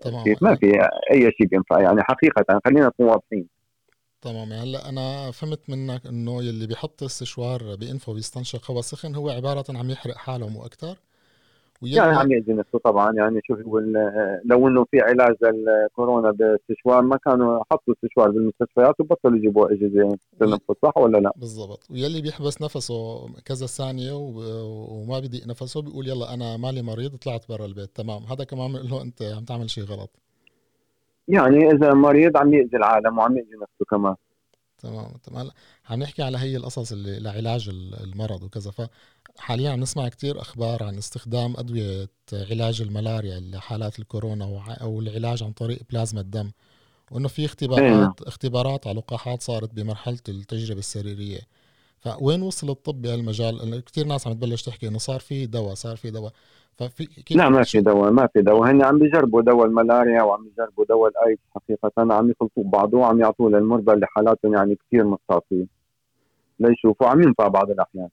تمام. 0.00 0.24
ما 0.42 0.54
في 0.54 0.88
أي 1.12 1.30
شيء 1.38 1.46
بينفع 1.46 1.80
يعني. 1.80 2.02
حقيقة 2.02 2.60
خلينا 2.64 2.86
نكون 2.86 3.06
واضحين. 3.06 3.48
تمام. 4.22 4.52
هلأ 4.52 4.88
أنا 4.88 5.30
فهمت 5.30 5.70
منك 5.70 6.06
إنه 6.06 6.42
يلي 6.42 6.66
بيحط 6.66 7.02
السشوار 7.02 7.76
بانفه 7.76 8.12
ويستنشق 8.12 8.70
هواء 8.70 8.80
سخن 8.80 9.14
هو 9.14 9.30
عبارة 9.30 9.64
عن 9.68 9.90
يحرق 9.90 10.16
حاله 10.16 10.48
مو 10.48 10.66
أكثر 10.66 10.98
يعني 11.82 12.16
عم 12.16 12.32
يأذي 12.32 12.52
نفسه 12.52 12.78
طبعا 12.78 13.12
يعني 13.12 13.40
شوف 13.44 13.58
لو 14.44 14.68
إنه 14.68 14.84
في 14.84 15.00
علاج 15.00 15.36
للكورونا 15.42 16.30
باستشوار 16.30 17.02
ما 17.02 17.16
كانوا 17.16 17.64
حطوا 17.70 17.94
استشوار 17.94 18.30
بالمستشفيات 18.30 19.00
وبطلوا 19.00 19.36
يجيبوا 19.36 19.72
أجهزة 19.72 20.18
تنفس 20.40 20.74
صح 20.82 20.98
ولا 20.98 21.18
لا؟ 21.18 21.32
بالضبط. 21.36 21.90
ويلي 21.90 22.22
بيحبس 22.22 22.62
نفسه 22.62 23.28
كذا 23.44 23.66
ثانية 23.66 24.12
وما 24.12 25.20
بيضيق 25.20 25.46
نفسه 25.46 25.82
بيقول 25.82 26.08
يلا 26.08 26.34
أنا 26.34 26.56
مالي 26.56 26.82
مريض 26.82 27.16
طلعت 27.16 27.48
برا 27.48 27.66
البيت. 27.66 27.90
تمام. 27.96 28.22
هذا 28.22 28.44
كمان 28.44 28.72
بنقول 28.72 28.90
له 28.90 29.02
أنت 29.02 29.22
عم 29.22 29.44
تعمل 29.44 29.70
شيء 29.70 29.84
غلط. 29.84 30.10
يعني 31.28 31.70
إذا 31.70 31.94
مريض 31.94 32.36
عم 32.36 32.54
يأذي 32.54 32.76
العالم 32.76 33.18
وعم 33.18 33.36
يأذي 33.36 33.56
نفسه 33.62 33.84
كمان. 33.90 34.14
تمام 34.82 35.12
تمام. 35.22 35.50
عم 35.88 36.02
نحكي 36.02 36.22
على 36.22 36.38
هي 36.38 36.56
القصص 36.56 36.92
اللي 36.92 37.20
لعلاج 37.20 37.68
المرض 37.68 38.42
وكذا. 38.42 38.70
فحاليا 38.70 39.70
عم 39.70 39.80
نسمع 39.80 40.08
كتير 40.08 40.40
أخبار 40.40 40.82
عن 40.82 40.98
استخدام 40.98 41.56
أدوية 41.56 42.08
علاج 42.32 42.82
الملاريا 42.82 43.40
لحالات 43.40 43.98
الكورونا 43.98 44.76
أو 44.80 45.00
العلاج 45.00 45.42
عن 45.42 45.52
طريق 45.52 45.80
بلازما 45.90 46.20
الدم 46.20 46.50
وإنه 47.10 47.28
في 47.28 47.44
اختبارات 47.44 48.20
إيه. 48.20 48.28
اختبارات 48.28 48.86
على 48.86 48.98
لقاحات 48.98 49.42
صارت 49.42 49.74
بمرحلة 49.74 50.18
التجربة 50.28 50.78
السريرية. 50.78 51.40
فوين 52.00 52.42
وصل 52.42 52.70
الطب 52.70 53.02
بهالمجال؟ 53.02 53.80
كثير 53.84 54.06
ناس 54.06 54.26
عم 54.26 54.32
تبلش 54.32 54.62
تحكي 54.62 54.88
إنه 54.88 54.98
صار 54.98 55.20
في 55.20 55.46
دواء 55.46 55.74
صار 55.74 55.96
في 55.96 56.10
دواء. 56.10 56.32
ففي 56.78 57.04
كيف 57.06 57.38
لا 57.38 57.48
ما 57.48 57.62
في 57.62 57.80
دواء 57.80 58.10
ما 58.10 58.26
في 58.26 58.42
دواء. 58.42 58.70
هن 58.70 58.82
عم 58.82 58.98
بيجربوا 58.98 59.42
دواء 59.42 59.66
الملاريا 59.66 60.22
وعم 60.22 60.44
بيجربوا 60.44 60.84
دواء 60.84 61.10
الايدز 61.10 61.40
حقيقة. 61.54 62.14
عم 62.14 62.30
يخلطوا 62.30 62.64
ببعضه 62.64 62.98
وعم 62.98 63.20
يعطوه 63.20 63.50
للمرضى 63.50 63.92
اللي 63.92 64.06
حالاتهم 64.06 64.54
يعني 64.54 64.74
كثير 64.86 65.04
مستعصية. 65.04 65.66
ليشوفوا 66.60 67.06
عم 67.06 67.22
ينفع 67.22 67.48
بعض 67.48 67.70
الأحيان. 67.70 68.08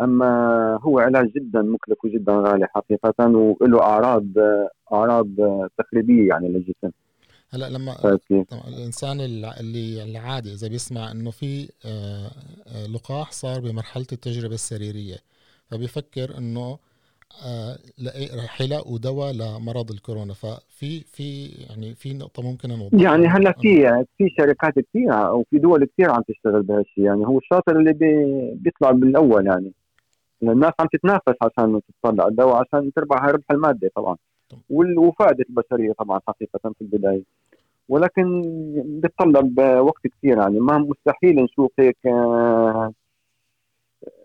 أما 0.00 0.78
هو 0.82 0.98
علاج 0.98 1.32
جدا 1.32 1.62
مكلف 1.62 2.04
وجدا 2.04 2.32
غالي 2.32 2.66
حقيقة 2.66 3.28
وله 3.60 3.82
أعراض 3.82 4.26
أعراض 4.92 5.28
تخريبيه 5.78 6.28
يعني 6.28 6.48
للجسم. 6.48 6.90
هلأ 7.50 7.70
لما 7.70 8.18
الإنسان 8.68 9.20
اللي 9.20 10.02
العادي 10.02 10.52
إذا 10.52 10.68
بيسمع 10.68 11.10
إنه 11.10 11.30
في 11.30 11.68
آه، 11.84 12.30
آه، 12.66 12.86
لقاح 12.86 13.32
صار 13.32 13.60
بمرحلة 13.60 14.06
التجربة 14.12 14.54
السريرية 14.54 15.16
فبيفكر 15.70 16.38
إنه 16.38 16.78
آه، 17.46 17.78
رح 18.44 18.60
يلاقوا 18.60 18.98
دواء 18.98 19.32
لمرض 19.32 19.90
الكورونا. 19.90 20.34
ففي 20.34 21.00
في 21.00 21.46
يعني 21.46 21.94
في 21.94 22.14
نقطة 22.14 22.42
ممكن 22.42 22.68
نوضحها 22.68 23.02
يعني 23.02 23.26
هلا 23.26 23.52
في 23.52 24.04
في 24.18 24.28
شركات 24.38 24.74
كثير 24.78 25.12
أو 25.12 25.44
في 25.50 25.58
دول 25.58 25.84
كثير 25.84 26.10
عم 26.10 26.22
تشتغل 26.28 26.62
بهالشيء 26.62 27.04
يعني 27.04 27.26
هو 27.26 27.38
الشاطر 27.38 27.78
اللي 27.78 27.92
بي 27.92 28.24
بيطلع 28.54 28.90
بالأول 28.90 29.46
يعني. 29.46 29.72
الناس 30.42 30.72
عم 30.80 30.86
تتنافس 30.92 31.34
عشان 31.42 31.80
تطلع 32.02 32.26
الدواء 32.26 32.56
عشان 32.56 32.92
تربح 32.92 33.24
ربح 33.24 33.50
المادة 33.50 33.90
طبعا. 33.94 34.16
وفائده 34.70 35.44
البشرية 35.50 35.92
طبعا 35.92 36.20
حقيقة 36.28 36.58
في 36.78 36.82
البداية. 36.82 37.22
ولكن 37.88 38.42
بتطلب 39.02 39.58
وقت 39.58 40.02
كثير 40.06 40.38
يعني. 40.38 40.60
ما 40.60 40.78
مستحيل 40.78 41.36
نشوف 41.36 41.72
هيك 41.78 41.96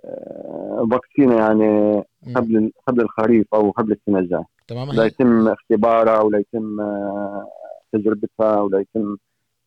آه، 0.06 0.88
فاكسين 0.92 1.32
يعني 1.32 2.04
قبل 2.36 2.72
قبل 2.88 3.02
الخريف 3.02 3.48
أو 3.54 3.72
قبل 3.72 3.92
السنة 3.92 4.20
الجايه 4.20 4.46
تمام. 4.68 4.92
لا 4.92 5.06
يتم 5.06 5.48
اختبارها 5.48 6.22
ولا 6.22 6.40
يتم 6.40 6.82
آه، 6.82 7.48
تجربتها 7.94 8.62
ولا 8.62 8.80
يتم 8.80 9.18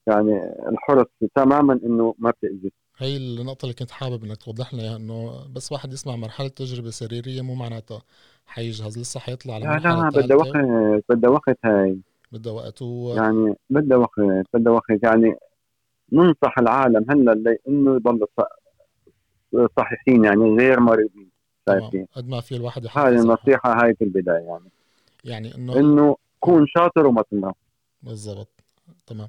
يعني 0.07 0.41
الحرص 0.69 1.07
تماما 1.35 1.81
إنه 1.85 2.15
ما 2.19 2.31
بتأذي. 2.31 2.73
هي 2.99 3.17
النقطة 3.17 3.65
اللي 3.65 3.75
كنت 3.75 3.91
حابب 3.91 4.25
إنك 4.25 4.37
توضح 4.37 4.75
لنا 4.75 4.83
اياها 4.83 4.97
إنه 4.97 5.33
بس 5.55 5.73
واحد 5.73 5.93
يسمع 5.93 6.17
مرحلة 6.17 6.49
تجربة 6.49 6.91
سريرية 6.91 7.43
مو 7.43 7.55
معناتها 7.55 8.03
حيجهز 8.47 8.99
لسه 8.99 9.21
حيطلع 9.21 9.55
على 9.55 9.67
مرحلة 9.67 10.03
لا 10.03 10.09
بدها 10.09 10.37
وقت 10.37 10.57
بدها 11.09 11.31
وقت 11.31 11.59
هاي. 11.65 11.99
بدها 12.33 12.53
وقت 12.53 12.83
و... 12.83 13.15
يعني 13.17 13.55
بدها 13.71 13.99
وقت 13.99 14.21
بدها 14.55 14.73
وقت 14.73 15.03
يعني 15.03 15.37
ننصح 16.13 16.59
العالم 16.59 17.07
هلأ 17.11 17.57
انه 17.69 17.95
يضل 17.97 18.27
صحيحين 19.77 20.25
يعني 20.25 20.57
غير 20.57 20.81
مريضين 20.81 21.31
شايفين. 21.69 22.07
قد 22.13 22.29
ما 22.29 22.41
في 22.41 22.57
الواحد 22.57 22.87
هذه 22.87 23.09
النصيحة 23.09 23.85
هاي 23.85 23.95
في 23.95 24.05
البداية 24.05 24.45
يعني. 24.45 24.71
يعني 25.25 25.55
إنه 25.55 25.77
إنه 25.77 26.17
كون 26.41 26.67
شاطر 26.67 27.07
وما 27.07 27.23
تمرض 27.23 27.55
بالضبط 28.03 28.65
تمام. 29.07 29.29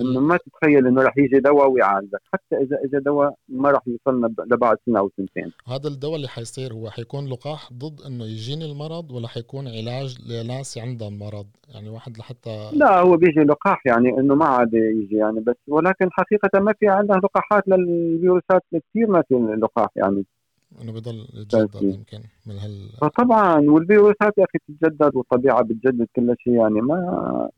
ما 0.00 0.36
تتخيل 0.36 0.86
إنه 0.86 1.02
رح 1.02 1.18
يجي 1.18 1.40
دواء 1.40 1.70
ويعالجك 1.70 2.20
حتى 2.32 2.56
اذا 2.56 2.76
اجى 2.84 3.04
دواء 3.04 3.34
ما 3.48 3.70
رح 3.70 3.82
يوصلنا 3.86 4.34
لبعد 4.50 4.76
سنة 4.86 4.98
أو 4.98 5.10
سنتين. 5.16 5.52
هذا 5.66 5.88
الدواء 5.88 6.16
اللي 6.16 6.28
حيصير 6.28 6.72
هو 6.72 6.90
حيكون 6.90 7.28
لقاح 7.28 7.72
ضد 7.72 8.00
إنه 8.06 8.24
يجيني 8.24 8.72
المرض 8.72 9.12
ولا 9.12 9.28
حيكون 9.28 9.68
علاج 9.68 10.18
لناس 10.30 10.78
عندهم 10.78 11.18
مرض 11.18 11.46
يعني 11.74 11.88
واحد 11.88 12.18
لحتى 12.18 12.70
لا 12.72 13.00
هو 13.00 13.16
بيجي 13.16 13.40
لقاح 13.40 13.86
يعني 13.86 14.08
إنه 14.08 14.34
ما 14.34 14.44
عاد 14.44 14.74
يجي 14.74 15.16
يعني 15.16 15.40
بس 15.40 15.56
ولكن 15.68 16.08
حقيقة 16.12 16.60
ما 16.60 16.72
في 16.80 16.88
عندنا 16.88 17.16
لقاحات 17.16 17.68
للفيروسات 17.68 18.62
كثير 18.72 19.06
ما 19.06 19.22
في 19.28 19.34
لقاح 19.34 19.88
يعني. 19.96 20.24
إنه 20.82 20.92
بضل 20.92 21.26
يتجدد 21.34 21.82
يمكن 21.82 22.20
من 22.46 22.58
هال 22.58 23.10
طبعا 23.18 23.70
والفيروسات 23.70 24.38
يا 24.38 24.44
أخي 24.44 24.58
تتجدد 24.68 25.16
والطبيعة 25.16 25.62
بتجدد 25.62 26.06
كل 26.16 26.34
شيء 26.38 26.52
يعني 26.52 26.80
ما 26.80 27.50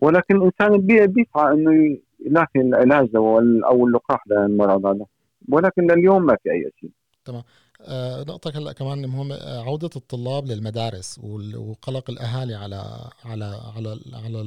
ولكن 0.00 0.36
الإنسان 0.36 0.86
بيسعى 1.06 1.54
إنه 1.54 1.98
يلاقي 2.26 2.60
العلاج 2.60 3.08
أو 3.16 3.86
اللقاح 3.86 4.24
للمرض 4.26 4.86
هذا 4.86 5.06
ولكن 5.48 5.86
لليوم 5.90 6.26
ما 6.26 6.36
في 6.42 6.50
أي 6.50 6.72
شيء. 6.80 6.90
تمام. 7.24 7.42
آه 7.82 8.20
نقطة 8.20 8.50
هلا 8.58 8.72
كمان 8.72 9.06
مهمة. 9.08 9.34
آه، 9.34 9.62
عودة 9.62 9.90
الطلاب 9.96 10.46
للمدارس 10.46 11.20
وقلق 11.56 12.10
الأهالي 12.10 12.54
على 12.54 12.82
على 13.24 13.44
على 13.76 14.00
على 14.24 14.40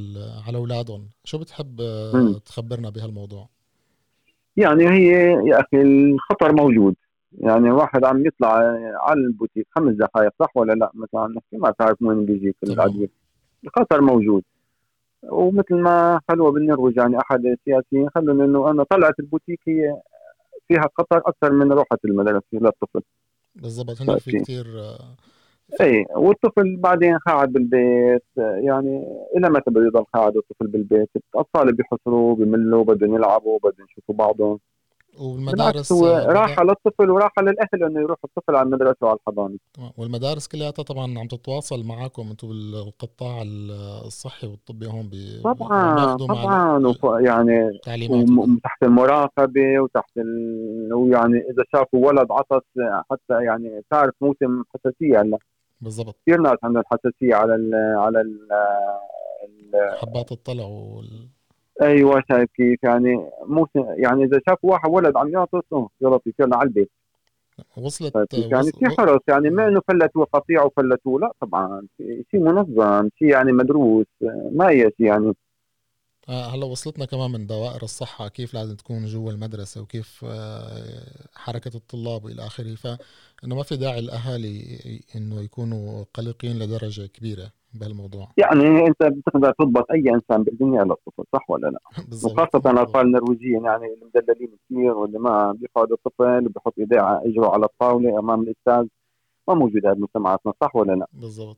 على 0.47 0.57
أولادهم، 0.57 1.07
شو 1.23 1.37
بتحب 1.37 1.81
آه 1.81 2.37
تخبرنا 2.45 2.89
بهالموضوع؟ 2.89 3.49
يعني 4.57 4.89
هي 4.89 5.07
يا 5.49 5.59
أخي 5.59 5.81
الخطر 5.81 6.55
موجود. 6.55 6.95
يعني 7.37 7.71
واحد 7.71 8.05
عم 8.05 8.25
يطلع 8.25 8.47
على 9.01 9.19
ال 9.19 9.26
butikk 9.26 9.67
خمس 9.71 9.95
دقائق 9.95 10.31
صح 10.39 10.57
ولا 10.57 10.73
لا؟ 10.73 10.91
مثلا 10.93 11.27
نحكي 11.27 11.57
ما 11.57 11.71
تعرف 11.79 12.01
وين 12.01 12.25
بيجيك 12.25 12.55
الادويه 12.63 13.09
الخطر 13.63 14.01
موجود. 14.01 14.43
ومثل 15.23 15.75
ما 15.75 16.19
خلوه 16.29 16.51
بالنرويج 16.51 16.97
يعني 16.97 17.19
أحد 17.19 17.45
السياسيين 17.45 18.09
خلوا 18.09 18.45
إنه 18.45 18.71
أنا 18.71 18.83
طلعت 18.83 19.19
ال 19.19 19.25
butikk 19.25 19.59
هي 19.67 20.01
فيها 20.67 20.89
خطر 20.97 21.17
أكثر 21.17 21.51
من 21.51 21.71
روحة 21.71 21.97
المدرسة 22.05 22.43
للطفل 22.53 23.01
بالضبط 23.55 24.01
هنا 24.01 24.17
في 24.17 24.31
كثير 24.31 24.65
اي 25.81 26.05
والطفل 26.15 26.77
بعدين 26.77 27.17
قاعد 27.17 27.53
بالبيت 27.53 28.23
يعني 28.37 29.07
إلى 29.37 29.49
متى 29.49 29.71
بده 29.71 29.85
يضل 29.85 30.03
قاعد 30.03 30.37
الطفل 30.37 30.67
بالبيت؟ 30.67 31.09
الأطفال 31.35 31.75
بيحصروا 31.75 32.35
بملوا 32.35 32.83
بدهم 32.83 33.15
يلعبوا 33.15 33.59
بدهم 33.63 33.87
يشوفوا 33.91 34.15
بعضهم. 34.15 34.59
والمدارس 35.19 35.91
هو 35.91 36.25
راحة 36.29 36.63
للطفل 36.63 37.09
وراحة 37.09 37.41
للأهل 37.41 37.83
إنه 37.83 37.99
يروح 37.99 38.17
الطفل 38.23 38.55
على 38.55 38.65
المدرسة 38.65 38.97
وعلى 39.01 39.17
الحضانة. 39.17 39.57
والمدارس 39.97 40.47
كلياتها 40.47 40.83
طبعا 40.83 41.19
عم 41.19 41.27
تتواصل 41.27 41.83
معكم 41.83 42.29
أنتم 42.29 42.47
بالقطاع 42.47 43.41
الصحي 44.05 44.47
والطبي 44.47 44.87
هون 44.87 45.09
طبعا 45.43 46.17
طبعا 46.17 47.19
يعني 47.19 47.79
تحت 48.63 48.83
المراقبة 48.83 49.79
وتحت 49.79 50.17
ال... 50.17 50.93
ويعني 50.93 51.37
إذا 51.37 51.63
شافوا 51.73 52.07
ولد 52.07 52.27
عطس 52.31 52.65
حتى 53.11 53.43
يعني 53.45 53.81
تعرف 53.89 54.13
موسم 54.21 54.63
حساسية 54.73 55.21
هلا. 55.21 55.37
بالضبط. 55.81 56.15
كثير 56.21 56.41
ناس 56.41 56.57
عندهم 56.63 56.83
حساسية 56.85 57.35
على 57.35 57.55
ال 57.55 57.75
على 57.97 58.21
ال 58.21 58.47
حبات 60.01 60.31
الطلع 60.31 60.63
وال 60.65 61.27
أيوه 61.81 62.23
شايف 62.31 62.49
كيف؟ 62.55 62.83
يعني 62.83 63.29
مو 63.45 63.67
يعني 63.75 64.23
إذا 64.23 64.41
شافوا 64.49 64.71
واحد 64.71 64.89
ولد 64.89 65.17
عم 65.17 65.29
يعطس 65.29 65.61
يلا 66.01 66.19
يصيرنا 66.25 66.55
على 66.55 66.67
البيت. 66.67 66.91
وصلت 67.77 68.15
يعني 68.33 68.71
في 68.71 68.85
حرص 68.85 69.21
يعني 69.27 69.49
ما 69.49 69.67
إنه 69.67 69.81
فلتوا 69.87 70.25
قطيع 70.25 70.63
وفلتوا 70.63 71.19
لا 71.19 71.31
طبعا 71.41 71.87
شيء 72.31 72.39
منظم 72.39 73.09
شيء 73.19 73.27
يعني 73.27 73.51
مدروس 73.51 74.05
ما 74.51 74.69
هي 74.69 74.91
شيء 74.97 75.07
يعني. 75.07 75.33
آه، 76.29 76.55
هلا 76.55 76.65
وصلتنا 76.65 77.05
كمان 77.05 77.31
من 77.31 77.47
دوائر 77.47 77.83
الصحة 77.83 78.27
كيف 78.27 78.53
لازم 78.53 78.75
تكون 78.75 79.05
جوا 79.05 79.31
المدرسة 79.31 79.81
وكيف 79.81 80.25
آه، 80.29 81.27
حركة 81.35 81.71
الطلاب 81.75 82.25
وإلى 82.25 82.45
آخره. 82.45 82.75
فإنه 82.75 83.55
ما 83.55 83.63
في 83.63 83.77
داعي 83.77 83.99
الأهالي 83.99 84.79
إنه 85.15 85.41
يكونوا 85.41 86.03
قلقين 86.13 86.59
لدرجة 86.59 87.05
كبيرة. 87.05 87.51
بهالموضوع. 87.73 88.27
يعني 88.37 88.87
انت 88.87 89.03
بتقدر 89.03 89.51
تضبط 89.51 89.91
اي 89.91 90.09
انسان 90.09 90.43
بالدنيا 90.43 90.83
للطفل 90.83 91.23
صح 91.33 91.49
ولا 91.49 91.67
لا؟ 91.67 91.79
وخاصة 92.25 92.71
الاطفال 92.71 93.01
النرويجيين 93.01 93.65
يعني 93.65 93.85
المدللين 93.93 94.57
كثير 94.65 94.97
واللي 94.97 95.19
ما 95.19 95.51
بيقعد 95.51 95.91
الطفل 95.91 96.45
وبيحط 96.45 96.73
إيديه 96.79 97.21
اجره 97.25 97.49
على 97.53 97.65
الطاولة 97.65 98.19
أمام 98.19 98.41
الأستاذ. 98.41 98.87
ما 99.47 99.53
موجود 99.53 99.85
هذا 99.85 99.93
بمجتمعاتنا 99.93 100.53
صح 100.61 100.75
ولا 100.75 100.93
لا؟ 100.93 101.07
بالضبط. 101.13 101.57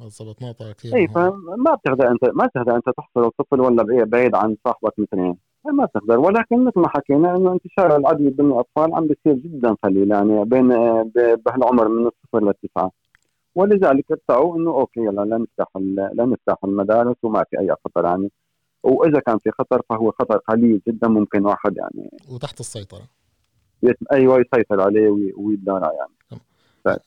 بالضبط. 0.00 0.42
نقطة 0.42 0.72
كثير 0.72 0.94
اي 0.94 1.08
فما 1.08 1.74
بتقدر 1.74 2.10
انت 2.10 2.24
ما 2.24 2.46
بتقدر 2.46 2.76
أنت 2.76 2.88
تحصر 2.96 3.26
الطفل 3.26 3.60
ولا 3.60 4.04
بعيد 4.04 4.34
عن 4.34 4.56
صاحبك 4.64 4.98
مثلين 4.98 5.36
ما 5.64 5.84
بتقدر. 5.84 6.18
ولكن 6.18 6.64
مثل 6.64 6.80
ما 6.80 6.88
حكينا 6.88 7.36
إنه 7.36 7.52
انتشار 7.52 7.96
العدوى 7.96 8.30
بين 8.30 8.46
الأطفال 8.46 8.94
عم 8.94 9.06
بيصير 9.06 9.34
جدا 9.34 9.72
قليل 9.72 10.10
يعني 10.10 10.44
بين 10.44 10.68
بهالعمر 11.46 11.88
من 11.88 12.06
الصفر 12.06 12.44
للتسعة. 12.44 12.90
ولذلك 13.54 14.10
ارتعوا 14.10 14.56
إنه 14.56 14.70
أوكي 14.70 15.00
يلا 15.00 15.22
لا 15.22 15.38
نفتح 15.38 15.76
لا 16.12 16.26
نفتح 16.26 16.64
المدارس 16.64 17.16
وما 17.22 17.44
في 17.50 17.58
أي 17.58 17.74
خطر 17.84 18.04
يعني. 18.04 18.30
وإذا 18.82 19.20
كان 19.20 19.38
في 19.38 19.50
خطر 19.50 19.82
فهو 19.88 20.10
خطر 20.10 20.36
قليل 20.36 20.80
جدا 20.88 21.08
ممكن 21.08 21.46
واحد 21.46 21.76
يعني 21.76 22.10
وتحت 22.28 22.60
السيطرة. 22.60 23.08
أيوه 24.12 24.40
يسيطر 24.40 24.80
عليه 24.80 25.32
ويدارى 25.36 25.90
يعني. 25.96 27.02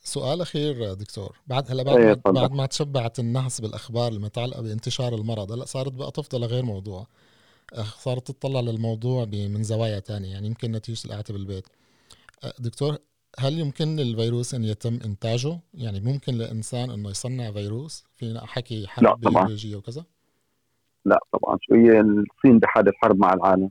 سؤال 0.00 0.40
أخير 0.40 0.94
دكتور. 0.94 1.36
بعد 1.46 1.70
هلا 1.70 1.82
بعد, 1.82 1.96
أيه 1.96 2.20
بعد 2.26 2.52
ما 2.52 2.66
تشبعت 2.66 3.18
الناس 3.18 3.60
بالأخبار 3.60 4.12
المتعلقة 4.12 4.62
بانتشار 4.62 5.14
المرض 5.14 5.52
هلا 5.52 5.64
صارت 5.64 5.92
بقى 5.92 6.10
تفضل 6.10 6.44
غير 6.44 6.64
موضوع. 6.64 7.06
صارت 7.98 8.30
تطلع 8.30 8.60
للموضوع 8.60 9.24
من 9.24 9.62
زوايا 9.62 9.98
تانية 9.98 10.32
يعني 10.32 10.46
يمكن 10.46 10.72
نتيجة 10.72 11.06
القعده 11.06 11.34
بالبيت. 11.34 11.66
دكتور 12.58 12.96
هل 13.38 13.58
يمكن 13.58 13.96
للفيروس 13.96 14.54
أن 14.54 14.64
يتم 14.64 14.98
إنتاجه؟ 15.04 15.58
يعني 15.74 16.00
ممكن 16.00 16.34
لإنسان 16.34 16.90
إنه 16.90 17.10
يصنع 17.10 17.50
فيروس؟ 17.50 18.04
في 18.16 18.40
حكي 18.44 18.86
حرب 18.86 19.20
بيولوجية 19.20 19.76
وكذا؟ 19.76 20.04
لا 21.04 21.18
طبعا 21.32 21.58
شو 21.62 21.74
هي 21.74 22.00
الصين 22.00 22.58
بحالة 22.58 22.92
حرب 23.02 23.18
مع 23.18 23.32
العالم؟ 23.32 23.70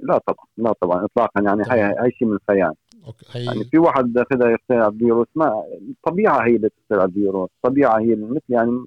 لا 0.00 0.18
طبعا 0.18 0.46
لا 0.56 0.72
طبعا 0.72 1.04
اطلاقا 1.04 1.42
يعني 1.42 1.62
هي 1.70 1.84
هي 1.84 2.10
شيء 2.10 2.28
من 2.28 2.34
الخيال 2.34 2.74
أوكي 3.06 3.26
هي 3.30 3.44
يعني 3.44 3.64
في 3.64 3.78
واحد 3.78 4.18
أخذها 4.18 4.50
يخترع 4.50 4.90
فيروس 4.90 5.26
ما 5.34 5.64
الطبيعه 5.90 6.46
هي 6.46 6.56
اللي 6.56 6.68
تخترع 6.68 7.04
الفيروس، 7.04 7.50
الطبيعه 7.56 7.98
هي 7.98 8.16
مثل 8.16 8.40
يعني 8.48 8.84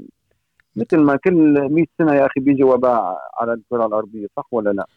مثل 0.76 0.97
ما 0.97 1.15
كل 1.15 1.69
100 1.71 1.86
سنة 1.97 2.13
يا 2.13 2.26
أخي 2.26 2.39
بيجي 2.39 2.63
وباء 2.63 3.17
على 3.39 3.53
الكرة 3.53 3.86
الأرضية 3.86 4.28
صح 4.38 4.47
ولا 4.51 4.69
لا؟ 4.69 4.88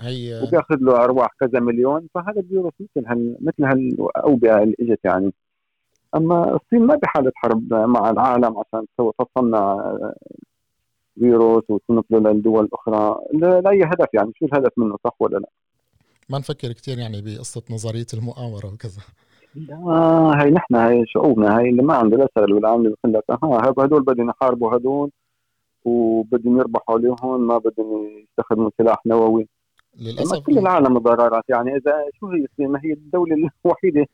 هي 0.00 0.42
وبياخذ 0.42 0.76
له 0.80 1.04
أرواح 1.04 1.28
كذا 1.40 1.60
مليون 1.60 2.08
فهذا 2.14 2.40
الفيروس 2.40 2.72
مثل 2.80 3.06
هال 3.06 3.36
مثل 3.40 3.64
هالأوبئة 3.64 4.62
اللي 4.62 4.76
إجت 4.80 5.00
يعني. 5.04 5.32
أما 6.16 6.56
الصين 6.56 6.86
ما 6.86 6.94
بحالة 6.94 7.32
حرب 7.34 7.74
مع 7.74 8.10
العالم 8.10 8.54
عشان 8.58 8.86
تصنع 9.18 9.94
فيروس 11.18 11.62
وتنقله 11.68 12.30
للدول 12.30 12.64
الأخرى. 12.64 13.20
لاي 13.32 13.84
هدف 13.84 14.08
يعني 14.14 14.32
شو 14.34 14.46
الهدف 14.46 14.72
منه 14.76 14.96
صح 15.04 15.16
ولا 15.20 15.38
لا؟ 15.38 15.48
ما 16.30 16.38
نفكر 16.38 16.72
كثير 16.72 16.98
يعني 16.98 17.22
بقصة 17.22 17.62
نظرية 17.70 18.06
المؤامرة 18.14 18.66
وكذا. 18.74 19.02
لا 19.54 20.42
هي 20.42 20.50
نحن 20.50 20.74
هي 20.74 21.04
شعوبنا 21.06 21.60
هي 21.60 21.68
اللي 21.68 21.82
ما 21.82 21.94
عنده 21.94 22.16
لا 22.16 22.28
شغل 22.38 22.52
ولا 22.52 22.68
عامل 22.68 22.94
بقول 23.04 23.12
لك 23.14 23.24
ها 23.30 23.72
هدول 23.84 24.02
بدهم 24.02 24.30
يحاربوا 24.30 24.76
هدول 24.76 25.10
وبدهم 25.84 26.58
يربحوا 26.58 26.94
عليهم 26.94 27.46
ما 27.46 27.58
بدهم 27.58 28.06
يستخدموا 28.06 28.70
سلاح 28.78 29.06
نووي. 29.06 29.48
للأسف 29.98 30.38
كل 30.38 30.58
العالم 30.58 30.98
ضررات 30.98 31.44
يعني 31.48 31.76
إذا 31.76 31.92
شو 32.20 32.26
هي 32.26 32.44
الصين 32.44 32.68
ما 32.68 32.80
هي 32.84 32.92
الدولة 32.92 33.36
الوحيدة 33.64 34.06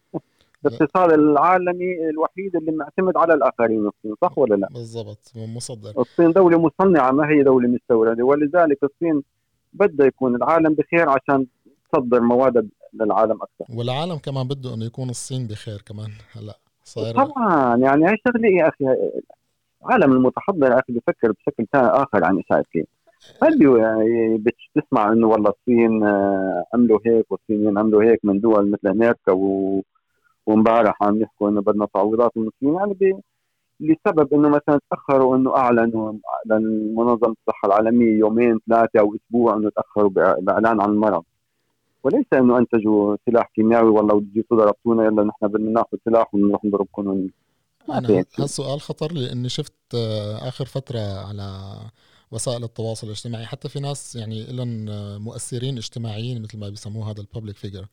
الاقتصاد 0.66 1.12
العالمي 1.12 2.08
الوحيد 2.10 2.56
اللي 2.56 2.72
معتمد 2.72 3.16
على 3.16 3.34
الآخرين 3.34 3.86
الصين 3.86 4.14
صح 4.22 4.38
ولا 4.38 4.54
لا؟ 4.54 4.68
بالضبط 4.74 5.32
مصدر. 5.36 5.92
الصين 5.98 6.32
دولة 6.32 6.58
مصنعة 6.58 7.10
ما 7.10 7.28
هي 7.28 7.42
دولة 7.42 7.68
مستوردة؟ 7.68 8.24
ولذلك 8.24 8.78
الصين 8.84 9.22
بدها 9.72 10.06
يكون 10.06 10.34
العالم 10.36 10.74
بخير 10.74 11.08
عشان 11.08 11.46
تصدر 11.92 12.20
مواد 12.20 12.68
للعالم 12.94 13.38
أكثر. 13.42 13.76
والعالم 13.76 14.16
كمان 14.16 14.48
بده 14.48 14.74
إنه 14.74 14.84
يكون 14.84 15.10
الصين 15.10 15.46
بخير 15.46 15.82
كمان. 15.86 16.08
هلأ 16.32 16.58
صاير 16.84 17.14
طبعا 17.14 17.76
يعني 17.76 18.06
هي 18.06 18.16
شغلة 18.26 18.48
يا 18.48 18.68
أخي؟ 18.68 18.84
العالم 19.84 20.12
المتحضر 20.12 20.70
يا 20.70 20.78
أخي 20.78 20.92
بفكر 20.92 21.32
بشكل 21.32 21.66
آخر 21.74 22.24
عن 22.24 22.42
شايف 22.48 22.66
كيف؟ 22.72 22.86
هل 23.42 23.62
يعني 23.62 24.38
بتسمع 24.38 25.12
إنه 25.12 25.26
والله 25.26 25.50
الصين 25.50 26.02
آه، 26.04 26.64
عملوا 26.74 26.98
هيك 27.06 27.32
والصينيين 27.32 27.78
عملوا 27.78 28.02
هيك 28.02 28.20
من 28.24 28.40
دول 28.40 28.70
مثل 28.70 28.88
أمريكا 28.88 29.32
و... 29.32 29.82
وامبارح 30.46 31.02
عم 31.02 31.22
يحكوا 31.22 31.48
إنه 31.48 31.60
بدنا 31.60 31.86
تعويضات 31.94 32.32
من 32.36 32.48
الصين 32.48 32.74
يعني 32.74 32.94
ب... 32.94 33.20
لسبب 33.80 34.34
إنه 34.34 34.48
مثلا 34.48 34.80
تأخروا 34.90 35.36
إنه 35.36 35.56
أعلنوا 35.56 36.12
لمنظمه 36.46 37.36
الصحة 37.40 37.66
العالمية 37.66 38.18
يومين 38.18 38.60
ثلاثة 38.68 39.00
أو 39.00 39.14
أسبوع 39.14 39.54
إنه 39.56 39.70
تأخروا 39.70 40.10
بإعلان 40.10 40.80
عن 40.80 40.90
المرض. 40.90 41.24
وليس 42.04 42.26
إنه 42.32 42.58
أنتجوا 42.58 43.16
سلاح 43.26 43.50
كيميائي 43.54 43.84
والله 43.84 44.20
بده 44.20 44.44
ضربتونا 44.52 45.04
يلا 45.04 45.24
نحن 45.24 45.48
بدنا 45.48 45.70
نأخذ 45.70 45.98
سلاح 46.04 46.34
ونروح 46.34 46.64
نضربكم 46.64 47.28
أنا 47.90 48.24
هالسؤال 48.38 48.80
خطر 48.80 49.12
لي 49.12 49.32
اني 49.32 49.48
شفت 49.48 49.74
آه، 49.94 50.48
آخر 50.48 50.64
فترة 50.64 50.98
على 50.98 51.76
وسائل 52.30 52.64
التواصل 52.64 53.06
الاجتماعي. 53.06 53.46
حتى 53.46 53.68
في 53.68 53.80
ناس 53.80 54.16
يعني 54.16 54.44
لهم 54.44 54.84
مؤثرين 55.24 55.76
اجتماعيين 55.76 56.42
مثل 56.42 56.58
ما 56.58 56.68
بيسموه 56.68 57.10
هذا 57.10 57.20
الببليك 57.20 57.56
فيجر 57.56 57.86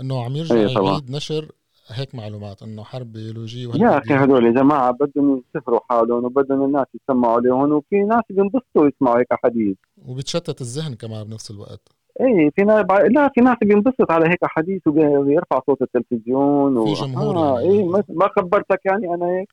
إنه 0.00 0.24
عم 0.24 0.36
يرجع 0.36 0.54
أيه 0.54 0.68
يعيد 0.68 1.10
نشر 1.10 1.52
هيك 1.88 2.14
معلومات 2.14 2.62
إنه 2.62 2.84
حرب 2.84 3.12
بيولوجية 3.12 3.68
يا 3.74 3.98
أخي 3.98 4.14
هدول 4.14 4.46
يا 4.46 4.50
جماعة 4.50 4.90
بدهم 4.90 5.42
يسفروا 5.54 5.80
حالهم 5.88 6.24
وبدهم 6.24 6.64
الناس 6.64 6.86
يسمعوا 6.94 7.34
عليهم 7.34 7.72
وفي 7.72 7.96
ناس 7.96 8.22
بينبسطوا 8.30 8.88
يسمعوا 8.88 9.18
هيك 9.18 9.26
حديث. 9.30 9.76
وبتشتت 10.06 10.60
الذهن 10.60 10.94
كمان 10.94 11.24
بنفس 11.24 11.50
الوقت. 11.50 11.95
إيه 12.20 12.50
في 12.50 12.62
ناس 12.62 12.84
لا 13.10 13.30
في 13.34 13.40
ناس 13.40 13.56
بينبسط 13.62 14.10
على 14.10 14.26
هيك 14.26 14.38
حديث 14.42 14.86
وبيرفع 14.86 15.60
صوت 15.66 15.82
التلفزيون 15.82 16.76
و... 16.76 16.86
في 16.86 16.92
جمهور 16.92 17.36
آه 17.36 17.60
يعني. 17.60 17.72
إيه 17.72 17.84
ما 18.08 18.28
خبرتك 18.36 18.80
يعني 18.84 19.14
أنا 19.14 19.26
هيك؟ 19.26 19.48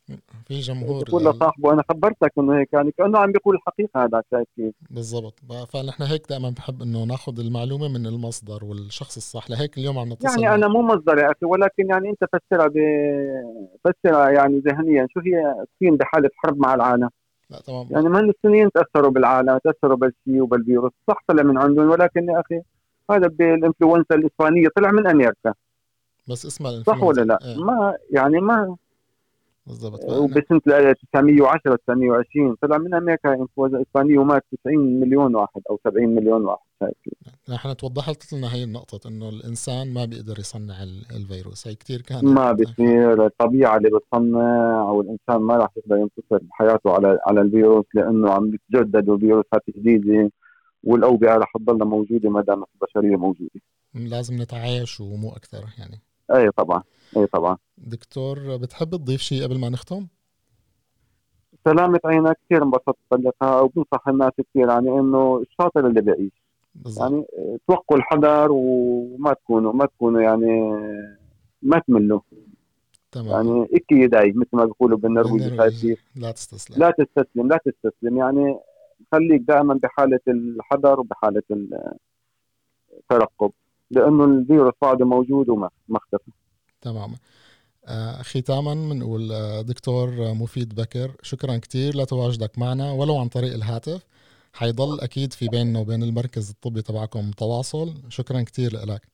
في 0.47 0.59
جمهور 0.59 1.03
بقول 1.07 1.21
لصاحبه 1.21 1.73
أنا 1.73 1.83
خبرتك 1.89 2.31
إنه 2.39 2.59
هيك 2.59 2.73
يعني 2.73 2.91
كأنه 2.97 3.19
عم 3.19 3.31
بيقول 3.31 3.55
الحقيقة 3.55 4.03
هذا 4.03 4.23
شايف 4.31 4.47
كيف؟ 4.55 4.73
بالضبط. 4.91 5.39
فنحن 5.73 6.03
هيك 6.03 6.21
دائما 6.29 6.49
بحب 6.49 6.81
إنه 6.81 7.03
ناخذ 7.03 7.39
المعلومة 7.39 7.87
من 7.87 8.05
المصدر 8.05 8.65
والشخص 8.65 9.15
الصح. 9.17 9.49
لهيك 9.49 9.77
اليوم 9.77 9.97
عم 9.97 10.13
نتصل 10.13 10.43
يعني 10.43 10.55
أنا 10.55 10.67
مو 10.67 10.81
مصدر 10.81 11.17
يا 11.17 11.25
أخي 11.25 11.45
ولكن 11.45 11.87
يعني 11.89 12.09
أنت 12.09 12.23
فسرها 12.33 12.67
ب... 12.67 12.77
فسرها 13.83 14.29
يعني 14.29 14.59
ذهنيا. 14.59 15.07
شو 15.09 15.19
هي 15.19 15.55
الصين 15.63 15.97
بحالة 15.97 16.29
حرب 16.35 16.57
مع 16.57 16.73
العالم؟ 16.73 17.09
لا 17.49 17.59
تمام 17.59 17.87
يعني 17.91 18.09
ما 18.09 18.19
الصينيين 18.19 18.71
تاثروا 18.71 19.11
بالعالم 19.11 19.57
تاثروا 19.57 19.97
بالشيء 19.97 20.41
وبالفيروس 20.41 20.91
صح 21.07 21.23
طلع 21.27 21.43
من 21.43 21.57
عندهم 21.57 21.89
ولكن 21.89 22.29
يا 22.29 22.39
أخي 22.39 22.61
هذا 23.11 23.27
بالإنفلونزا 23.27 24.15
الإسبانية 24.15 24.67
طلع 24.75 24.91
من 24.91 25.07
أمريكا 25.07 25.53
بس 26.29 26.45
اسمها 26.45 26.83
صح 26.83 27.03
ولا 27.03 27.21
لا؟ 27.21 27.39
إيه. 27.45 27.63
ما 27.63 27.97
يعني 28.11 28.41
ما 28.41 28.75
بالضبط. 29.67 30.03
وبسنة 30.03 30.61
1910 30.67 31.73
1920 31.73 32.55
طلع 32.61 32.77
من 32.77 32.93
أمريكا 32.93 33.33
انفلونزا 33.33 33.81
اسبانيه 33.81 34.17
ومات 34.17 34.43
90 34.63 34.99
مليون 34.99 35.35
واحد 35.35 35.61
أو 35.69 35.79
70 35.83 36.15
مليون 36.15 36.45
واحد 36.45 36.63
نحن 37.49 37.77
توضحت 37.77 38.33
لنا 38.33 38.53
هي 38.53 38.63
النقطة 38.63 39.07
إنه 39.07 39.29
الإنسان 39.29 39.93
ما 39.93 40.05
بيقدر 40.05 40.39
يصنع 40.39 40.83
الفيروس. 41.15 41.67
هي 41.67 41.75
كثير 41.75 42.01
كانت 42.01 42.23
ما 42.23 42.51
بيصير. 42.51 43.25
الطبيعة 43.25 43.77
اللي 43.77 43.89
بتصنع 43.89 44.81
أو 44.81 45.01
الإنسان 45.01 45.37
ما 45.37 45.57
راح 45.57 45.69
يقدر 45.77 45.97
ينتصر 45.97 46.37
بحياته 46.43 46.91
على 46.91 47.19
على 47.27 47.41
الفيروس 47.41 47.85
لأنه 47.93 48.31
عم 48.31 48.49
بيتجدد 48.51 49.09
وفيروسات 49.09 49.63
جديدة 49.77 50.31
والأوبئة 50.83 51.37
رح 51.37 51.53
تضل 51.57 51.85
موجودة 51.85 52.29
ما 52.29 52.41
دامت 52.41 52.67
البشرية 52.75 53.15
موجودة. 53.15 53.61
لازم 53.93 54.41
نتعايش 54.41 54.99
ومو 54.99 55.29
أكثر 55.29 55.63
يعني. 55.79 56.01
اي 56.35 56.51
طبعا 56.51 56.83
اي 57.17 57.27
طبعا. 57.27 57.57
دكتور 57.77 58.57
بتحب 58.57 58.89
تضيف 58.89 59.21
شيء 59.21 59.43
قبل 59.43 59.59
ما 59.59 59.69
نختم؟ 59.69 60.07
سلامة 61.65 61.99
عينك 62.05 62.37
كثير 62.45 62.63
انبسطت 62.63 62.97
باللقاء 63.11 63.65
وبنصح 63.65 64.07
الناس 64.07 64.31
كثير 64.31 64.69
يعني 64.69 64.89
إنه 64.89 65.37
الشاطر 65.37 65.87
اللي 65.87 66.01
بيعيش. 66.01 66.43
يعني 66.97 67.25
توقوا 67.67 67.97
الحذر 67.97 68.47
وما 68.51 69.33
تكونوا 69.33 69.73
ما 69.73 69.85
تكونوا 69.85 70.21
يعني 70.21 70.61
ما 71.61 71.79
تملوا. 71.79 72.19
تمام. 73.11 73.27
يعني 73.27 73.67
إكي 73.73 73.95
يدعي 73.95 74.31
مثل 74.31 74.49
ما 74.53 74.65
بيقولوا 74.65 74.97
بالنرويج 74.97 75.41
لا 76.15 76.31
تستسلم. 76.31 76.79
لا 76.79 76.91
تستسلم 76.91 77.47
لا 77.47 77.59
تستسلم. 77.65 78.17
يعني 78.17 78.59
خليك 79.11 79.41
دائما 79.41 79.73
بحالة 79.73 80.19
الحذر 80.27 80.99
وبحالة 80.99 81.43
الترقب. 82.93 83.51
لأنه 83.95 84.25
الفيروس 84.25 84.73
بعده 84.81 85.05
موجود 85.05 85.49
وما 85.49 85.69
اختفى. 85.95 86.31
تمام 86.81 87.13
آه 87.85 88.21
ختاما 88.21 88.73
بنقول 88.73 89.31
آه 89.31 89.61
دكتور 89.61 90.33
مفيد 90.33 90.75
بكر 90.75 91.11
شكرا 91.21 91.57
كثير 91.57 91.97
لتواجدك 91.97 92.59
معنا 92.59 92.91
ولو 92.91 93.17
عن 93.17 93.27
طريق 93.27 93.53
الهاتف. 93.53 94.05
حيضل 94.53 94.99
أكيد 94.99 95.33
في 95.33 95.47
بيننا 95.47 95.79
وبين 95.79 96.03
المركز 96.03 96.49
الطبي 96.49 96.81
تبعكم 96.81 97.31
تواصل. 97.31 97.93
شكرا 98.09 98.41
كثير 98.41 98.71
لك. 98.85 99.07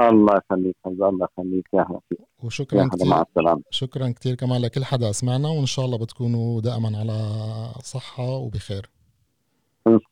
الله 0.00 0.34
يخليك 0.36 0.76
الله 0.86 1.28
يخليك. 1.38 1.66
يا 1.74 1.84
حبيبي 1.84 2.24
وشكرا 2.42 2.88
كثير 2.88 3.06
مع 3.06 3.22
السلامة. 3.22 3.62
شكرا 3.70 4.08
كثير 4.08 4.34
كمان 4.34 4.62
لكل 4.62 4.84
حدا 4.84 5.12
سمعنا 5.12 5.48
وإن 5.48 5.66
شاء 5.66 5.84
الله 5.84 5.98
بتكونوا 5.98 6.60
دائما 6.60 6.98
على 6.98 7.18
صحة 7.84 8.28
وبخير. 8.28 8.90